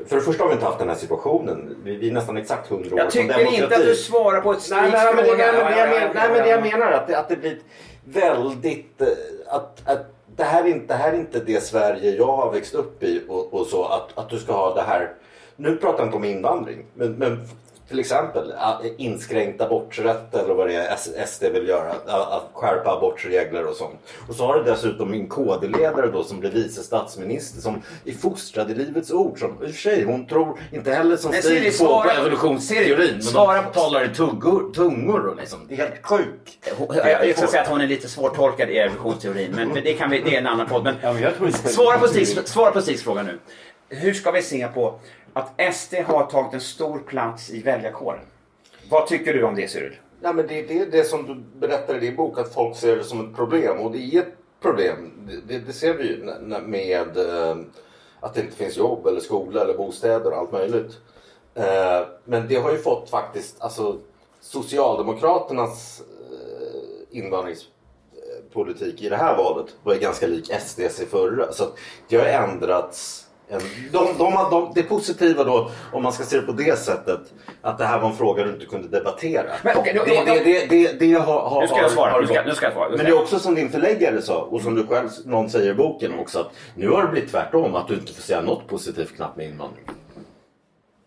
För 0.07 0.15
det 0.15 0.21
första 0.21 0.43
har 0.43 0.49
vi 0.49 0.53
inte 0.53 0.65
haft 0.65 0.79
den 0.79 0.89
här 0.89 0.95
situationen. 0.95 1.75
Vi, 1.83 1.95
vi 1.95 2.09
är 2.09 2.13
nästan 2.13 2.37
exakt 2.37 2.69
hundra 2.69 2.93
år 2.95 2.99
jag 2.99 3.11
tycker 3.11 3.53
inte 3.53 3.75
att 3.75 3.81
du 3.81 3.95
svarar 3.95 4.41
på 4.41 4.51
ett 4.51 4.67
Nej, 4.71 4.91
nej, 4.91 5.15
men 5.15 5.25
det, 5.25 5.35
nej, 5.37 5.53
men 5.53 5.71
det, 5.71 5.79
jag 5.79 5.89
men, 5.89 6.15
nej, 6.15 6.29
men 6.29 6.43
det 6.43 6.49
jag 6.49 6.67
ja. 6.67 6.77
menar 6.77 6.91
att 6.91 7.07
det, 7.07 7.19
att 7.19 7.29
det 7.29 7.35
blir 7.35 7.59
väldigt... 8.03 9.01
eh, 9.01 9.07
Att, 9.47 9.81
att 9.85 10.05
det, 10.35 10.43
här 10.43 10.63
är 10.63 10.67
inte, 10.67 10.93
det 10.93 10.93
här 10.93 11.13
är 11.13 11.17
inte 11.17 11.39
det 11.39 11.63
Sverige 11.63 12.15
jag 12.15 12.35
har 12.35 12.51
växt 12.51 12.73
upp 12.73 13.03
i 13.03 13.23
och, 13.29 13.53
och 13.53 13.65
så. 13.67 13.85
Att, 13.85 14.17
att 14.17 14.29
du 14.29 14.39
ska 14.39 14.53
ha 14.53 14.73
det 14.75 14.81
här... 14.81 15.13
Nu 15.55 15.75
pratar 15.75 15.99
jag 15.99 16.07
inte 16.07 16.17
om 16.17 16.23
invandring. 16.23 16.85
Men, 16.93 17.13
men 17.13 17.47
till 17.91 17.99
exempel 17.99 18.53
att 18.57 18.81
inskränkt 18.97 19.61
aborträtt 19.61 20.35
eller 20.35 20.53
vad 20.53 20.67
det 20.67 20.75
är 20.75 21.25
SD 21.25 21.43
vill 21.43 21.67
göra. 21.67 21.91
Att, 22.07 22.49
skärpa 22.53 22.91
abortregler 22.97 23.65
och 23.65 23.75
sånt. 23.75 23.99
Och 24.29 24.35
så 24.35 24.45
har 24.45 24.55
du 24.57 24.63
dessutom 24.63 25.11
min 25.11 25.27
KD-ledare 25.29 26.07
då 26.11 26.23
som 26.23 26.39
blir 26.39 26.51
vice 26.51 26.83
statsminister 26.83 27.61
som 27.61 27.81
är 28.05 28.11
fostrad 28.11 28.71
i 28.71 28.75
Livets 28.75 29.11
Ord. 29.11 29.39
Som, 29.39 29.49
I 29.49 29.65
och 29.65 29.69
för 29.69 29.81
sig, 29.81 30.03
hon 30.03 30.27
tror 30.27 30.59
inte 30.71 30.93
heller 30.93 31.17
som 31.17 31.31
Stig 31.31 31.43
Siri, 31.43 31.65
på, 31.65 31.71
svara- 31.71 32.03
på 32.03 32.21
evolutionsteorin. 32.21 32.97
Siri, 32.97 33.11
Men 33.13 33.21
svara 33.21 33.61
de 33.61 33.67
på- 33.67 33.73
talar 33.73 34.05
i 34.11 34.15
tuggor, 34.15 34.73
tungor 34.73 35.25
och 35.27 35.35
liksom. 35.35 35.59
Det 35.67 35.73
är 35.73 35.77
helt 35.77 36.05
sjukt. 36.05 36.69
Jag, 36.95 37.27
jag 37.27 37.37
ska 37.37 37.47
säga 37.47 37.61
att 37.61 37.67
hon 37.69 37.81
är 37.81 37.87
lite 37.87 38.07
svårtolkad 38.07 38.69
i 38.69 38.77
evolutionsteorin, 38.77 39.51
men, 39.55 39.73
det, 39.73 39.93
kan 39.93 40.09
vi, 40.09 40.21
det 40.21 40.35
är 40.35 40.39
en 40.39 40.47
annan 40.47 40.67
podd. 40.67 40.83
Men 40.83 40.95
Ja, 41.01 41.13
men 41.39 41.53
svara 41.53 42.71
på 42.71 42.81
Stigs 42.81 43.03
fråga 43.03 43.23
nu. 43.23 43.39
Hur 43.93 44.13
ska 44.13 44.31
vi 44.31 44.41
se 44.41 44.67
på 44.67 44.99
att 45.33 45.75
SD 45.75 45.93
har 45.95 46.25
tagit 46.25 46.53
en 46.53 46.61
stor 46.61 46.99
plats 46.99 47.49
i 47.49 47.61
väljarkåren? 47.61 48.25
Vad 48.89 49.07
tycker 49.07 49.33
du 49.33 49.43
om 49.43 49.55
det 49.55 49.67
Cyril? 49.67 49.95
Nej, 50.21 50.33
men 50.33 50.47
det 50.47 50.59
är 50.59 50.67
det, 50.67 50.85
det 50.85 51.03
som 51.03 51.25
du 51.25 51.59
berättar 51.59 51.95
i 51.95 51.99
din 51.99 52.15
bok 52.15 52.39
att 52.39 52.53
folk 52.53 52.77
ser 52.77 52.97
det 52.97 53.03
som 53.03 53.29
ett 53.29 53.35
problem 53.35 53.79
och 53.79 53.91
det 53.91 53.97
är 53.97 54.19
ett 54.19 54.35
problem. 54.61 55.11
Det, 55.27 55.53
det, 55.53 55.65
det 55.65 55.73
ser 55.73 55.93
vi 55.93 56.07
ju 56.07 56.33
med 56.65 57.17
eh, 57.17 57.57
att 58.19 58.33
det 58.33 58.41
inte 58.41 58.55
finns 58.55 58.77
jobb 58.77 59.07
eller 59.07 59.19
skola 59.19 59.61
eller 59.61 59.77
bostäder 59.77 60.31
och 60.31 60.37
allt 60.37 60.51
möjligt. 60.51 60.97
Eh, 61.53 62.01
men 62.25 62.47
det 62.47 62.55
har 62.55 62.71
ju 62.71 62.77
fått 62.77 63.09
faktiskt, 63.09 63.61
alltså 63.61 63.99
Socialdemokraternas 64.39 66.01
eh, 66.31 67.17
invandringspolitik 67.17 69.01
i 69.01 69.09
det 69.09 69.15
här 69.15 69.37
valet 69.37 69.75
var 69.83 69.93
ju 69.93 69.99
ganska 69.99 70.27
lik 70.27 70.51
SDs 70.61 71.01
i 71.01 71.05
förra. 71.05 71.53
Så 71.53 71.63
det 72.07 72.17
har 72.17 72.25
ändrats. 72.25 73.27
De, 73.91 74.07
de, 74.17 74.33
de, 74.51 74.71
det 74.75 74.83
positiva 74.83 75.43
då, 75.43 75.69
om 75.93 76.03
man 76.03 76.13
ska 76.13 76.23
se 76.23 76.35
det 76.39 76.41
på 76.45 76.51
det 76.51 76.79
sättet, 76.79 77.19
att 77.61 77.77
det 77.77 77.85
här 77.85 77.99
var 77.99 78.09
en 78.09 78.15
fråga 78.15 78.43
du 78.43 78.53
inte 78.53 78.65
kunde 78.65 78.87
debattera. 78.87 79.43
Men 79.63 79.77
okej, 79.77 79.93
då- 79.93 80.03
det, 80.03 80.15
då- 80.19 80.25
det, 80.43 80.43
det, 80.43 80.65
det, 80.69 80.99
det 80.99 81.13
har, 81.19 81.39
har, 81.49 81.61
Nu 81.61 81.67
ska 81.67 81.77
jag 81.81 81.91
svara, 81.91 82.11
har 82.11 82.21
nu 82.21 82.27
ska- 82.27 82.43
nu 82.43 82.53
ska 82.55 82.65
jag 82.65 82.73
svara, 82.73 82.89
Men 82.89 82.97
det 82.97 83.07
är 83.07 83.21
också 83.21 83.39
som 83.39 83.55
din 83.55 83.69
förläggare 83.69 84.21
sa 84.21 84.37
och 84.41 84.61
som 84.61 84.75
du 84.75 84.87
själv, 84.87 85.09
någon 85.25 85.49
säger 85.49 85.71
i 85.71 85.73
boken 85.73 86.19
också, 86.19 86.39
att 86.39 86.51
nu 86.75 86.89
har 86.89 87.01
det 87.03 87.07
blivit 87.11 87.31
tvärtom, 87.31 87.75
att 87.75 87.87
du 87.87 87.93
inte 87.93 88.13
får 88.13 88.21
säga 88.21 88.41
något 88.41 88.67
positivt 88.67 89.15
knappt 89.15 89.37
med 89.37 89.45
invandring. 89.49 89.85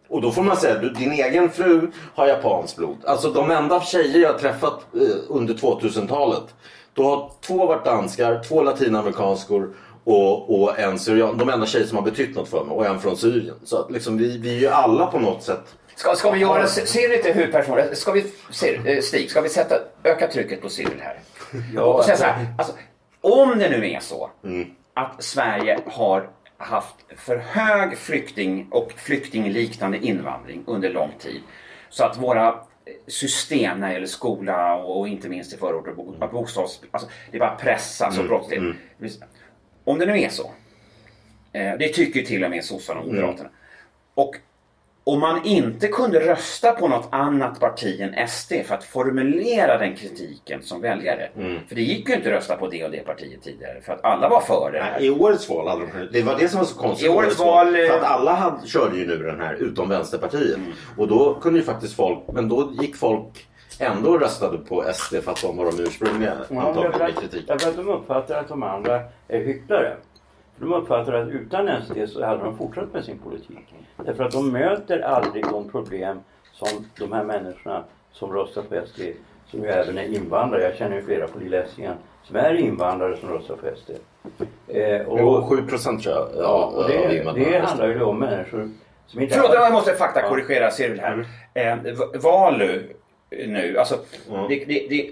Och 0.08 0.20
då 0.22 0.30
får 0.30 0.42
man 0.42 0.56
säga, 0.56 0.78
du, 0.78 0.90
din 0.90 1.12
egen 1.12 1.50
fru 1.50 1.90
har 2.14 2.26
japanskt 2.26 2.76
blod. 2.76 2.96
Alltså 3.04 3.30
de 3.30 3.50
enda 3.50 3.80
tjejer 3.80 4.18
jag 4.22 4.32
har 4.32 4.38
träffat 4.38 4.86
eh, 4.94 5.00
under 5.28 5.54
2000-talet. 5.54 6.54
Då 6.94 7.04
har 7.04 7.30
två 7.40 7.66
varit 7.66 7.84
danskar, 7.84 8.42
två 8.48 8.62
latinamerikanskor 8.62 9.70
och, 10.04 10.62
och 10.62 10.78
en 10.78 10.98
syrian. 10.98 11.38
De 11.38 11.48
enda 11.48 11.66
tjejer 11.66 11.86
som 11.86 11.96
har 11.98 12.04
betytt 12.04 12.36
något 12.36 12.48
för 12.48 12.64
mig. 12.64 12.74
Och 12.76 12.86
en 12.86 13.00
från 13.00 13.16
Syrien. 13.16 13.54
Så 13.64 13.78
att 13.80 13.90
liksom, 13.90 14.18
vi, 14.18 14.38
vi 14.38 14.56
är 14.56 14.60
ju 14.60 14.68
alla 14.68 15.06
på 15.06 15.18
något 15.18 15.42
sätt. 15.42 15.74
Ska, 15.96 16.14
ska 16.14 16.30
vi 16.30 16.38
göra, 16.38 16.66
ser 16.66 17.08
du 17.08 17.16
inte 17.16 17.32
hur 17.32 17.52
personer, 17.52 17.94
ska 17.94 18.12
vi, 18.12 18.24
ser, 18.50 18.88
eh, 18.88 19.00
Stig, 19.00 19.30
ska 19.30 19.40
vi 19.40 19.48
sätta, 19.48 19.74
öka 20.04 20.26
trycket 20.28 20.62
på 20.62 20.68
Cyril 20.68 21.00
här? 21.02 21.18
och 21.82 22.04
säga 22.04 22.16
så 22.16 22.24
här, 22.24 22.46
alltså, 22.58 22.72
om 23.20 23.58
det 23.58 23.68
nu 23.70 23.90
är 23.90 24.00
så 24.00 24.30
att 24.94 25.22
Sverige 25.24 25.78
har 25.86 26.28
haft 26.56 26.94
för 27.16 27.36
hög 27.36 27.98
flykting 27.98 28.68
och 28.70 28.92
flyktingliknande 28.96 29.98
invandring 29.98 30.64
under 30.66 30.90
lång 30.90 31.10
tid. 31.18 31.40
Så 31.90 32.04
att 32.04 32.16
våra 32.16 32.54
system 33.08 33.80
när 33.80 33.88
det 33.88 33.94
gäller 33.94 34.06
skola 34.06 34.74
och, 34.76 35.00
och 35.00 35.08
inte 35.08 35.28
minst 35.28 35.52
i 35.54 35.56
förorter 35.56 35.92
bo- 35.92 36.28
bostads... 36.32 36.80
Alltså, 36.90 37.08
det 37.32 37.38
bara 37.38 37.54
pressas 37.54 38.18
och 38.18 38.24
brottslighet. 38.24 38.76
Om 39.84 39.98
det 39.98 40.06
nu 40.06 40.20
är 40.20 40.28
så. 40.28 40.50
Eh, 41.52 41.72
det 41.78 41.88
tycker 41.88 42.22
till 42.22 42.44
och 42.44 42.50
med 42.50 42.64
sossarna 42.64 43.00
och 43.00 43.06
moderaterna. 43.06 43.48
Och 44.14 44.36
om 45.06 45.20
man 45.20 45.44
inte 45.44 45.88
kunde 45.88 46.20
rösta 46.20 46.72
på 46.72 46.88
något 46.88 47.08
annat 47.12 47.60
parti 47.60 48.00
än 48.00 48.28
SD 48.28 48.52
för 48.64 48.74
att 48.74 48.84
formulera 48.84 49.78
den 49.78 49.96
kritiken 49.96 50.62
som 50.62 50.80
väljare. 50.80 51.28
För 51.68 51.74
det 51.74 51.82
gick 51.82 52.08
ju 52.08 52.14
inte 52.14 52.28
att 52.28 52.34
rösta 52.34 52.56
på 52.56 52.68
det 52.68 52.84
och 52.84 52.90
det 52.90 52.98
partiet 52.98 53.42
tidigare 53.42 53.80
för 53.80 53.92
att 53.92 54.04
alla 54.04 54.28
var 54.28 54.40
för 54.40 54.70
det. 54.72 54.82
här. 54.82 54.92
Nej, 54.98 55.06
I 55.06 55.10
årets 55.10 55.48
val 55.48 55.68
hade 55.68 55.80
de 55.86 56.08
Det 56.12 56.22
var 56.22 56.38
det 56.38 56.48
som 56.48 56.58
var 56.58 56.66
så 56.66 56.78
konstigt. 56.78 57.06
I 57.06 57.10
årets 57.10 57.38
val, 57.38 57.76
eh, 57.76 57.86
För 57.86 57.98
att 57.98 58.04
alla 58.04 58.32
hade, 58.34 58.66
körde 58.66 58.96
ju 58.98 59.06
nu 59.06 59.16
den 59.16 59.40
här 59.40 59.54
utom 59.54 59.88
Vänsterpartiet. 59.88 60.58
Och 60.96 61.08
då 61.08 61.34
kunde 61.34 61.58
ju 61.58 61.64
faktiskt 61.64 61.96
folk, 61.96 62.18
men 62.32 62.48
då 62.48 62.72
gick 62.80 62.96
folk 62.96 63.46
ändå 63.80 64.18
röstade 64.18 64.58
på 64.58 64.84
SD 64.94 65.14
för 65.22 65.30
att 65.32 65.42
de 65.42 65.56
var 65.56 65.64
de 65.64 65.82
ursprungliga 65.82 66.32
Ja, 66.50 66.60
antagligen 66.60 66.98
med 66.98 67.08
att, 67.08 67.20
kritik. 67.20 67.46
därför 67.48 67.70
att 67.70 67.76
de 67.76 67.88
uppfattar 67.88 68.40
att 68.40 68.48
de 68.48 68.62
andra 68.62 69.00
är 69.28 69.38
hycklare. 69.38 69.96
För 70.58 70.64
de 70.66 70.72
uppfattar 70.72 71.12
att 71.12 71.28
utan 71.28 71.68
SD 71.82 71.98
så 72.08 72.24
hade 72.24 72.44
de 72.44 72.56
fortsatt 72.58 72.92
med 72.92 73.04
sin 73.04 73.18
politik. 73.18 73.74
Därför 73.96 74.24
att 74.24 74.32
de 74.32 74.52
möter 74.52 75.00
aldrig 75.00 75.44
de 75.50 75.68
problem 75.70 76.20
som 76.52 76.68
de 76.98 77.12
här 77.12 77.24
människorna 77.24 77.84
som 78.12 78.32
röstar 78.32 78.62
på 78.62 78.86
SD, 78.86 79.00
som 79.50 79.62
ju 79.62 79.68
även 79.68 79.98
är 79.98 80.02
invandrare. 80.16 80.62
Jag 80.62 80.74
känner 80.76 80.96
ju 80.96 81.02
flera 81.02 81.28
på 81.28 81.38
Lilla 81.38 81.56
Essingen 81.62 81.94
som 82.22 82.36
är 82.36 82.54
invandrare 82.54 83.16
som 83.16 83.28
röstar 83.28 83.56
på 83.56 83.66
SD. 83.76 83.90
Eh, 84.68 85.00
och, 85.06 85.18
Jo, 85.20 85.46
7 85.50 85.62
procent 85.66 86.02
tror 86.02 86.14
jag. 86.14 86.28
ja, 86.42 86.72
och 86.76 86.88
det, 86.88 87.32
det 87.34 87.58
handlar 87.58 87.88
ju 87.88 88.02
om 88.02 88.18
människor 88.18 88.70
som 89.06 89.20
inte... 89.20 89.34
Förlåt, 89.34 89.54
jag 89.54 89.72
måste 89.72 89.92
faktakorrigera 89.92 90.70
Cyril 90.70 91.00
här. 91.00 91.26
Eh, 91.54 91.76
V- 91.82 92.18
Valu 92.22 92.82
nu, 93.46 93.78
alltså 93.78 93.98
det, 94.48 94.64
det, 94.64 94.86
det, 94.88 95.10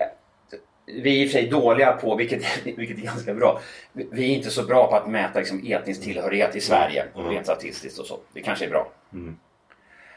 vi 0.87 1.21
är 1.21 1.25
i 1.25 1.27
och 1.27 1.31
för 1.31 1.39
sig 1.39 1.49
dåliga 1.49 1.93
på, 1.93 2.17
vilket, 2.17 2.67
vilket 2.77 2.99
är 2.99 3.03
ganska 3.03 3.35
bra, 3.35 3.61
vi 3.93 4.33
är 4.33 4.37
inte 4.37 4.51
så 4.51 4.63
bra 4.63 4.87
på 4.87 4.97
att 4.97 5.07
mäta 5.07 5.39
liksom, 5.39 5.67
etnisk 5.67 6.03
tillhörighet 6.03 6.57
i 6.57 6.61
Sverige, 6.61 7.05
rent 7.15 7.47
statistiskt 7.47 7.99
och 7.99 8.07
så. 8.07 8.19
Det 8.33 8.41
kanske 8.41 8.65
är 8.65 8.71
bra. 8.71 8.93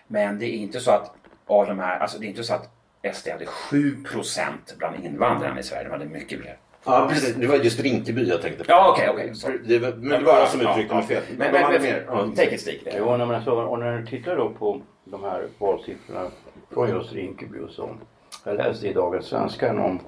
Men 0.07 0.39
det 0.39 0.45
är 0.45 0.57
inte 0.57 0.79
så 0.79 0.91
att 0.91 1.13
av 1.45 1.67
de 1.67 1.79
här, 1.79 1.99
alltså 1.99 2.19
det 2.19 2.25
är 2.25 2.27
inte 2.27 2.43
så 2.43 2.53
att 2.53 2.69
SD 3.15 3.29
hade 3.29 3.45
7% 3.45 4.51
bland 4.77 5.05
invandrarna 5.05 5.59
i 5.59 5.63
Sverige, 5.63 5.83
de 5.83 5.89
hade 5.89 6.05
mycket 6.05 6.39
mer. 6.39 6.57
Ja, 6.85 7.07
precis. 7.09 7.35
Det 7.35 7.47
var 7.47 7.55
just 7.55 7.79
Rinkeby 7.79 8.29
jag 8.29 8.41
tänkte 8.41 8.63
på. 8.63 8.71
Ja, 8.71 8.91
okej, 8.91 9.09
okej. 9.09 9.35
sorry. 9.35 9.57
Det 9.65 9.79
var, 9.79 9.91
men 9.91 10.19
det 10.19 10.25
var 10.25 10.39
jag 10.39 10.47
som 10.47 10.61
uttryckte 10.61 10.93
ja. 10.93 10.95
mig 10.95 11.07
fel. 11.07 11.23
Men, 11.37 11.51
men, 11.51 11.71
men, 11.71 11.81
mer. 11.81 12.05
Ja. 12.07 12.27
take 12.35 12.55
it 12.55 12.61
stick. 12.61 12.87
Jo, 12.97 13.17
men 13.17 13.31
alltså, 13.31 13.51
och 13.51 13.79
när 13.79 13.97
du 13.97 14.05
tittar 14.05 14.35
då 14.35 14.49
på 14.49 14.81
de 15.03 15.23
här 15.23 15.47
valsiffrorna 15.57 16.31
från 16.75 16.89
just 16.89 17.13
Rinkeby 17.13 17.59
och 17.59 17.69
så. 17.69 17.89
Jag 18.43 18.57
läste 18.57 18.87
i 18.87 18.93
Dagens 18.93 19.25
Svenska 19.25 19.73
någon, 19.73 19.99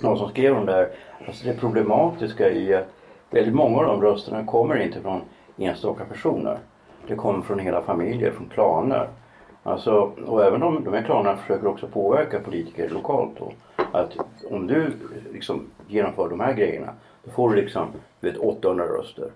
någon 0.00 0.18
som 0.18 0.28
skrev 0.28 0.56
om 0.56 0.66
det 0.66 0.72
här. 0.72 0.88
Alltså 1.26 1.46
det 1.46 1.54
problematiska 1.54 2.50
i 2.50 2.74
att 2.74 2.88
väldigt 3.30 3.54
många 3.54 3.78
av 3.78 3.86
de 3.86 4.02
rösterna 4.02 4.46
kommer 4.46 4.82
inte 4.82 5.00
från 5.00 5.20
enstaka 5.58 6.04
personer. 6.04 6.58
Det 7.08 7.16
kommer 7.16 7.42
från 7.42 7.58
hela 7.58 7.82
familjer, 7.82 8.30
från 8.30 8.48
klaner. 8.48 9.08
Alltså, 9.62 10.12
och 10.26 10.44
även 10.44 10.60
de, 10.60 10.84
de 10.84 10.94
här 10.94 11.02
klanerna 11.02 11.36
försöker 11.36 11.66
också 11.66 11.86
påverka 11.86 12.40
politiker 12.40 12.88
lokalt. 12.88 13.38
Då. 13.38 13.52
Att 13.92 14.16
om 14.50 14.66
du 14.66 14.92
liksom 15.32 15.66
genomför 15.88 16.28
de 16.28 16.40
här 16.40 16.52
grejerna, 16.52 16.92
då 17.24 17.30
får 17.30 17.50
du 17.50 17.56
liksom 17.56 17.86
du 18.20 18.30
vet, 18.30 18.38
800 18.38 18.84
röster. 18.84 19.30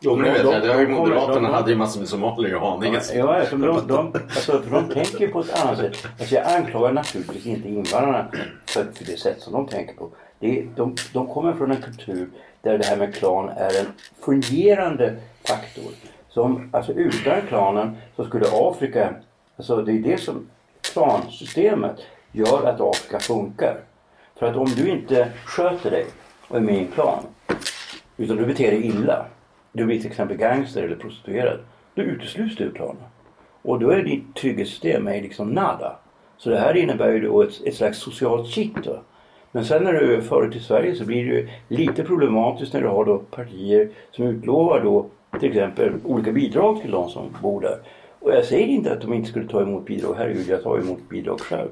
Jo, 0.00 0.16
men 0.16 0.24
det 0.24 0.32
vet 0.32 0.42
De- 0.42 0.52
jag. 0.52 0.62
Det 0.62 0.72
har 0.72 0.80
ju 0.80 0.88
Moderaterna 0.88 1.48
de- 1.48 1.54
hade 1.54 1.70
ju 1.70 1.76
massor 1.76 2.00
med 2.00 2.08
somalier 2.08 2.56
i 2.56 2.58
Haninge. 2.58 3.00
Ja, 3.14 3.34
alltså, 3.34 3.56
de, 3.56 3.86
de, 3.86 4.12
alltså, 4.24 4.62
för 4.62 4.70
de 4.70 4.94
tänker 4.94 5.28
på 5.28 5.40
ett 5.40 5.60
annat 5.62 5.78
sätt. 5.78 6.06
Alltså, 6.18 6.34
jag 6.34 6.46
anklagar 6.52 6.92
naturligtvis 6.92 7.46
inte 7.46 7.68
invandrarna 7.68 8.26
för, 8.66 8.84
för 8.94 9.04
det 9.04 9.18
sätt 9.20 9.40
som 9.40 9.52
de 9.52 9.66
tänker 9.66 9.94
på. 9.94 10.08
Det 10.38 10.66
de, 10.76 10.94
de 11.12 11.26
kommer 11.26 11.52
från 11.52 11.70
en 11.70 11.82
kultur 11.82 12.28
där 12.62 12.78
det 12.78 12.84
här 12.86 12.96
med 12.96 13.14
klan 13.14 13.48
är 13.48 13.80
en 13.80 13.86
fungerande 14.20 15.14
faktor. 15.48 15.92
Som, 16.28 16.70
alltså 16.72 16.92
utan 16.92 17.42
klanen 17.48 17.96
så 18.16 18.24
skulle 18.24 18.46
Afrika, 18.52 19.14
alltså 19.56 19.76
det 19.82 19.92
är 19.92 19.98
det 19.98 20.20
som 20.20 20.46
klansystemet 20.92 21.96
gör 22.32 22.66
att 22.66 22.80
Afrika 22.80 23.18
funkar. 23.18 23.76
För 24.38 24.46
att 24.46 24.56
om 24.56 24.68
du 24.76 24.88
inte 24.90 25.28
sköter 25.44 25.90
dig 25.90 26.06
och 26.48 26.56
är 26.56 26.60
med 26.60 26.74
i 26.74 26.78
en 26.78 26.86
klan 26.86 27.22
utan 28.16 28.36
du 28.36 28.46
beter 28.46 28.70
dig 28.70 28.86
illa. 28.86 29.26
Du 29.76 29.84
blir 29.84 29.98
till 29.98 30.10
exempel 30.10 30.36
gangster 30.36 30.82
eller 30.82 30.96
prostituerad. 30.96 31.58
Då 31.94 32.02
utesluts 32.02 32.56
du 32.56 32.64
ur 32.64 32.70
planen. 32.70 33.02
Och 33.62 33.80
då 33.80 33.90
är 33.90 34.02
ditt 34.02 34.34
trygghetssystem 34.34 35.06
är 35.06 35.22
liksom 35.22 35.50
nada. 35.50 35.96
Så 36.36 36.50
det 36.50 36.58
här 36.58 36.76
innebär 36.76 37.12
ju 37.12 37.20
då 37.20 37.42
ett, 37.42 37.66
ett 37.66 37.74
slags 37.74 37.98
socialt 37.98 38.48
kitt. 38.48 38.84
Då. 38.84 39.00
Men 39.52 39.64
sen 39.64 39.84
när 39.84 39.92
du 39.92 40.22
för 40.22 40.48
till 40.50 40.64
Sverige 40.64 40.94
så 40.94 41.04
blir 41.04 41.24
det 41.24 41.30
ju 41.30 41.48
lite 41.68 42.04
problematiskt 42.04 42.72
när 42.72 42.80
du 42.80 42.88
har 42.88 43.04
då 43.04 43.18
partier 43.18 43.88
som 44.10 44.26
utlovar 44.26 44.80
då 44.84 45.06
till 45.40 45.48
exempel 45.48 45.92
olika 46.04 46.32
bidrag 46.32 46.80
till 46.82 46.90
de 46.90 47.10
som 47.10 47.36
bor 47.42 47.60
där. 47.60 47.78
Och 48.20 48.32
jag 48.32 48.44
säger 48.44 48.66
inte 48.66 48.92
att 48.92 49.00
de 49.00 49.12
inte 49.12 49.28
skulle 49.30 49.48
ta 49.48 49.62
emot 49.62 49.84
bidrag. 49.84 50.14
Herregud, 50.18 50.48
jag 50.48 50.62
tar 50.62 50.78
emot 50.78 51.08
bidrag 51.08 51.40
själv. 51.40 51.68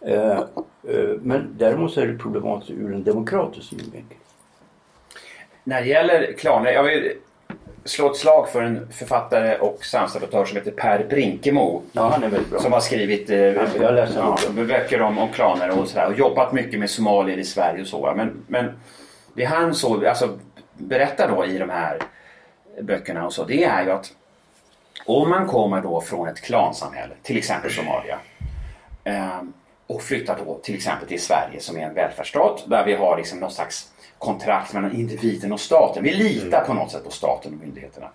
Eh, 0.00 0.38
eh, 0.38 1.16
men 1.22 1.54
däremot 1.58 1.92
så 1.92 2.00
är 2.00 2.06
det 2.06 2.18
problematiskt 2.18 2.70
ur 2.70 2.94
en 2.94 3.02
demokratisk 3.02 3.68
synvinkel. 3.68 4.18
När 5.64 5.82
det 5.82 5.88
gäller 5.88 6.32
klaner, 6.32 6.72
jag 6.72 6.82
vill 6.82 7.12
slå 7.88 8.10
ett 8.10 8.16
slag 8.16 8.48
för 8.48 8.62
en 8.62 8.88
författare 8.92 9.58
och 9.58 9.84
samhällsdebattör 9.84 10.44
som 10.44 10.56
heter 10.56 10.70
Per 10.70 11.04
Brinkemo. 11.04 11.82
Ja, 11.92 12.08
han 12.08 12.24
är 12.24 12.28
väldigt 12.28 12.50
bra. 12.50 12.60
Som 12.60 12.72
har 12.72 12.80
skrivit 12.80 13.30
eh, 13.30 13.38
ja, 13.38 14.38
böcker 14.50 15.02
om, 15.02 15.18
om 15.18 15.28
klaner 15.28 15.78
och 15.78 15.88
sådär. 15.88 16.06
Och 16.06 16.18
jobbat 16.18 16.52
mycket 16.52 16.80
med 16.80 16.90
somalier 16.90 17.38
i 17.38 17.44
Sverige 17.44 17.80
och 17.80 17.88
så. 17.88 18.12
Men, 18.16 18.44
men 18.46 18.80
det 19.34 19.44
han 19.44 19.74
så, 19.74 20.08
alltså, 20.08 20.38
berättar 20.74 21.28
då 21.28 21.46
i 21.46 21.58
de 21.58 21.70
här 21.70 21.98
böckerna 22.80 23.26
och 23.26 23.32
så. 23.32 23.44
Det 23.44 23.64
är 23.64 23.84
ju 23.84 23.90
att 23.90 24.12
om 25.06 25.30
man 25.30 25.46
kommer 25.46 25.80
då 25.80 26.00
från 26.00 26.28
ett 26.28 26.40
klansamhälle, 26.40 27.14
till 27.22 27.36
exempel 27.36 27.70
Somalia. 27.70 28.18
Eh, 29.04 29.42
och 29.86 30.02
flyttar 30.02 30.38
då 30.46 30.58
till 30.62 30.74
exempel 30.74 31.08
till 31.08 31.22
Sverige 31.22 31.60
som 31.60 31.76
är 31.76 31.80
en 31.80 31.94
välfärdsstat 31.94 32.64
där 32.66 32.84
vi 32.84 32.94
har 32.94 33.16
liksom 33.16 33.40
någon 33.40 33.50
slags 33.50 33.92
kontrakt 34.18 34.74
mellan 34.74 34.96
individen 34.96 35.52
och 35.52 35.60
staten. 35.60 36.02
Vi 36.02 36.14
litar 36.14 36.64
på 36.64 36.74
något 36.74 36.90
sätt 36.90 37.04
på 37.04 37.10
staten 37.10 37.54
och 37.54 37.60
myndigheterna. 37.60 38.08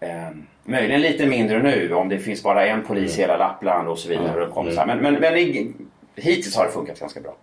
Eh, 0.00 0.28
möjligen 0.64 1.00
lite 1.00 1.26
mindre 1.26 1.62
nu 1.62 1.94
om 1.94 2.08
det 2.08 2.18
finns 2.18 2.42
bara 2.42 2.66
en 2.66 2.84
polis 2.84 3.18
i 3.18 3.20
hela 3.20 3.36
Lappland 3.36 3.88
och 3.88 3.98
så 3.98 4.08
vidare. 4.08 4.46
Och. 4.46 4.64
Men, 4.64 4.98
men, 4.98 5.14
men 5.14 5.36
i, 5.36 5.72
hittills 6.14 6.56
har 6.56 6.64
det 6.64 6.70
funkat 6.70 7.00
ganska 7.00 7.20
bra. 7.20 7.36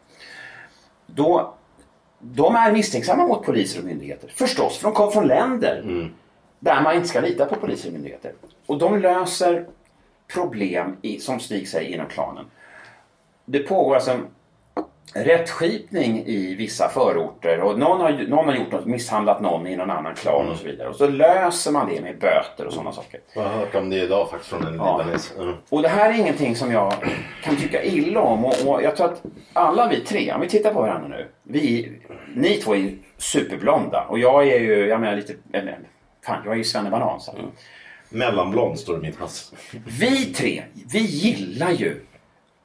Då, 1.05 1.53
de 2.19 2.55
är 2.55 2.71
misstänksamma 2.71 3.27
mot 3.27 3.45
poliser 3.45 3.79
och 3.79 3.85
myndigheter. 3.85 4.31
Förstås, 4.35 4.77
för 4.77 4.83
de 4.83 4.93
kommer 4.93 5.11
från 5.11 5.27
länder 5.27 5.81
där 6.59 6.81
man 6.81 6.95
inte 6.95 7.07
ska 7.07 7.19
lita 7.19 7.45
på 7.45 7.55
poliser 7.55 7.87
och 7.87 7.93
myndigheter. 7.93 8.31
Och 8.65 8.77
de 8.77 8.99
löser 8.99 9.65
problem, 10.33 10.97
i, 11.01 11.19
som 11.19 11.39
Stig 11.39 11.69
säger, 11.69 11.93
inom 11.95 12.07
klanen. 12.07 12.45
Det 13.45 13.59
pågår 13.59 13.95
alltså 13.95 14.11
en 14.11 14.27
rättskipning 15.13 16.23
i 16.25 16.55
vissa 16.55 16.89
förorter 16.89 17.59
och 17.61 17.79
någon 17.79 18.01
har, 18.01 18.11
någon 18.11 18.45
har 18.47 18.55
gjort 18.55 18.71
något, 18.71 18.85
misshandlat 18.85 19.41
någon 19.41 19.67
i 19.67 19.75
någon 19.75 19.91
annan 19.91 20.15
klan 20.15 20.49
och 20.49 20.57
så 20.57 20.65
vidare. 20.65 20.89
Och 20.89 20.95
så 20.95 21.07
löser 21.07 21.71
man 21.71 21.89
det 21.89 22.01
med 22.01 22.19
böter 22.19 22.65
och 22.65 22.73
sådana 22.73 22.91
saker. 22.91 23.19
Jag 23.35 23.41
har 23.41 23.49
hört 23.49 23.75
om 23.75 23.89
det 23.89 23.95
idag 23.95 24.29
faktiskt 24.29 24.49
från 24.49 24.67
en 24.67 24.75
Ja. 24.75 24.97
libanes. 24.97 25.33
Mm. 25.39 25.55
Och 25.69 25.81
det 25.81 25.87
här 25.89 26.09
är 26.13 26.19
ingenting 26.19 26.55
som 26.55 26.71
jag 26.71 26.93
kan 27.43 27.55
tycka 27.55 27.83
illa 27.83 28.19
om. 28.21 28.45
Och, 28.45 28.53
och 28.67 28.83
jag 28.83 28.95
tror 28.95 29.05
att 29.11 29.21
alla 29.53 29.87
vi 29.87 29.99
tre, 29.99 30.33
om 30.33 30.41
vi 30.41 30.47
tittar 30.49 30.73
på 30.73 30.81
varandra 30.81 31.07
nu. 31.07 31.27
Vi, 31.43 31.91
ni 32.35 32.49
två 32.57 32.73
är 32.75 32.79
ju 32.79 32.97
superblonda 33.17 34.05
och 34.09 34.19
jag 34.19 34.47
är 34.47 34.59
ju, 34.59 34.87
jag 34.87 35.01
menar 35.01 35.15
lite, 35.15 35.33
eller, 35.53 35.79
fan 36.25 36.41
jag 36.45 36.53
är 36.53 36.57
ju 36.57 36.63
svennebanan. 36.63 37.19
Så. 37.21 37.31
Mellanblond 38.09 38.79
står 38.79 38.93
det 38.93 38.99
i 38.99 39.09
mitt 39.09 39.19
pass. 39.19 39.53
Vi 39.99 40.25
tre, 40.25 40.63
vi 40.93 40.99
gillar 40.99 41.71
ju 41.71 42.01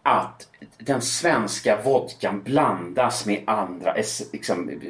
att 0.03 0.48
den 0.78 1.03
svenska 1.03 1.82
vodkan 1.82 2.42
blandas 2.42 3.26
med 3.26 3.42
andra 3.46 3.94
liksom, 4.32 4.80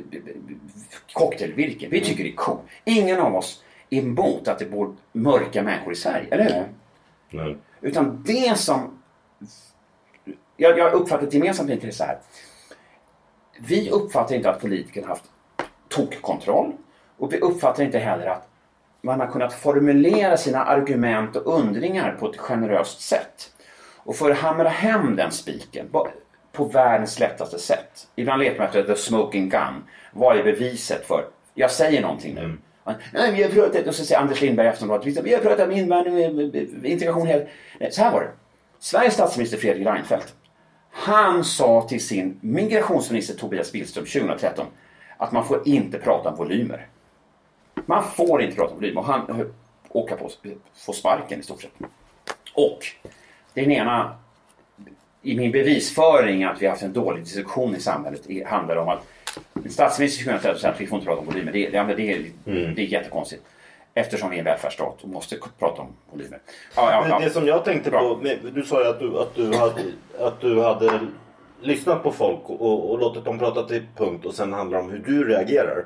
cocktailvirke. 1.13 1.89
Vi 1.89 2.01
tycker 2.01 2.25
det 2.25 2.31
är 2.31 2.37
coolt. 2.37 2.61
Ingen 2.85 3.21
av 3.21 3.35
oss 3.35 3.65
är 3.91 3.99
emot 3.99 4.49
att 4.49 4.59
det 4.59 4.67
bor 4.67 4.97
mörka 5.13 5.63
människor 5.63 5.93
i 5.93 5.97
Sverige, 5.97 6.29
eller 6.31 6.45
hur? 6.45 6.69
Nej. 7.31 7.57
Utan 7.81 8.23
det 8.27 8.59
som... 8.59 8.99
Jag, 10.57 10.79
jag 10.79 10.93
uppfattar 10.93 11.27
ett 11.27 11.35
gemensamt 11.35 11.71
intresse 11.71 12.05
här. 12.05 12.19
Vi 13.59 13.91
uppfattar 13.91 14.35
inte 14.35 14.51
att 14.51 14.61
politikerna 14.61 15.07
haft 15.07 15.25
tokkontroll. 15.89 16.73
Och 17.17 17.33
vi 17.33 17.39
uppfattar 17.39 17.83
inte 17.83 17.99
heller 17.99 18.27
att 18.27 18.49
man 19.03 19.21
har 19.21 19.27
kunnat 19.27 19.53
formulera 19.53 20.37
sina 20.37 20.65
argument 20.65 21.37
och 21.37 21.59
undringar 21.59 22.17
på 22.21 22.31
ett 22.31 22.37
generöst 22.37 23.01
sätt. 23.01 23.53
Och 24.05 24.17
för 24.17 24.31
att 24.31 24.39
hamra 24.39 24.69
hem 24.69 25.17
den 25.17 25.31
spiken 25.33 25.89
på 26.53 26.65
världens 26.65 27.19
lättaste 27.19 27.59
sätt. 27.59 28.07
Ibland 28.17 28.43
letar 28.43 28.59
man 28.59 28.67
efter 28.67 28.83
the 28.83 28.97
smoking 28.97 29.49
gun. 29.49 29.85
Vad 30.13 30.37
är 30.39 30.45
beviset 30.45 31.07
för, 31.07 31.25
jag 31.55 31.71
säger 31.71 32.03
någonting 32.03 32.35
nu. 32.35 32.59
Nej, 33.13 33.33
vi 33.33 33.43
har 33.43 33.51
pratat, 33.51 33.87
och 33.87 33.95
så 33.95 34.05
säger 34.05 34.21
Anders 34.21 34.41
Lindberg 34.41 34.67
i 34.67 34.71
Aftonbladet, 34.71 35.07
vi- 35.07 35.21
vi 35.25 35.35
har 35.35 35.41
pratat 35.41 35.67
om 35.69 35.73
invandring 35.73 36.15
och 36.15 36.85
integration. 36.87 37.27
Här. 37.27 37.49
Nej, 37.81 37.93
Så 37.93 38.03
här 38.03 38.13
var 38.13 38.21
det. 38.21 38.31
Sveriges 38.79 39.15
statsminister 39.15 39.59
Fredrik 39.59 39.87
Reinfeldt. 39.87 40.35
Han 40.91 41.45
sa 41.45 41.87
till 41.89 42.05
sin 42.07 42.39
migrationsminister 42.41 43.35
Tobias 43.35 43.73
Billström 43.73 44.05
2013 44.07 44.67
att 45.17 45.33
man 45.33 45.45
får 45.45 45.69
inte 45.69 45.99
prata 45.99 46.29
om 46.31 46.37
volymer. 46.37 46.87
Man 47.87 48.05
får 48.05 48.43
inte 48.43 48.57
prata 48.57 48.71
om 48.75 48.81
volymer 48.81 49.01
och 49.01 49.07
han 49.07 49.37
höll- 49.37 49.53
åka 49.89 50.17
på 50.17 50.31
få 50.75 50.93
sparken 50.93 51.41
i 51.41 51.43
stort 51.43 51.63
sett. 51.63 51.71
Och 52.55 52.79
det 53.55 53.61
är 53.61 53.65
den 53.65 53.73
ena, 53.73 54.17
i 55.23 55.37
min 55.37 55.53
bevisföring 55.53 56.45
att 56.45 56.63
vi 56.63 56.67
har 56.67 56.71
haft 56.71 56.83
en 56.83 56.93
dålig 56.93 57.25
diskussion 57.25 57.77
i 57.77 57.81
samhället 57.81 58.21
handlar 58.47 58.77
om 58.77 58.89
att 58.89 59.07
en 59.65 59.71
statsminister 59.71 60.23
skulle 60.23 60.39
kunna 60.39 60.55
säga 60.55 60.73
att 60.73 60.81
vi 60.81 60.87
får 60.87 60.97
inte 60.97 61.07
prata 61.07 61.21
om 61.21 61.27
volymer. 61.27 61.53
Det, 61.53 61.69
det, 61.71 61.95
det, 61.95 62.13
är, 62.13 62.31
det 62.45 62.83
är 62.83 62.87
jättekonstigt. 62.87 63.43
Eftersom 63.95 64.31
vi 64.31 64.37
är 64.37 64.39
en 64.39 64.45
välfärdsstat 64.45 65.03
och 65.03 65.09
måste 65.09 65.37
prata 65.59 65.83
om 65.83 65.89
volymer. 66.11 66.39
Ja, 66.77 66.93
ja, 66.93 67.07
ja. 67.09 67.19
det 67.19 67.31
som 67.31 67.47
jag 67.47 67.65
tänkte 67.65 67.91
Bra. 67.91 68.01
på, 68.01 68.21
du 68.55 68.63
sa 68.63 68.83
ju 68.83 68.89
att 68.89 68.99
du, 68.99 69.19
att 69.19 69.35
du, 69.35 69.55
hade, 69.55 69.83
att 70.19 70.41
du 70.41 70.63
hade 70.63 71.01
lyssnat 71.61 72.03
på 72.03 72.13
folk 72.13 72.41
och, 72.45 72.91
och 72.91 72.99
låtit 72.99 73.25
dem 73.25 73.39
prata 73.39 73.63
till 73.63 73.83
punkt 73.97 74.27
och 74.27 74.35
sen 74.35 74.53
handlar 74.53 74.79
det 74.79 74.85
om 74.85 74.91
hur 74.91 74.99
du 74.99 75.29
reagerar. 75.29 75.85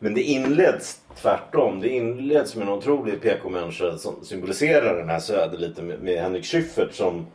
Men 0.00 0.14
det 0.14 0.22
inleds 0.22 1.00
tvärtom. 1.22 1.80
Det 1.80 1.88
inleds 1.88 2.56
med 2.56 2.66
en 2.68 2.72
otrolig 2.74 3.22
PK-människa 3.22 3.98
som 3.98 4.24
symboliserar 4.24 4.96
den 4.96 5.08
här 5.08 5.18
Söder 5.18 5.58
lite 5.58 5.82
med, 5.82 6.02
med 6.02 6.22
Henrik 6.22 6.44
Schyffert 6.44 6.92
som, 6.94 7.26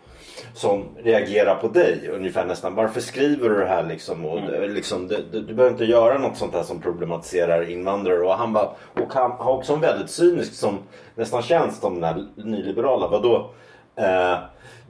som 0.54 0.84
reagerar 1.04 1.56
på 1.56 1.68
dig 1.68 2.10
ungefär 2.14 2.46
nästan. 2.46 2.76
Varför 2.76 3.02
skriver 3.02 3.50
du 3.50 3.56
det 3.60 3.66
här 3.68 3.84
liksom? 3.84 4.26
Och, 4.26 4.42
det- 4.42 4.68
liksom 4.68 5.08
det, 5.08 5.18
det, 5.32 5.42
du 5.42 5.54
behöver 5.54 5.72
inte 5.74 5.86
göra 5.86 6.18
något 6.18 6.38
sånt 6.38 6.54
här 6.54 6.64
som 6.64 6.82
problematiserar 6.82 7.70
invandrare. 7.70 8.20
Och 8.20 8.34
han, 8.34 8.54
bara, 8.54 8.70
och 9.02 9.14
han 9.14 9.32
har 9.32 9.54
också 9.54 9.74
en 9.74 9.82
väldigt 9.82 10.10
cynisk 10.10 10.54
som 10.54 10.78
nästan 11.16 11.42
känns 11.42 11.80
som 11.80 11.94
den 11.94 12.04
här 12.04 12.26
nyliberala. 12.36 13.08
Vadå? 13.08 13.52
Eh, 13.96 14.38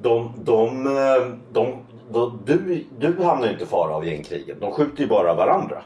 de, 0.01 0.33
de, 0.43 0.87
eh, 0.87 1.27
de, 1.53 1.73
de, 2.13 2.39
du, 2.45 2.83
du 2.99 3.23
hamnar 3.23 3.45
ju 3.47 3.51
inte 3.51 3.63
i 3.63 3.67
fara 3.67 3.95
av 3.95 4.05
gängkrigen. 4.07 4.59
De 4.59 4.71
skjuter 4.71 5.01
ju 5.01 5.07
bara 5.07 5.33
varandra. 5.33 5.83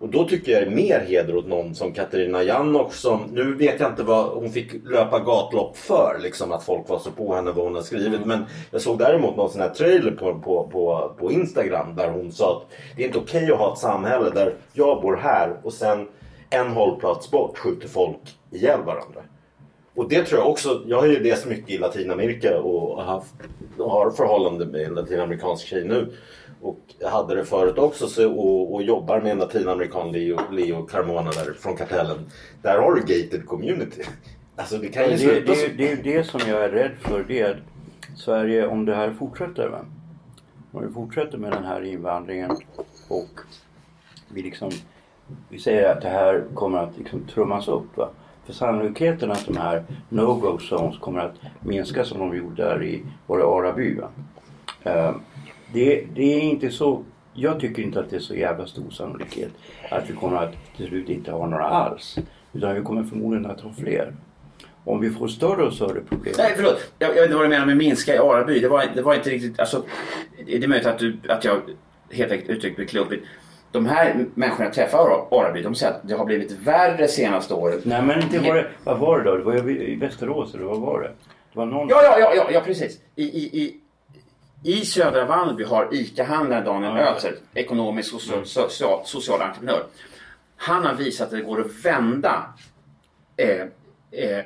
Och 0.00 0.08
då 0.08 0.24
tycker 0.24 0.52
jag 0.52 0.62
det 0.62 0.66
är 0.66 0.74
mer 0.74 1.00
heder 1.00 1.36
åt 1.36 1.46
någon 1.46 1.74
som 1.74 1.92
Katarina 1.92 2.42
Jannok 2.42 2.94
som, 2.94 3.22
nu 3.32 3.54
vet 3.54 3.80
jag 3.80 3.90
inte 3.90 4.02
vad 4.02 4.26
hon 4.26 4.50
fick 4.50 4.72
löpa 4.84 5.18
gatlopp 5.18 5.76
för, 5.76 6.18
liksom 6.22 6.52
att 6.52 6.64
folk 6.64 6.88
var 6.88 6.98
så 6.98 7.10
på 7.10 7.34
henne 7.34 7.50
vad 7.50 7.64
hon 7.64 7.74
har 7.74 7.82
skrivit. 7.82 8.24
Men 8.24 8.44
jag 8.70 8.82
såg 8.82 8.98
däremot 8.98 9.36
någon 9.36 9.50
sån 9.50 9.60
här 9.60 9.68
trailer 9.68 10.10
på, 10.10 10.38
på, 10.38 10.68
på, 10.72 11.12
på 11.18 11.32
Instagram 11.32 11.96
där 11.96 12.10
hon 12.10 12.32
sa 12.32 12.56
att 12.56 12.76
det 12.96 13.02
är 13.02 13.06
inte 13.06 13.18
okej 13.18 13.52
att 13.52 13.58
ha 13.58 13.72
ett 13.72 13.78
samhälle 13.78 14.30
där 14.30 14.54
jag 14.72 15.02
bor 15.02 15.16
här 15.16 15.56
och 15.62 15.72
sen 15.72 16.08
en 16.50 16.68
hållplats 16.68 17.30
bort 17.30 17.58
skjuter 17.58 17.88
folk 17.88 18.36
ihjäl 18.50 18.80
varandra. 18.82 19.20
Och 19.94 20.08
det 20.08 20.24
tror 20.24 20.40
jag 20.40 20.50
också, 20.50 20.82
jag 20.86 21.00
har 21.00 21.06
ju 21.06 21.22
rest 21.22 21.46
mycket 21.46 21.70
i 21.70 21.78
Latinamerika 21.78 22.60
och 22.60 22.96
har 22.96 23.04
haft, 23.04 23.34
har 23.78 24.10
förhållande 24.10 24.66
med 24.66 24.80
en 24.80 24.94
latinamerikansk 24.94 25.66
tjej 25.66 25.84
nu. 25.84 26.12
Och 26.62 26.80
hade 27.10 27.34
det 27.34 27.44
förut 27.44 27.78
också 27.78 28.06
så, 28.08 28.32
och, 28.32 28.74
och 28.74 28.82
jobbar 28.82 29.20
med 29.20 29.32
en 29.32 29.38
latinamerikan, 29.38 30.12
Leo, 30.12 30.38
Leo 30.50 30.86
Carmona 30.86 31.30
där 31.30 31.52
från 31.60 31.76
Kartellen. 31.76 32.18
Där 32.62 32.78
har 32.78 32.94
du 32.94 33.00
gated 33.00 33.46
community. 33.46 34.02
Alltså 34.56 34.78
det 34.78 34.88
kan 34.88 35.10
ju 35.10 35.16
Det, 35.16 35.40
det, 35.40 35.40
det, 35.40 35.68
det 35.76 35.92
är 35.92 35.96
ju 35.96 36.02
det 36.02 36.24
som 36.24 36.40
jag 36.48 36.64
är 36.64 36.68
rädd 36.68 36.92
för. 37.00 37.24
Det 37.28 37.40
är 37.40 37.50
att 37.50 38.18
Sverige, 38.18 38.66
om 38.66 38.84
det 38.84 38.94
här 38.94 39.12
fortsätter. 39.12 39.68
Va? 39.68 39.78
Om 40.72 40.86
vi 40.86 40.92
fortsätter 40.92 41.38
med 41.38 41.52
den 41.52 41.64
här 41.64 41.84
invandringen 41.84 42.50
och 43.08 43.40
vi 44.28 44.42
liksom 44.42 44.70
vi 45.48 45.58
säger 45.58 45.92
att 45.92 46.02
det 46.02 46.08
här 46.08 46.44
kommer 46.54 46.78
att 46.78 46.98
liksom 46.98 47.26
trummas 47.26 47.68
upp. 47.68 47.96
Va? 47.96 48.08
För 48.44 48.52
sannolikheten 48.52 49.30
att 49.30 49.46
de 49.46 49.56
här 49.56 49.84
no-go 50.08 50.58
zones 50.58 50.98
kommer 50.98 51.20
att 51.20 51.34
minska 51.60 52.04
som 52.04 52.18
de 52.18 52.36
gjorde 52.36 52.62
där 52.62 52.82
i 52.82 53.02
var 53.26 53.38
det 53.38 53.44
Araby. 53.44 53.94
Va? 53.94 54.08
Eh, 54.82 55.14
det, 55.72 56.04
det 56.14 56.34
är 56.34 56.40
inte 56.40 56.70
så 56.70 57.04
jag 57.34 57.60
tycker 57.60 57.82
inte 57.82 58.00
att 58.00 58.10
det 58.10 58.16
är 58.16 58.20
så 58.20 58.34
jävla 58.34 58.66
stor 58.66 58.90
sannolikhet 58.90 59.50
att 59.90 60.10
vi 60.10 60.14
kommer 60.14 60.36
att 60.36 60.52
till 60.76 60.86
slut 60.86 61.08
inte 61.08 61.32
ha 61.32 61.46
några 61.46 61.64
alls. 61.64 62.18
Utan 62.52 62.74
vi 62.74 62.82
kommer 62.82 63.04
förmodligen 63.04 63.50
att 63.50 63.60
ha 63.60 63.72
fler. 63.72 64.14
Om 64.84 65.00
vi 65.00 65.10
får 65.10 65.28
större 65.28 65.62
och 65.62 65.72
större 65.72 66.00
problem. 66.00 66.34
Nej, 66.38 66.52
förlåt. 66.56 66.92
Jag, 66.98 67.08
jag 67.08 67.14
vet 67.14 67.24
inte 67.24 67.36
vad 67.36 67.44
du 67.44 67.48
menar 67.48 67.66
med 67.66 67.76
minska 67.76 68.14
i 68.14 68.18
Araby. 68.18 68.60
Det 68.60 68.68
var, 68.68 68.84
det 68.94 69.02
var 69.02 69.14
inte 69.14 69.30
riktigt... 69.30 69.60
Alltså, 69.60 69.84
det 70.46 70.64
är 70.64 70.68
möjligt 70.68 70.86
att, 70.86 70.98
du, 70.98 71.18
att 71.28 71.44
jag 71.44 71.60
helt 72.10 72.32
enkelt 72.32 72.50
uttryckt 72.50 72.78
mig 72.78 72.86
klumpigt. 72.86 73.26
De 73.72 73.86
här 73.86 74.26
människorna 74.34 74.64
jag 74.64 74.74
träffar 74.74 74.98
i 74.98 75.34
Araby, 75.34 75.62
de 75.62 75.74
säger 75.74 75.92
att 75.92 76.08
det 76.08 76.14
har 76.14 76.24
blivit 76.24 76.52
värre 76.52 77.08
senaste 77.08 77.54
året. 77.54 77.84
Nej 77.84 78.02
men 78.02 78.22
inte 78.22 78.38
var 78.38 78.54
det, 78.54 78.66
vad 78.84 78.98
var 78.98 79.18
det 79.18 79.24
då? 79.24 79.36
Det 79.36 79.42
var 79.42 79.70
i 79.70 79.96
Västerås 79.96 80.54
eller 80.54 80.64
vad 80.64 80.80
var 80.80 81.00
det? 81.00 81.08
Det 81.52 81.58
var 81.58 81.66
någon... 81.66 81.88
Ja, 81.88 82.02
ja, 82.02 82.18
ja, 82.18 82.32
ja, 82.34 82.50
ja 82.52 82.60
precis. 82.60 83.00
I, 83.16 83.22
i, 83.22 83.62
i, 83.62 83.80
I 84.62 84.84
södra 84.84 85.24
Vallby 85.24 85.64
har 85.64 85.88
ICA-handlaren 85.94 86.64
Daniel 86.64 86.96
Ja. 86.96 87.16
Ekonomisk 87.54 88.14
och 88.14 88.20
so, 88.20 88.44
social, 88.44 89.00
social 89.04 89.42
entreprenör. 89.42 89.82
Han 90.56 90.84
har 90.86 90.94
visat 90.94 91.24
att 91.26 91.30
det 91.30 91.40
går 91.40 91.60
att 91.60 91.84
vända 91.84 92.44
eh, 93.36 93.60
eh, 94.10 94.44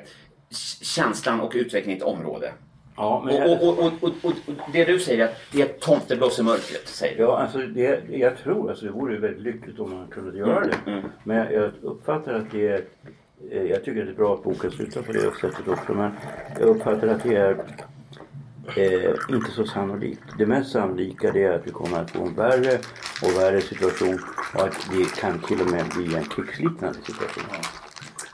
känslan 0.81 1.41
och 1.41 1.51
utvecklingen 1.55 1.97
i 1.97 2.01
ett 2.01 2.07
område. 2.07 2.51
Ja, 2.97 3.23
men 3.25 3.43
Och, 3.49 3.67
och, 3.67 3.79
och, 4.03 4.11
och, 4.23 4.33
det 4.73 4.85
du 4.85 4.99
säger 4.99 5.23
är 5.25 5.29
att 5.29 5.35
det 5.51 5.61
är 5.61 5.67
tomteblås 5.67 6.39
i 6.39 6.43
mörkret, 6.43 6.87
säger 6.87 7.17
du. 7.17 7.23
Ja, 7.23 7.37
alltså 7.39 7.57
det, 7.57 8.01
jag 8.09 8.37
tror 8.37 8.69
alltså 8.69 8.85
det 8.85 8.91
vore 8.91 9.19
väldigt 9.19 9.41
lyckligt 9.41 9.79
om 9.79 9.93
man 9.97 10.07
kunde 10.07 10.37
göra 10.37 10.57
Mm, 10.63 10.69
det. 10.85 11.01
Men 11.23 11.37
jag, 11.53 11.71
uppfattar 11.81 12.33
att 12.33 12.51
det 12.51 12.67
är... 12.67 12.83
eh, 13.51 13.61
Jag 13.63 13.83
tycker 13.85 14.05
det 14.05 14.11
är 14.11 14.15
bra 14.15 14.33
att 14.33 14.43
boken 14.43 14.71
slutar 14.71 15.01
på 15.01 15.11
det 15.11 15.19
sättet 15.41 15.67
också. 15.67 15.93
Men 15.93 16.11
jag 16.59 16.67
uppfattar 16.69 17.07
att 17.07 17.23
det 17.23 17.35
är 17.35 17.57
eh, 18.77 19.35
inte 19.35 19.51
så 19.51 19.65
sannolikt. 19.65 20.21
Det 20.37 20.45
mest 20.45 20.71
sannolika 20.71 21.31
det 21.31 21.43
är 21.43 21.51
att 21.51 21.67
vi 21.67 21.71
kommer 21.71 21.99
att 21.99 22.11
få 22.11 22.23
en 22.23 22.33
värre 22.33 22.77
och 23.23 23.41
värre 23.41 23.61
situation 23.61 24.19
och 24.55 24.61
att 24.61 24.89
det 24.91 25.21
kan 25.21 25.39
till 25.39 25.61
och 25.61 25.71
med 25.71 25.85
bli 25.95 26.15
en 26.15 26.23
krigsliknande 26.23 26.99
situation. 26.99 27.43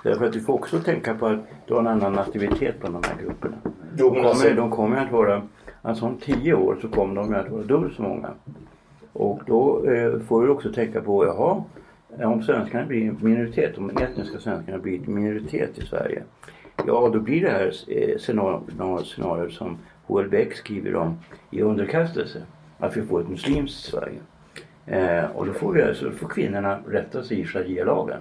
Därför 0.04 0.26
att 0.26 0.36
vi 0.36 0.40
får 0.40 0.54
också 0.54 0.80
tänka 0.80 1.16
på 1.16 1.26
att 1.26 1.40
du 1.68 1.74
har 1.74 1.82
en 1.82 1.88
annan 1.88 2.14
nativitet 2.14 2.80
bland 2.80 2.96
de 2.96 3.08
här 3.08 3.16
grupperna. 3.24 3.58
De 3.94 4.14
men 4.14 4.26
alltså- 4.26 4.44
kommer, 4.44 4.56
de 4.56 4.72
kommer 4.72 4.98
att 4.98 5.12
vara, 5.12 5.42
alltså 5.82 6.06
om 6.06 6.18
tio 6.18 6.54
år 6.54 6.78
så 6.82 6.88
kommer 6.88 7.16
de 7.16 7.34
att 7.34 7.50
vara 7.50 7.64
dubbelt 7.64 7.96
så 7.96 8.02
många. 8.02 8.30
Och 9.14 9.42
då 9.48 9.86
eh, 9.86 10.20
får 10.20 10.44
du 10.44 10.50
också 10.50 10.74
tänka 10.74 11.02
på, 11.02 11.26
jaha, 11.26 11.64
om 12.26 12.44
svenskarna 12.44 12.86
blir 12.86 13.10
en 13.10 13.18
minoritet, 13.22 13.78
om 13.78 13.90
etniska 13.90 14.40
svenskarna 14.40 14.78
blir 14.78 15.08
en 15.08 15.14
minoritet 15.14 15.78
i 15.78 15.82
Sverige. 15.82 16.24
Ja, 16.88 17.10
då 17.14 17.20
blir 17.20 17.42
det 17.42 17.50
här 17.50 17.74
eh, 17.88 18.18
scenariot 18.18 19.08
scenario 19.08 19.50
som 19.50 19.78
HLBX 20.08 20.58
skriver 20.58 20.95
om 20.95 21.20
i 21.52 21.62
underkastelse. 21.62 22.41
Att 22.80 22.97
vi 22.97 23.02
får 23.02 23.22
ett 23.22 23.30
muslimskt 23.30 23.84
Sverige. 23.84 24.20
Eh, 24.86 25.26
och 25.26 25.45
då 25.45 25.54
får, 25.54 25.74
vi, 25.74 25.82
alltså, 25.82 26.06
då 26.06 26.12
får 26.12 26.28
kvinnorna 26.28 26.80
rätta 26.88 27.24
sig 27.24 27.39
i 27.39 27.45
sharia-lagen. 27.45 28.20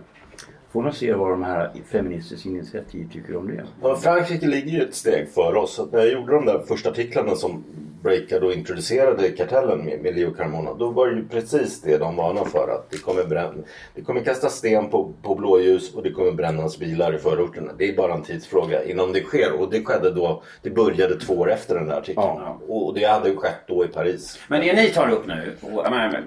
Får 0.72 0.82
man 0.82 0.92
se 0.92 1.12
vad 1.12 1.30
de 1.30 1.42
här 1.42 1.70
feministiskt 1.90 2.46
initiativ 2.46 3.08
tycker 3.12 3.36
om 3.36 3.46
det. 3.46 3.64
Ja, 3.82 3.96
Frankrike 3.96 4.46
ligger 4.46 4.70
ju 4.70 4.82
ett 4.82 4.94
steg 4.94 5.28
före 5.28 5.58
oss. 5.58 5.74
Så 5.74 5.86
när 5.86 5.98
jag 5.98 6.12
gjorde 6.12 6.32
de 6.32 6.44
där 6.44 6.58
första 6.58 6.90
artiklarna 6.90 7.34
som 7.34 7.64
breakade 8.02 8.46
och 8.46 8.52
introducerade 8.52 9.30
kartellen 9.30 9.84
med, 9.84 10.00
med 10.00 10.16
Leo 10.16 10.30
Carmona. 10.30 10.74
Då 10.74 10.90
var 10.90 11.06
det 11.06 11.16
ju 11.16 11.28
precis 11.28 11.82
det 11.82 11.98
de 11.98 12.16
varnade 12.16 12.50
för. 12.50 12.68
Att 12.74 12.90
det 12.90 12.98
kommer, 12.98 13.24
bränn, 13.24 13.64
det 13.94 14.02
kommer 14.02 14.20
kastas 14.20 14.54
sten 14.54 14.88
på, 14.88 15.12
på 15.22 15.34
blåljus 15.34 15.94
och 15.94 16.02
det 16.02 16.10
kommer 16.10 16.32
brännas 16.32 16.78
bilar 16.78 17.14
i 17.14 17.18
förorterna. 17.18 17.72
Det 17.78 17.88
är 17.88 17.96
bara 17.96 18.14
en 18.14 18.22
tidsfråga 18.22 18.84
innan 18.84 19.12
det 19.12 19.22
sker. 19.22 19.60
Och 19.60 19.70
det 19.70 19.84
skedde 19.84 20.10
då. 20.10 20.42
Det 20.62 20.70
började 20.70 21.20
två 21.20 21.34
år 21.34 21.50
efter 21.52 21.74
den 21.74 21.86
där 21.86 21.98
artikeln. 21.98 22.26
Ja. 22.26 22.60
Och 22.68 22.94
det 22.94 23.04
hade 23.04 23.36
skett 23.36 23.60
då 23.66 23.84
i 23.84 23.88
Paris. 23.88 24.38
Men 24.48 24.60
det 24.60 24.72
ni 24.72 24.88
tar 24.90 25.10
upp 25.10 25.26
nu, 25.26 25.56
och, 25.60 25.84
jag 25.84 25.90
menar, 25.90 26.24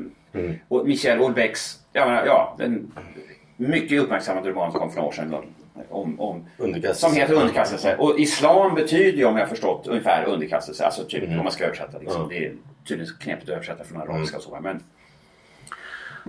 och 0.67 0.87
Michel 0.87 1.17
Houellebecqs, 1.17 1.79
menar, 1.93 2.25
ja, 2.25 2.55
den 2.57 2.91
mycket 3.67 4.01
uppmärksammade 4.01 4.49
roman 4.49 4.71
som 4.71 4.79
kom 4.79 4.89
för 4.89 4.95
några 4.95 5.07
år 5.07 5.13
sedan 5.13 5.31
då, 5.31 5.43
om, 5.89 6.19
om, 6.19 6.45
som 6.93 7.13
heter 7.13 7.33
Underkastelse. 7.33 7.95
Och 7.95 8.19
islam 8.19 8.75
betyder 8.75 9.17
ju, 9.17 9.25
om 9.25 9.37
jag 9.37 9.49
förstått, 9.49 9.87
ungefär 9.87 10.25
underkastelse. 10.25 10.85
Alltså 10.85 11.03
typ 11.03 11.23
om 11.23 11.35
man 11.35 11.51
ska 11.51 11.65
översätta. 11.65 11.99
Liksom. 11.99 12.21
Ja. 12.21 12.27
Det 12.29 12.45
är 12.45 12.53
tydligen 12.87 13.13
knepigt 13.19 13.49
att 13.49 13.55
översätta 13.55 13.83
från 13.83 14.01
arabiska 14.01 14.37
och 14.37 14.43
så. 14.43 14.59
Men 14.61 14.83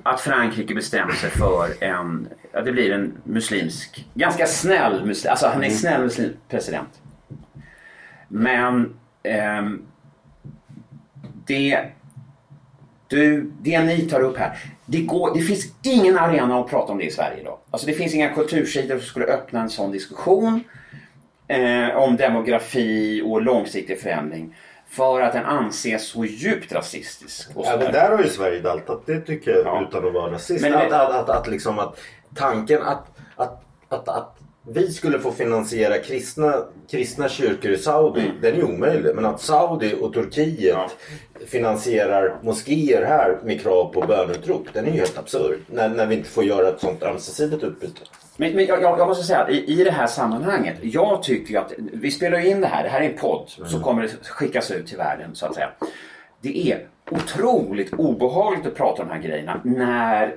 att 0.03 0.20
Frankrike 0.20 0.74
bestämmer 0.74 1.12
sig 1.12 1.30
för 1.30 1.85
en, 1.85 2.28
ja, 2.53 2.61
det 2.61 2.72
blir 2.72 2.93
en 2.93 3.12
muslimsk, 3.24 4.07
ganska 4.14 4.47
snäll 4.47 5.07
muslim, 5.07 5.30
alltså 5.30 5.47
han 5.47 5.64
är 5.64 5.70
snäll 5.70 6.03
muslim 6.03 6.37
president. 6.49 7.01
Men 8.28 8.97
ehm, 9.22 9.82
det, 11.47 11.87
du, 13.09 13.51
det 13.61 13.81
ni 13.81 14.01
tar 14.01 14.21
upp 14.21 14.37
här. 14.37 14.59
Det, 14.87 15.01
går, 15.03 15.35
det 15.35 15.41
finns 15.41 15.67
ingen 15.83 16.19
arena 16.19 16.61
att 16.61 16.69
prata 16.69 16.93
om 16.93 16.99
det 16.99 17.05
i 17.05 17.11
Sverige 17.11 17.41
idag. 17.41 17.59
Alltså 17.71 17.87
det 17.87 17.93
finns 17.93 18.15
inga 18.15 18.29
kultursidor 18.35 18.99
som 18.99 19.07
skulle 19.07 19.27
öppna 19.27 19.61
en 19.61 19.71
sån 19.71 19.93
diskussion 19.93 20.65
eh, 21.49 21.97
om 21.97 22.17
demografi 22.17 23.23
och 23.27 23.43
långsiktig 23.43 24.01
förändring. 24.01 24.57
För 24.89 25.21
att 25.21 25.33
den 25.33 25.45
anses 25.45 26.09
så 26.09 26.25
djupt 26.25 26.73
rasistisk. 26.73 27.51
Och 27.55 27.67
Även 27.67 27.93
där 27.93 28.11
har 28.11 28.23
ju 28.23 28.29
Sverige 28.29 28.61
daltat, 28.61 29.03
det 29.07 29.21
tycker 29.21 29.51
jag 29.51 29.67
Ja. 29.67 29.87
utan 29.89 30.07
att 30.07 30.13
vara 30.15 30.33
rasist. 30.33 30.63
Men- 30.63 30.75
att, 30.75 30.93
att, 30.93 31.11
att, 31.11 31.29
att, 31.29 31.47
liksom 31.49 31.79
att 31.79 31.99
tanken 32.35 32.83
att, 32.83 33.07
att, 33.37 33.65
att, 33.89 34.09
att 34.09 34.39
vi 34.67 34.93
skulle 34.93 35.19
få 35.19 35.33
finansiera 35.33 35.99
kristna, 35.99 36.55
kristna 36.91 37.29
kyrkor 37.29 37.71
i 37.71 37.79
Saudi, 37.79 38.21
Mm. 38.21 38.33
den 38.43 38.55
är 38.55 38.65
omöjlig. 38.65 39.15
Men 39.15 39.25
att 39.25 39.41
Saudi 39.41 39.95
och 40.01 40.12
Turkiet 40.12 40.77
finansierar 41.47 42.37
moskéer 42.43 43.05
här 43.07 43.39
med 43.45 43.61
krav 43.61 43.93
på 43.93 44.01
bönutrop, 44.01 44.67
den 44.73 44.87
är 44.87 44.91
ju 44.91 44.99
helt 44.99 45.19
absurd. 45.19 45.59
När, 45.67 45.89
när 45.89 46.07
vi 46.07 46.15
inte 46.15 46.29
får 46.31 46.45
göra 46.45 46.69
ett 46.69 46.81
sånt 46.81 47.03
ömsesidigt 47.03 47.62
utbyte. 47.65 48.01
Men, 48.37 48.53
men 48.53 48.67
jag, 48.67 48.83
jag 48.83 48.99
jag 48.99 49.09
måste 49.09 49.25
säga 49.25 49.39
att 49.41 49.51
i, 49.51 49.81
i 49.81 49.85
det 49.85 49.91
här 49.91 50.07
sammanhanget, 50.07 50.77
jag 50.83 51.23
tycker 51.23 51.59
att 51.59 51.73
vi 51.93 52.11
spelar 52.11 52.47
in 52.47 52.61
det 52.61 52.67
här, 52.67 52.83
det 52.83 52.89
här 52.89 53.01
är 53.01 53.11
en 53.11 53.19
podd 53.19 53.49
som 53.49 53.83
kommer 53.83 54.03
det 54.03 54.29
skickas 54.29 54.71
ut 54.71 54.87
till 54.87 54.97
världen 54.99 55.35
så 55.35 55.47
att 55.47 55.55
säga. 55.55 55.71
Det 56.41 56.73
är 56.73 56.87
otroligt 57.11 57.93
obehagligt 57.95 58.67
att 58.67 58.75
prata 58.75 59.03
om 59.03 59.09
de 59.09 59.15
här 59.15 59.23
grejerna 59.23 59.61
när, 59.65 60.35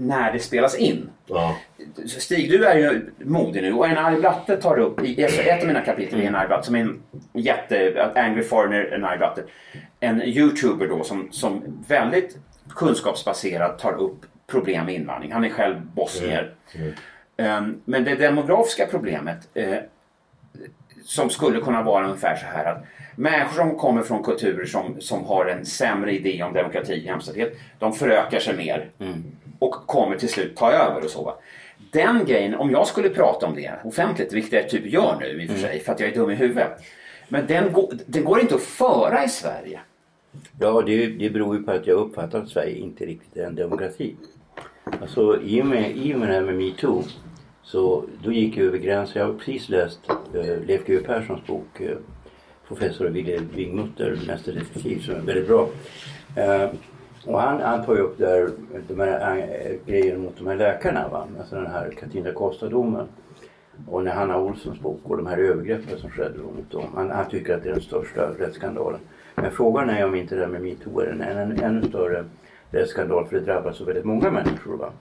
när 0.00 0.32
det 0.32 0.38
spelas 0.38 0.78
in. 0.78 1.10
Ja. 1.26 1.56
Stig, 2.06 2.50
du 2.50 2.64
är 2.64 2.78
ju 2.78 3.10
modig 3.18 3.62
nu 3.62 3.72
och 3.72 3.86
en 3.86 3.98
arg 3.98 4.20
blatte 4.20 4.56
tar 4.56 4.78
upp 4.78 5.04
i 5.04 5.22
ett, 5.22 5.62
av 5.62 5.66
mina 5.66 5.80
kapitel 5.80 6.20
i 6.20 6.26
en 6.26 6.34
arg 6.34 6.48
blatte 6.48 6.66
som 6.66 6.74
är 6.74 6.80
en 6.80 7.02
jätte, 7.32 8.10
Angry 8.14 8.42
Foreigner, 8.42 8.84
en 8.84 9.04
arg 9.04 9.18
blatte. 9.18 9.42
En 10.00 10.22
youtuber 10.22 10.88
då 10.88 11.04
som, 11.04 11.28
som 11.30 11.62
väldigt 11.88 12.38
kunskapsbaserat 12.68 13.78
tar 13.78 13.92
upp 13.92 14.26
problem 14.46 14.86
med 14.86 14.94
invandring. 14.94 15.32
Han 15.32 15.44
är 15.44 15.50
själv 15.50 15.80
bosnier. 15.80 16.54
Um, 17.36 17.80
men 17.84 18.04
det 18.04 18.14
demografiska 18.14 18.86
problemet 18.86 19.48
eh, 19.54 19.78
som 21.04 21.30
skulle 21.30 21.60
kunna 21.60 21.82
vara 21.82 22.04
ungefär 22.04 22.36
så 22.36 22.46
här 22.46 22.64
att 22.64 22.84
människor 23.16 23.56
som 23.56 23.78
kommer 23.78 24.02
från 24.02 24.22
kulturer 24.22 24.64
som, 24.64 25.00
som 25.00 25.24
har 25.24 25.46
en 25.46 25.66
sämre 25.66 26.12
idé 26.12 26.42
om 26.42 26.52
demokrati 26.52 26.92
och 26.92 27.04
jämställdhet, 27.04 27.52
de 27.78 27.92
förökar 27.92 28.38
sig 28.38 28.56
mer 28.56 28.90
och 29.58 29.72
kommer 29.74 30.16
till 30.16 30.28
slut 30.28 30.56
ta 30.56 30.72
över 30.72 31.04
och 31.04 31.10
så. 31.10 31.24
Va? 31.24 31.34
Den 31.92 32.24
grejen, 32.24 32.54
om 32.54 32.70
jag 32.70 32.86
skulle 32.86 33.08
prata 33.08 33.46
om 33.46 33.54
det 33.54 33.72
offentligt, 33.84 34.32
vilket 34.32 34.52
jag 34.52 34.68
typ 34.68 34.86
gör 34.86 35.16
nu 35.20 35.42
i 35.42 35.46
och 35.46 35.50
för 35.50 35.58
sig, 35.58 35.80
för 35.80 35.92
att 35.92 36.00
jag 36.00 36.08
är 36.10 36.14
dum 36.14 36.30
i 36.30 36.34
huvudet. 36.34 36.70
Men 37.28 37.46
den, 37.46 37.72
går- 37.72 37.92
den 38.06 38.24
går 38.24 38.40
inte 38.40 38.54
att 38.54 38.62
föra 38.62 39.24
i 39.24 39.28
Sverige. 39.28 39.80
Ja, 40.60 40.82
det, 40.86 41.06
det 41.06 41.30
beror 41.30 41.56
ju 41.56 41.62
på 41.62 41.70
att 41.70 41.86
jag 41.86 41.94
uppfattar 41.96 42.38
att 42.42 42.48
Sverige 42.48 42.76
inte 42.76 43.06
riktigt 43.06 43.36
är 43.36 43.46
en 43.46 43.54
demokrati. 43.54 44.16
Alltså 45.00 45.40
i 45.42 45.62
och 45.62 45.66
med, 45.66 45.96
i 45.96 46.14
och 46.14 46.18
med 46.18 46.28
det 46.28 46.34
här 46.34 46.40
med 46.42 46.54
metoo 46.54 47.02
så 47.62 48.04
då 48.24 48.32
gick 48.32 48.56
jag 48.56 48.66
över 48.66 48.78
gränsen. 48.78 49.20
Jag 49.22 49.26
har 49.28 49.34
precis 49.38 49.68
läst 49.68 50.00
uh, 50.34 50.66
Leif 50.66 50.86
GW 50.86 51.00
Perssons 51.06 51.46
bok 51.46 51.80
eh, 51.80 51.96
Professor 52.68 53.06
Wille 53.06 53.40
Wingmutter, 53.54 54.18
Mästerdetektiv 54.26 55.00
som 55.00 55.14
är 55.14 55.20
väldigt 55.20 55.48
bra. 55.48 55.68
Eh, 56.36 56.70
och 57.26 57.40
han, 57.40 57.60
han 57.60 57.84
tar 57.84 57.94
ju 57.94 58.00
upp 58.00 58.18
där 58.18 58.50
de 58.88 59.00
här 59.00 59.38
eh, 59.38 59.76
grejerna 59.86 60.18
mot 60.18 60.38
de 60.38 60.46
här 60.46 60.56
läkarna. 60.56 61.08
Va? 61.08 61.26
Alltså 61.38 61.54
den 61.54 61.66
här 61.66 61.90
Katina 61.90 62.32
Costa-domen. 62.32 63.06
Och 63.86 64.04
när 64.04 64.12
Hanna 64.12 64.38
Olssons 64.38 64.80
bok 64.80 65.00
och 65.04 65.16
de 65.16 65.26
här 65.26 65.38
övergreppen 65.38 65.98
som 65.98 66.10
skedde 66.10 66.38
då 66.38 66.44
mot 66.44 66.70
dem. 66.70 66.84
Han, 66.94 67.10
han 67.10 67.28
tycker 67.28 67.54
att 67.54 67.62
det 67.62 67.68
är 67.68 67.72
den 67.72 67.82
största 67.82 68.30
rättsskandalen. 68.38 69.00
Men 69.34 69.50
frågan 69.50 69.90
är 69.90 70.06
om 70.06 70.14
inte 70.14 70.34
det 70.34 70.40
här 70.40 70.48
med 70.48 70.62
metoo 70.62 71.00
är 71.00 71.06
en 71.06 71.60
ännu 71.62 71.88
större 71.88 72.24
rättsskandal 72.70 73.26
för 73.26 73.36
det 73.36 73.44
drabbar 73.44 73.72
så 73.72 73.84
väldigt 73.84 74.04
många 74.04 74.30
människor. 74.30 74.76
Va? 74.76 74.92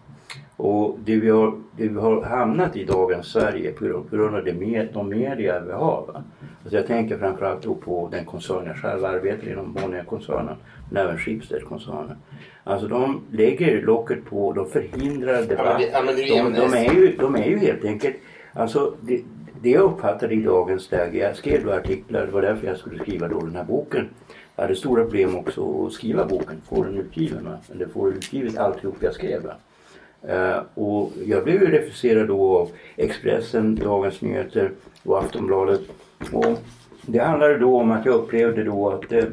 Och 0.58 0.98
det 1.06 1.16
vi, 1.16 1.30
har, 1.30 1.54
det 1.78 1.88
vi 1.88 2.00
har 2.00 2.22
hamnat 2.22 2.76
i 2.76 2.84
dagens 2.86 3.28
Sverige 3.28 3.72
på 3.72 3.86
grund, 3.86 4.10
på 4.10 4.16
grund 4.16 4.36
av 4.36 4.44
det 4.44 4.54
med, 4.54 4.88
de 4.94 5.10
media 5.10 5.60
vi 5.60 5.72
har. 5.72 6.06
Va? 6.14 6.24
Alltså 6.64 6.78
jag 6.78 6.88
tänker 6.88 7.18
framförallt 7.18 7.64
då 7.64 7.76
på 7.76 8.10
den 8.12 8.26
koncern 8.26 8.66
jag 8.66 8.76
själv 8.78 9.06
arbetar 9.06 9.52
inom, 9.52 9.74
Bonnier-koncernen, 9.74 10.56
men 10.92 11.04
även 11.06 11.18
Schibsted-koncernen. 11.18 12.18
Alltså 12.64 12.88
de 12.88 13.22
lägger 13.32 13.82
locket 13.82 14.26
på, 14.26 14.54
de 14.54 14.70
förhindrar 14.70 15.42
debatt. 15.42 15.80
det- 15.80 15.90
ja, 15.94 16.02
men 16.06 16.16
det 16.16 16.22
de, 16.22 16.44
men 16.44 16.54
det- 16.54 16.60
de, 16.60 16.74
är 16.74 16.94
ju, 16.94 17.16
de 17.20 17.36
är 17.36 17.46
ju 17.46 17.58
helt 17.58 17.86
enkelt, 17.86 18.16
alltså 18.54 18.94
det, 19.02 19.22
det 19.62 19.70
jag 19.70 19.84
uppfattade 19.84 20.34
i 20.34 20.42
dagens 20.44 20.92
läge, 20.92 21.18
jag 21.18 21.36
skrev 21.36 21.66
då 21.66 21.72
artiklar, 21.72 22.26
det 22.26 22.32
var 22.32 22.42
därför 22.42 22.68
jag 22.68 22.78
skulle 22.78 23.00
skriva 23.00 23.28
då 23.28 23.40
den 23.40 23.56
här 23.56 23.64
boken. 23.64 24.10
Jag 24.56 24.64
hade 24.64 24.76
stora 24.76 25.04
problem 25.04 25.36
också 25.36 25.86
att 25.86 25.94
skriva 25.94 26.26
boken, 26.26 26.62
få 26.70 26.84
den 26.84 26.98
utgiven. 26.98 27.46
Va? 27.46 27.58
Eller 27.72 27.88
få 27.88 28.10
utgivet 28.10 28.58
alltihop 28.58 28.96
jag 29.00 29.14
skrev. 29.14 29.44
Va? 29.44 29.54
Eh, 30.24 30.58
och 30.74 31.12
jag 31.26 31.44
blev 31.44 31.62
ju 31.62 31.72
refuserad 31.72 32.28
då 32.28 32.58
av 32.58 32.70
Expressen, 32.96 33.76
Dagens 33.76 34.22
Nyheter 34.22 34.72
och 35.06 35.20
Aftonbladet. 35.20 35.82
Och 36.34 36.60
det 37.02 37.20
handlade 37.20 37.58
då 37.58 37.78
om 37.78 37.92
att 37.92 38.06
jag 38.06 38.16
upplevde 38.16 38.64
då 38.64 38.90
att 38.90 39.12
eh, 39.12 39.26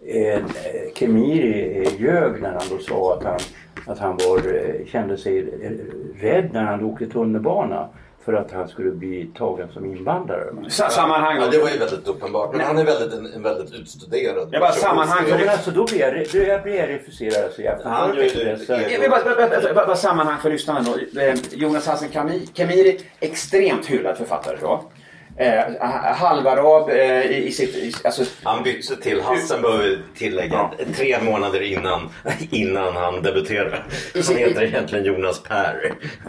eh, 0.00 0.42
Kemiri 0.94 1.82
eh, 1.86 2.00
ljög 2.00 2.42
när 2.42 2.52
han 2.52 2.62
då 2.70 2.78
sa 2.78 3.14
att 3.14 3.24
han, 3.24 3.38
att 3.86 3.98
han 3.98 4.16
var, 4.16 4.38
eh, 4.54 4.86
kände 4.86 5.16
sig 5.16 5.38
eh, 5.38 5.70
rädd 6.22 6.50
när 6.52 6.64
han 6.64 6.84
åkte 6.84 7.06
tunnelbana 7.06 7.88
för 8.24 8.32
att 8.32 8.52
han 8.52 8.68
skulle 8.68 8.90
bli 8.90 9.30
tagen 9.38 9.68
som 9.72 9.84
invandrare. 9.86 10.50
va. 10.52 10.62
Sa- 10.68 10.88
sammanhang 10.88 11.36
Ja, 11.40 11.46
det 11.46 11.58
var 11.58 11.68
ju 11.70 11.78
väldigt 11.78 12.08
uppenbart. 12.08 12.52
Men 12.52 12.60
han 12.66 12.78
är 12.78 12.84
väldigt, 12.84 13.12
en, 13.18 13.26
en 13.26 13.42
väldigt 13.42 13.74
utstuderad 13.74 14.48
Jag 14.52 14.60
bara 14.60 14.72
sammanhang 14.72 15.24
Ja, 15.28 15.36
men 15.38 15.48
alltså 15.48 15.70
då 15.70 15.84
blir 15.86 16.00
jag, 16.00 16.26
då 16.32 16.38
jag 16.38 16.62
blir 16.62 16.86
refuserad 16.86 17.44
alltså, 17.44 17.62
i. 17.62 18.92
Jag 18.92 19.00
vill 19.00 19.10
bara, 19.10 19.96
sammanhang 19.96 20.40
för 20.40 20.50
lyssnarna 20.50 20.80
då. 21.12 21.20
Eh, 21.20 21.34
Jonas 21.52 21.86
Hassan 21.86 22.08
Kami- 22.08 22.48
Kemiri, 22.54 23.00
extremt 23.20 23.86
hyllad 23.86 24.16
författare 24.16 24.56
då. 24.60 24.84
Eh, 25.36 25.86
halvarab 26.14 26.90
eh, 26.90 27.22
i, 27.22 27.46
i 27.46 27.52
sitt... 27.52 27.76
I, 27.76 27.92
alltså, 28.04 28.24
Han 28.42 28.62
bytte 28.62 28.96
till 28.96 29.22
vi 29.62 29.98
tillägga 30.18 30.70
tre 30.96 31.16
månader 31.22 31.62
innan, 31.62 32.08
innan 32.50 32.96
han 32.96 33.22
debuterade. 33.22 33.82
Han 34.26 34.36
heter 34.36 34.62
egentligen 34.62 35.04
Jonas. 35.04 35.42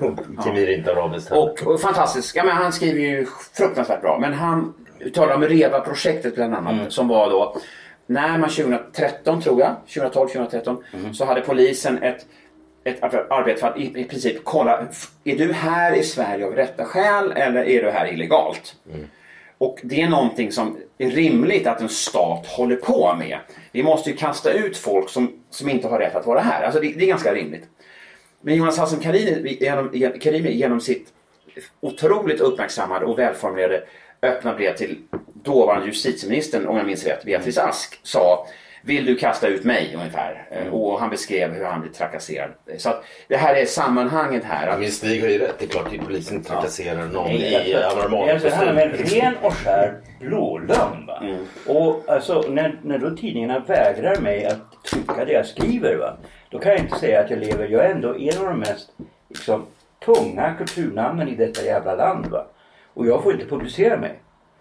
Och 0.02 0.44
Kemir 0.44 0.70
är 0.70 0.78
inte 0.78 0.92
arabiskt 0.92 1.32
och, 1.32 1.64
och 1.64 1.82
fantastisk. 1.82 2.36
Ja, 2.36 2.44
men 2.44 2.56
han 2.56 2.74
skriver 2.74 3.00
ju 3.00 3.26
fruktansvärt 3.54 4.02
bra. 4.02 4.20
Men 4.20 4.34
han 4.34 4.74
talar 5.14 5.36
om 5.36 5.44
REVA-projektet 5.44 6.36
bland 6.36 6.56
annat. 6.56 6.92
Som 6.92 7.08
var 7.08 7.30
då 7.30 7.58
när 8.08 8.38
man 8.38 8.50
2013 8.50 9.42
tror 9.42 9.62
jag, 9.62 9.76
2012, 9.94 10.28
2013 10.28 10.84
så 11.14 11.26
hade 11.26 11.42
polisen 11.42 12.04
ett 12.04 12.26
ett 12.86 13.04
arbete 13.04 13.60
för 13.60 13.68
att 13.68 13.78
i, 13.78 14.02
i 14.02 14.04
princip 14.04 14.44
kolla, 14.44 14.88
är 15.24 15.38
du 15.38 15.54
här 15.54 15.96
i 15.96 16.04
Sverige 16.04 16.46
av 16.46 16.56
rätta 16.56 16.86
skäl 16.86 17.32
eller 17.32 17.66
är 17.66 17.84
du 17.84 17.90
här 17.90 18.14
illegalt? 18.14 18.76
Och 19.58 19.80
det 19.84 20.02
är 20.02 20.10
någonting 20.10 20.52
som 20.52 20.78
är 20.98 21.10
rimligt 21.10 21.68
att 21.68 21.82
en 21.82 21.90
stat 21.90 22.46
håller 22.48 22.76
på 22.76 23.16
med. 23.20 23.40
Vi 23.72 23.84
måste 23.84 24.10
ju 24.10 24.16
kasta 24.16 24.52
ut 24.52 24.78
folk 24.78 25.10
som, 25.10 25.34
som 25.50 25.70
inte 25.70 25.88
har 25.88 26.00
rätt 26.00 26.16
att 26.16 26.26
vara 26.26 26.40
här. 26.40 26.64
Alltså 26.64 26.80
det, 26.80 26.94
det 26.94 27.04
är 27.04 27.08
ganska 27.08 27.34
rimligt. 27.34 27.64
Men 28.42 28.56
Jonas 28.56 28.78
Hassan 28.78 29.00
Karimi 29.00 29.58
genom, 29.62 29.90
Karimi 30.22 30.52
genom 30.52 30.82
sitt 30.82 31.08
otroligt 31.80 32.40
uppmärksammade 32.40 33.06
och 33.06 33.20
välformulerade 33.20 33.84
öppna 34.22 34.54
brev 34.54 34.76
till 34.76 34.98
dåvarande 35.34 35.88
justitieministern, 35.88 36.68
om 36.68 36.78
jag 36.78 36.86
minns 36.86 37.06
rätt, 37.06 37.24
Beatrice 37.24 37.58
Ask, 37.58 38.00
sa 38.04 38.48
vill 38.86 39.06
du 39.06 39.16
kasta 39.16 39.48
ut 39.48 39.64
mig 39.64 39.94
ungefär? 39.98 40.48
Eh, 40.52 40.74
Och 40.74 41.00
han 41.00 41.10
beskrev 41.10 41.54
hur 41.54 41.66
han 41.66 41.82
blev 41.82 41.92
trakasserad. 41.92 42.50
Så 42.78 42.90
att 42.90 43.04
det 43.28 43.38
här 43.38 43.56
är 43.56 43.66
sammanhanget 43.66 44.44
här. 44.44 44.68
Att, 44.68 44.80
Men 44.80 44.92
Stig 44.92 45.22
har 45.22 45.30
ju 45.30 45.38
rätt. 45.38 45.56
Det 45.60 45.66
är 45.66 45.70
klart 45.70 45.88
att 45.88 46.06
polisen 46.06 46.44
trakasserar 46.44 47.06
någon 47.08 47.28
Nej, 47.28 47.70
i 47.72 47.76
alltså, 47.76 48.00
anormal 48.00 48.28
det 48.28 48.34
en 48.82 48.92
kostym. 48.92 49.20
ren 49.22 49.34
och 49.42 49.54
skär 49.54 49.94
blålögn. 50.20 51.06
Va? 51.08 51.24
Och 51.68 52.04
alltså, 52.08 52.46
när, 52.50 52.80
när 52.84 52.98
då 52.98 53.10
tidningarna 53.18 53.60
vägrar 53.60 54.20
mig 54.22 54.46
att 54.46 54.84
trycka 54.92 55.26
det 55.26 55.32
jag 55.34 55.46
skriver. 55.46 55.96
Va? 55.96 56.18
Då 56.50 56.60
kan 56.60 56.72
jag 56.72 56.80
inte 56.82 57.00
säga 57.00 57.20
att 57.22 57.30
jag 57.30 57.40
lever. 57.40 57.68
Jag 57.68 57.86
är 57.86 57.90
ändå 57.90 58.16
en 58.18 58.38
av 58.40 58.46
de 58.46 58.60
mest 58.60 58.90
liksom, 59.30 59.66
tunga 60.06 60.54
kulturnamnen 60.58 61.28
i 61.30 61.36
detta 61.36 61.66
jävla 61.66 61.96
land. 61.96 62.26
Va? 62.26 62.46
Och 62.94 63.08
jag 63.08 63.24
får 63.24 63.34
inte 63.34 63.46
publicera 63.46 63.98
mig. 63.98 64.20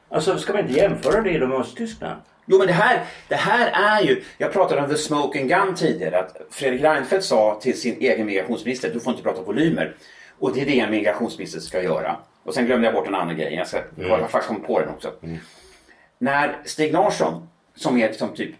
Alltså 0.08 0.38
ska 0.38 0.52
man 0.52 0.62
inte 0.62 0.80
jämföra 0.80 1.20
det 1.22 1.46
med 1.46 1.58
Östtyskland? 1.60 2.20
Jo 2.46 2.58
men 2.58 2.66
det 2.66 2.72
här, 2.72 3.04
det 3.28 3.34
här 3.34 3.98
är 3.98 4.02
ju, 4.02 4.22
jag 4.38 4.52
pratade 4.52 4.82
om 4.82 4.88
the 4.88 4.96
smoking 4.96 5.48
gun 5.48 5.74
tidigare, 5.74 6.18
att 6.18 6.36
Fredrik 6.50 6.82
Reinfeldt 6.82 7.24
sa 7.24 7.58
till 7.62 7.80
sin 7.80 7.96
egen 8.00 8.26
migrationsminister, 8.26 8.90
du 8.92 9.00
får 9.00 9.10
inte 9.10 9.22
prata 9.22 9.42
volymer. 9.42 9.94
Och 10.38 10.54
det 10.54 10.60
är 10.60 10.66
det 10.66 10.80
en 10.80 10.90
migrationsminister 10.90 11.60
ska 11.60 11.82
göra. 11.82 12.16
Och 12.42 12.54
sen 12.54 12.66
glömde 12.66 12.86
jag 12.86 12.94
bort 12.94 13.06
en 13.06 13.14
annan 13.14 13.36
grej, 13.36 13.54
jag, 13.54 13.68
ska, 13.68 13.80
jag 13.96 14.08
har 14.08 14.28
faktiskt 14.28 14.48
kommit 14.48 14.66
på 14.66 14.80
den 14.80 14.88
också. 14.88 15.12
När 16.18 16.56
Stig 16.64 16.92
Larsson, 16.92 17.48
som 17.76 17.98
är 17.98 18.12
som 18.12 18.34
typ, 18.34 18.54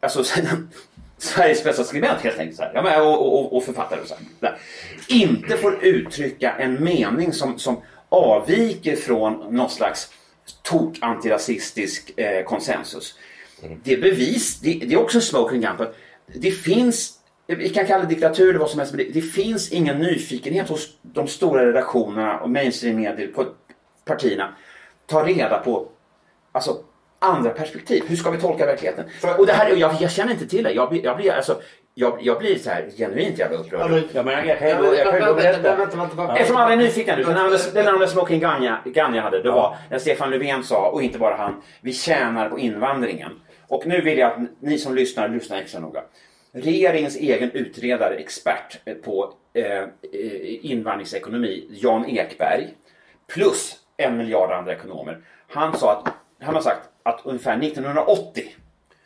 alltså 0.00 0.24
Sveriges 1.18 1.64
bästa 1.64 1.84
skribent 1.84 2.20
helt 2.20 2.38
enkelt, 2.38 2.56
så 2.56 2.62
här, 2.62 2.72
ja, 2.74 3.02
och, 3.02 3.40
och, 3.40 3.56
och 3.56 3.64
författare 3.64 4.00
och 4.00 4.06
så 4.06 4.14
här, 4.40 4.58
inte 5.08 5.56
får 5.56 5.84
uttrycka 5.84 6.54
en 6.58 6.84
mening 6.84 7.32
som, 7.32 7.58
som 7.58 7.82
avviker 8.08 8.96
från 8.96 9.56
någon 9.56 9.70
slags 9.70 10.10
tok 10.62 10.98
antirasistisk 11.00 12.18
eh, 12.18 12.44
konsensus. 12.44 13.14
Det 13.82 13.92
är 13.92 14.00
bevis, 14.00 14.60
det, 14.60 14.72
det 14.86 14.94
är 14.94 15.00
också 15.00 15.20
smoking 15.20 15.60
gun. 15.60 15.86
Det 16.26 16.50
finns, 16.50 17.18
vi 17.46 17.68
kan 17.68 17.86
kalla 17.86 18.02
det 18.04 18.08
diktatur 18.08 18.48
eller 18.48 18.58
vad 18.58 18.70
som 18.70 18.78
helst, 18.78 18.94
men 18.94 19.04
det, 19.06 19.12
det 19.12 19.20
finns 19.22 19.72
ingen 19.72 19.98
nyfikenhet 19.98 20.68
hos 20.68 20.88
de 21.02 21.28
stora 21.28 21.66
redaktionerna 21.66 22.40
och 22.40 22.50
mainstream-medier 22.50 23.26
på 23.28 23.46
partierna. 24.04 24.54
Ta 25.06 25.26
reda 25.26 25.58
på 25.58 25.88
alltså, 26.52 26.76
andra 27.18 27.50
perspektiv. 27.50 28.04
Hur 28.06 28.16
ska 28.16 28.30
vi 28.30 28.40
tolka 28.40 28.66
verkligheten? 28.66 29.04
För- 29.20 29.40
Och 29.40 29.46
det 29.46 29.52
här, 29.52 29.76
jag, 29.76 29.96
jag 30.00 30.10
känner 30.10 30.32
inte 30.32 30.46
till 30.46 30.64
det. 30.64 30.72
Jag 30.72 31.00
jag 31.04 31.16
blir, 31.16 31.32
alltså, 31.32 31.60
jag, 31.94 32.18
jag 32.22 32.38
blir 32.38 32.58
så 32.58 32.70
här 32.70 32.90
genuint 32.96 33.38
jävla 33.38 33.56
upprörd. 33.58 33.80
Ja, 33.80 33.88
men- 33.88 34.02
Ja, 34.12 34.22
men 34.22 34.48
jag 34.48 34.58
kan 34.58 34.68
ju 34.68 34.74
Ja, 34.74 34.78
då, 34.82 34.88
men- 34.88 34.98
jag 34.98 35.06
kan 35.06 35.14
ju 35.14 35.20
då 35.26 35.32
vänta, 35.34 35.42
berätta. 35.62 35.76
vänta, 35.76 35.96
vänta, 35.96 36.16
vänta. 36.16 36.36
Eftersom 36.36 36.56
alla 36.56 36.72
är 36.72 36.76
nyfikna 36.76 37.16
nu. 37.16 37.22
Den 37.22 37.36
andra, 37.36 37.58
den 37.74 37.88
andra 37.88 38.06
smoking 38.06 38.40
gun 38.40 38.62
jag, 38.62 38.76
gun 38.94 39.14
jag 39.14 39.22
hade, 39.22 39.42
det 39.42 39.50
var 39.50 39.76
när 39.90 39.98
Stefan 39.98 40.30
Löfven 40.30 40.64
sa, 40.64 40.90
och 40.90 41.02
inte 41.02 41.18
bara 41.18 41.36
han, 41.36 41.62
vi 41.80 41.92
tjänar 41.92 42.48
på 42.48 42.58
invandringen. 42.58 43.40
Och 43.68 43.86
nu 43.86 44.00
vill 44.00 44.18
jag 44.18 44.30
att 44.32 44.38
ni 44.60 44.78
som 44.78 44.94
lyssnar, 44.94 45.28
lyssnar 45.28 45.58
extra 45.58 45.80
noga. 45.80 46.02
Regeringens 46.52 47.16
egen 47.16 47.50
utredare, 47.50 48.14
expert 48.14 48.78
på 49.04 49.32
eh, 49.54 49.84
invandringsekonomi, 50.70 51.68
Jan 51.70 52.06
Ekberg, 52.08 52.68
plus 53.34 53.76
en 53.96 54.16
miljard 54.16 54.52
andra 54.52 54.72
ekonomer. 54.72 55.18
Han, 55.48 55.76
sa 55.78 55.92
att, 55.92 56.12
han 56.44 56.54
har 56.54 56.62
sagt 56.62 56.88
att 57.02 57.20
ungefär 57.24 57.58
1980 57.62 58.44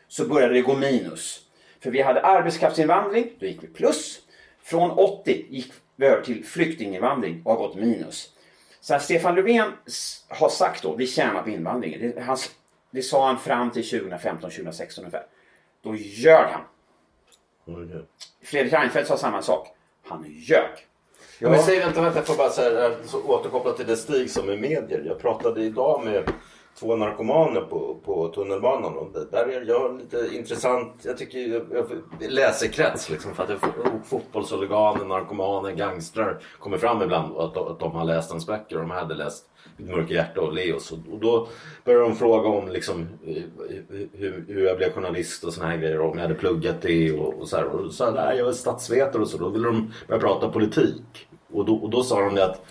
så 0.08 0.28
började 0.28 0.54
det 0.54 0.60
gå 0.60 0.74
minus. 0.74 1.40
För 1.80 1.90
vi 1.90 2.02
hade 2.02 2.22
arbetskraftsinvandring, 2.22 3.30
då 3.40 3.46
gick 3.46 3.62
vi 3.62 3.66
plus. 3.66 4.20
Från 4.62 4.90
80 4.90 5.46
gick 5.48 5.72
vi 5.96 6.06
över 6.06 6.22
till 6.22 6.44
flyktinginvandring 6.44 7.42
och 7.44 7.52
har 7.52 7.58
gått 7.68 7.76
minus. 7.76 8.32
Så 8.80 8.98
Stefan 8.98 9.34
Löfven 9.34 9.72
har 10.28 10.48
sagt 10.48 10.82
då, 10.82 10.96
vi 10.96 11.06
tjänar 11.06 11.42
på 11.42 11.50
invandringen. 11.50 12.00
Det, 12.00 12.20
han, 12.20 12.36
det 12.90 13.02
sa 13.02 13.26
han 13.26 13.38
fram 13.38 13.70
till 13.70 13.82
2015-2016 13.82 14.98
ungefär. 14.98 15.26
Då 15.82 15.96
ljög 15.96 16.46
han. 16.46 16.62
Fredrik 18.42 18.72
Reinfeldt 18.72 19.08
sa 19.08 19.16
samma 19.16 19.42
sak. 19.42 19.68
Han 20.04 20.24
ljög. 20.28 20.86
Ja. 21.38 21.50
Men 21.50 21.62
säg 21.62 21.78
vänta, 21.78 22.00
vänta, 22.00 22.18
jag 22.18 22.26
får 22.26 22.36
bara 22.36 22.50
så 22.50 22.62
här, 22.62 22.96
så 23.04 23.22
återkoppla 23.22 23.72
till 23.72 23.86
det 23.86 23.96
Stig 23.96 24.30
som 24.30 24.48
är 24.48 24.56
medier. 24.56 25.02
Jag 25.06 25.18
pratade 25.18 25.62
idag 25.62 26.04
med 26.04 26.32
två 26.78 26.96
narkomaner 26.96 27.60
på, 27.60 28.00
på 28.04 28.28
tunnelbanan. 28.28 28.96
Och 28.96 29.12
det, 29.12 29.30
där 29.30 29.46
är 29.46 29.64
jag 29.68 29.98
lite 29.98 30.36
intressant, 30.36 30.94
jag 31.02 31.18
tycker 31.18 31.38
jag, 31.38 31.62
jag 31.72 32.30
läsekrets 32.30 33.10
liksom 33.10 33.34
för 33.34 33.42
att 33.42 33.48
det 33.48 33.58
fotbollshuliganer, 34.04 35.04
narkomaner, 35.04 35.70
gangstrar 35.72 36.38
kommer 36.58 36.78
fram 36.78 37.02
ibland 37.02 37.32
och 37.32 37.44
att, 37.44 37.54
de- 37.54 37.68
att 37.68 37.80
de 37.80 37.92
har 37.92 38.04
läst 38.04 38.30
hans 38.30 38.46
böcker 38.46 38.76
och 38.76 38.82
de 38.82 38.90
hade 38.90 39.14
läst 39.14 39.44
Mitt 39.76 39.90
mörka 39.90 40.14
hjärta 40.14 40.40
och 40.40 40.52
Leos. 40.52 40.92
Och, 40.92 40.98
och 41.12 41.18
då 41.18 41.48
började 41.84 42.04
de 42.04 42.16
fråga 42.16 42.48
om 42.48 42.68
liksom, 42.68 43.08
eh, 43.26 43.42
hur, 44.12 44.44
hur 44.48 44.66
jag 44.66 44.76
blev 44.76 44.92
journalist 44.92 45.44
och 45.44 45.52
såna 45.52 45.68
här 45.68 45.76
grejer. 45.76 46.00
Om 46.00 46.18
jag 46.18 46.22
hade 46.22 46.34
pluggat 46.34 46.82
det 46.82 47.12
och, 47.12 47.34
och 47.40 47.48
så 47.48 47.56
här. 47.56 47.64
Och 47.64 47.82
då 47.82 47.90
sa 47.90 48.04
jag, 48.04 48.18
att 48.18 48.38
jag 48.38 48.48
är 48.48 48.52
statsvetare 48.52 49.22
och 49.22 49.28
så. 49.28 49.38
Då 49.38 49.48
ville 49.48 49.66
de 49.66 49.92
börja 50.08 50.20
prata 50.20 50.48
politik. 50.48 51.28
Och 51.52 51.64
då, 51.64 51.74
och 51.74 51.90
då 51.90 52.02
sa 52.02 52.20
de 52.20 52.34
det 52.34 52.44
att 52.44 52.64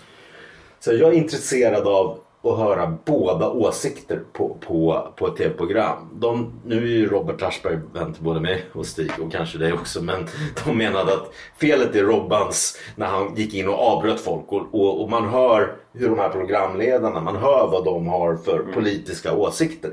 så 0.80 0.92
jag 0.92 1.08
är 1.08 1.18
intresserad 1.18 1.86
av 1.86 2.18
att 2.52 2.58
höra 2.58 2.98
båda 3.04 3.50
åsikter 3.50 4.20
på, 4.32 4.56
på, 4.60 5.08
på 5.16 5.26
ett 5.26 5.36
tv-program. 5.36 6.08
De, 6.12 6.60
nu 6.64 6.76
är 6.76 6.88
ju 6.88 7.08
Robert 7.08 7.42
Aschberg 7.42 7.78
vän 7.94 8.12
till 8.14 8.24
både 8.24 8.40
mig 8.40 8.64
och 8.72 8.86
Stig 8.86 9.10
och 9.20 9.32
kanske 9.32 9.58
dig 9.58 9.72
också. 9.72 10.02
Men 10.02 10.26
de 10.64 10.78
menade 10.78 11.14
att 11.14 11.32
felet 11.60 11.96
är 11.96 12.04
Robbans 12.04 12.78
när 12.96 13.06
han 13.06 13.34
gick 13.34 13.54
in 13.54 13.68
och 13.68 13.78
avbröt 13.78 14.20
folk. 14.20 14.52
Och, 14.52 14.74
och, 14.74 15.02
och 15.02 15.10
man 15.10 15.28
hör 15.28 15.76
hur 15.92 16.08
de 16.08 16.18
här 16.18 16.28
programledarna, 16.28 17.20
man 17.20 17.36
hör 17.36 17.66
vad 17.66 17.84
de 17.84 18.06
har 18.06 18.36
för 18.36 18.58
politiska 18.74 19.32
åsikter. 19.32 19.92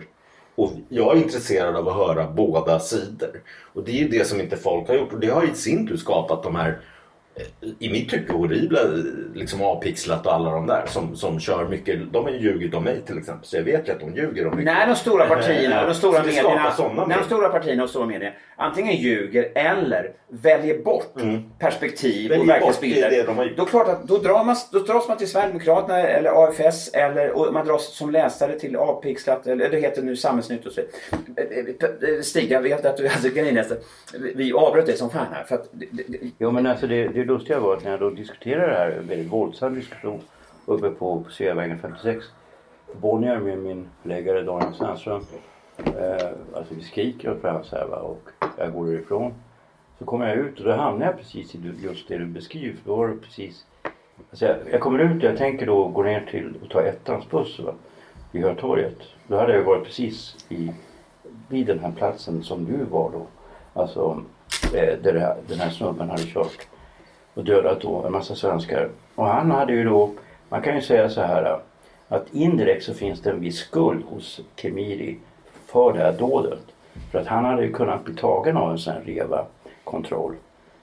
Och 0.56 0.72
jag 0.90 1.18
är 1.18 1.22
intresserad 1.22 1.76
av 1.76 1.88
att 1.88 1.96
höra 1.96 2.32
båda 2.32 2.80
sidor. 2.80 3.42
Och 3.74 3.84
det 3.84 3.92
är 3.92 3.96
ju 3.96 4.08
det 4.08 4.28
som 4.28 4.42
inte 4.42 4.58
folk 4.58 4.88
har 4.88 4.96
gjort. 4.96 5.14
Och 5.14 5.20
det 5.20 5.28
har 5.28 5.44
i 5.44 5.54
sin 5.54 5.88
tur 5.88 5.98
skapat 5.98 6.44
de 6.44 6.56
här 6.56 6.80
i 7.80 7.90
mitt 7.90 8.10
tycke 8.10 8.34
horribla 8.34 8.80
eh, 8.80 8.88
liksom 9.34 9.62
avpixlat 9.62 10.26
och 10.26 10.34
alla 10.34 10.52
de 10.52 10.68
där 10.68 10.86
som, 10.88 11.16
som 11.16 11.40
kör 11.40 11.68
mycket. 11.68 12.00
De 12.14 12.24
har 12.24 12.32
ju 12.32 12.38
ljugit 12.40 12.74
om 12.74 12.84
mig 12.84 13.02
till 13.06 13.18
exempel. 13.18 13.46
Så 13.48 13.58
jag 13.58 13.64
vet 13.64 13.88
ju 13.88 13.92
att 13.92 14.00
de 14.00 14.16
ljuger 14.16 14.48
om 14.48 14.56
mycket. 14.58 14.74
När 14.74 14.88
de 14.88 14.96
stora 14.96 15.26
partierna 15.26 15.82
och 15.82 15.88
de 15.88 15.94
stora 15.96 16.24
medierna, 16.24 16.74
när 17.08 17.18
de 17.18 17.24
stora 17.26 17.50
partierna 17.50 17.84
och 17.84 17.90
stora 17.90 18.06
medierna 18.06 18.36
antingen 18.58 18.96
ljuger 18.96 19.52
eller 19.56 20.12
väljer 20.30 20.78
bort 20.84 21.14
perspektiv 21.60 22.30
Väljer 22.30 22.44
och 22.44 22.50
verklighetsbilder. 22.50 23.24
de 23.28 23.38
har. 23.38 23.54
Då, 23.58 23.66
klart 23.66 23.88
att, 23.88 24.04
då, 24.08 24.18
drar 24.18 24.44
man, 24.44 24.56
då 24.72 24.80
dras 24.80 25.08
man 25.08 25.18
till 25.18 25.28
Sverigedemokraterna 25.28 26.00
eller 26.00 26.44
AFS 26.44 26.90
eller 26.94 27.32
och 27.32 27.54
man 27.54 27.68
dras 27.68 27.96
som 27.98 28.10
läsare 28.12 28.60
till 28.60 28.76
Avpixlat 28.76 29.48
eller 29.48 29.70
det 29.70 29.80
heter 29.80 30.02
nu 30.02 30.16
Samhällsnytt 30.16 30.66
och 30.66 30.72
så 30.74 30.82
vidare. 30.82 32.24
Stig, 32.24 32.52
jag 32.52 32.62
vet 32.62 32.86
att 32.86 32.98
du 32.98 33.08
alltså, 33.08 33.30
grejen 33.30 33.64
vi- 34.36 34.54
avbröt 34.54 34.86
det 34.86 34.98
som 34.98 35.10
fan 35.10 35.28
här. 35.34 35.44
För 35.44 35.56
att, 35.56 35.70
det, 35.72 35.86
det- 36.08 36.18
Jo 36.40 36.52
men 36.52 36.66
alltså 36.68 36.88
det, 36.88 37.08
det 37.08 37.25
det 37.26 37.32
lustiga 37.32 37.60
var 37.60 37.76
att 37.76 37.84
när 37.84 37.92
jag 37.92 38.00
då 38.00 38.10
diskuterade 38.10 38.68
det 38.68 38.78
här, 38.78 38.92
en 38.92 39.08
väldigt 39.08 39.32
våldsam 39.32 39.76
diskussion 39.76 40.22
uppe 40.66 40.90
på, 40.90 41.22
på 41.22 41.30
Sveavägen 41.30 41.80
56. 41.80 42.26
på 42.92 42.98
Bonnier 42.98 43.40
med 43.40 43.58
min 43.58 43.90
förläggare 44.02 44.42
Daniel 44.42 44.74
Sandström. 44.74 45.22
Eh, 45.78 46.28
alltså 46.54 46.74
vi 46.74 46.82
skriker 46.82 47.32
åt 47.32 47.44
varandra 47.44 47.64
så 47.64 47.76
här 47.76 47.86
va 47.86 47.98
och 47.98 48.30
jag 48.58 48.74
går 48.74 48.94
ifrån. 48.94 49.34
Så 50.00 50.06
kommer 50.06 50.28
jag 50.28 50.38
ut 50.38 50.60
och 50.60 50.66
då 50.66 50.72
hamnar 50.72 51.06
jag 51.06 51.18
precis 51.18 51.56
i 51.56 51.74
just 51.84 52.08
det 52.08 52.18
du 52.18 52.26
beskriver. 52.26 52.76
För 52.76 52.90
då 52.90 52.96
var 52.96 53.08
det 53.08 53.18
precis 53.18 53.66
Alltså 54.30 54.46
jag, 54.46 54.58
jag 54.72 54.82
kommer 54.82 55.00
ut 55.00 55.24
och 55.24 55.30
jag 55.30 55.38
tänker 55.38 55.66
då 55.66 55.88
gå 55.88 56.04
ner 56.04 56.28
till 56.32 56.54
och 56.64 56.70
ta 56.70 56.82
ettans 56.82 57.30
buss 57.30 57.60
va, 57.60 57.74
vid 58.32 58.44
Hötorget. 58.44 58.98
Då 59.28 59.38
hade 59.38 59.56
jag 59.56 59.64
varit 59.64 59.84
precis 59.84 60.46
i, 60.50 60.72
vid 61.50 61.68
den 61.68 61.80
här 61.80 61.92
platsen 61.92 62.44
som 62.44 62.66
du 62.66 62.84
var 62.84 63.12
då. 63.12 63.26
Alltså 63.74 64.24
eh, 64.74 65.00
där 65.04 65.36
den 65.48 65.60
här 65.60 65.70
snubben 65.70 66.10
hade 66.10 66.24
kört 66.24 66.68
och 67.36 67.44
dödat 67.44 67.82
då 67.82 68.04
en 68.06 68.12
massa 68.12 68.36
svenskar. 68.36 68.90
Och 69.16 69.26
han 69.26 69.52
hade 69.52 69.74
ju 69.74 69.84
då, 69.84 70.12
man 70.50 70.62
kan 70.62 70.76
ju 70.76 70.82
säga 70.82 71.10
så 71.10 71.22
här 71.22 71.60
att 72.08 72.34
indirekt 72.34 72.84
så 72.84 72.94
finns 72.94 73.22
det 73.22 73.30
en 73.30 73.40
viss 73.40 73.60
skuld 73.60 74.04
hos 74.06 74.42
Kemiri 74.56 75.18
för 75.66 75.94
det 75.94 76.00
här 76.00 76.12
dådet. 76.12 76.60
För 77.12 77.20
att 77.20 77.28
han 77.28 77.46
hade 77.46 77.64
ju 77.64 77.74
kunnat 77.74 78.04
bli 78.04 78.16
tagen 78.16 78.58
av 78.58 78.72
en 78.72 78.78
sån 78.78 78.94
REVA-kontroll. 79.06 80.36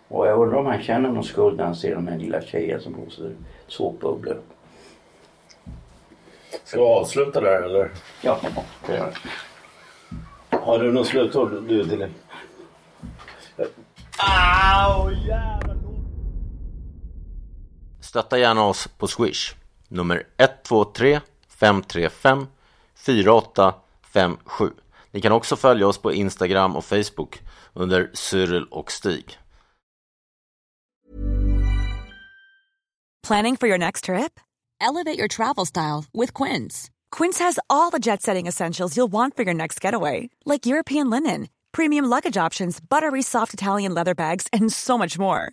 Och 0.09 0.27
jag 0.27 0.39
undrar 0.39 0.59
om 0.59 0.67
han 0.67 0.83
känner 0.83 1.09
någon 1.09 1.25
skuld 1.25 1.57
när 1.57 1.65
han 1.65 1.77
ser 1.77 1.95
den 1.95 2.09
här 2.09 2.19
lilla 2.19 2.41
tjejen 2.41 2.81
som 2.81 2.93
blåser 2.93 3.33
såpbubblor. 3.67 4.37
Ska 6.65 6.81
vi 6.81 6.87
avsluta 6.87 7.41
där 7.41 7.63
eller? 7.63 7.91
Ja, 8.23 8.39
det 8.87 8.97
gör. 8.97 9.19
Har 10.51 10.79
du 10.79 10.93
något 10.93 11.07
slutord 11.07 11.63
du 11.69 11.85
till 11.85 12.07
Stötta 18.13 18.39
gärna 18.39 18.65
oss 18.65 18.89
på 18.99 19.09
Swish. 19.09 19.55
Nummer 19.89 20.27
123 20.37 21.21
535 21.49 22.47
4857. 22.95 24.71
Ni 25.11 25.21
kan 25.21 25.33
också 25.33 25.57
följa 25.57 25.87
oss 25.87 25.99
på 25.99 26.13
Instagram 26.13 26.77
och 26.77 26.85
Facebook 26.85 27.41
under 27.73 28.11
Cyril 28.15 28.65
och 28.71 28.93
Stig. 28.93 29.39
Planning 33.27 33.57
for 33.57 33.69
your 33.69 33.79
next 33.79 34.05
trip? 34.05 34.41
Elevate 34.81 35.19
your 35.19 35.29
travel 35.29 35.67
style 35.67 36.05
with 36.13 36.43
Quince. 36.43 36.91
Quince 37.17 37.45
has 37.45 37.59
all 37.69 37.91
the 37.93 37.99
jet 38.11 38.23
setting 38.23 38.49
essentials 38.49 38.97
you'll 38.97 39.13
want 39.13 39.37
for 39.37 39.45
your 39.45 39.55
next 39.55 39.85
getaway, 39.85 40.29
like 40.45 40.67
European 40.67 41.11
linen, 41.11 41.49
premium 41.73 42.05
luggage 42.11 42.47
options, 42.47 42.81
buttery 42.81 43.23
soft 43.23 43.55
Italian 43.55 43.95
leather 43.95 44.15
bags, 44.15 44.49
and 44.53 44.73
so 44.73 44.99
much 44.99 45.19
more. 45.19 45.53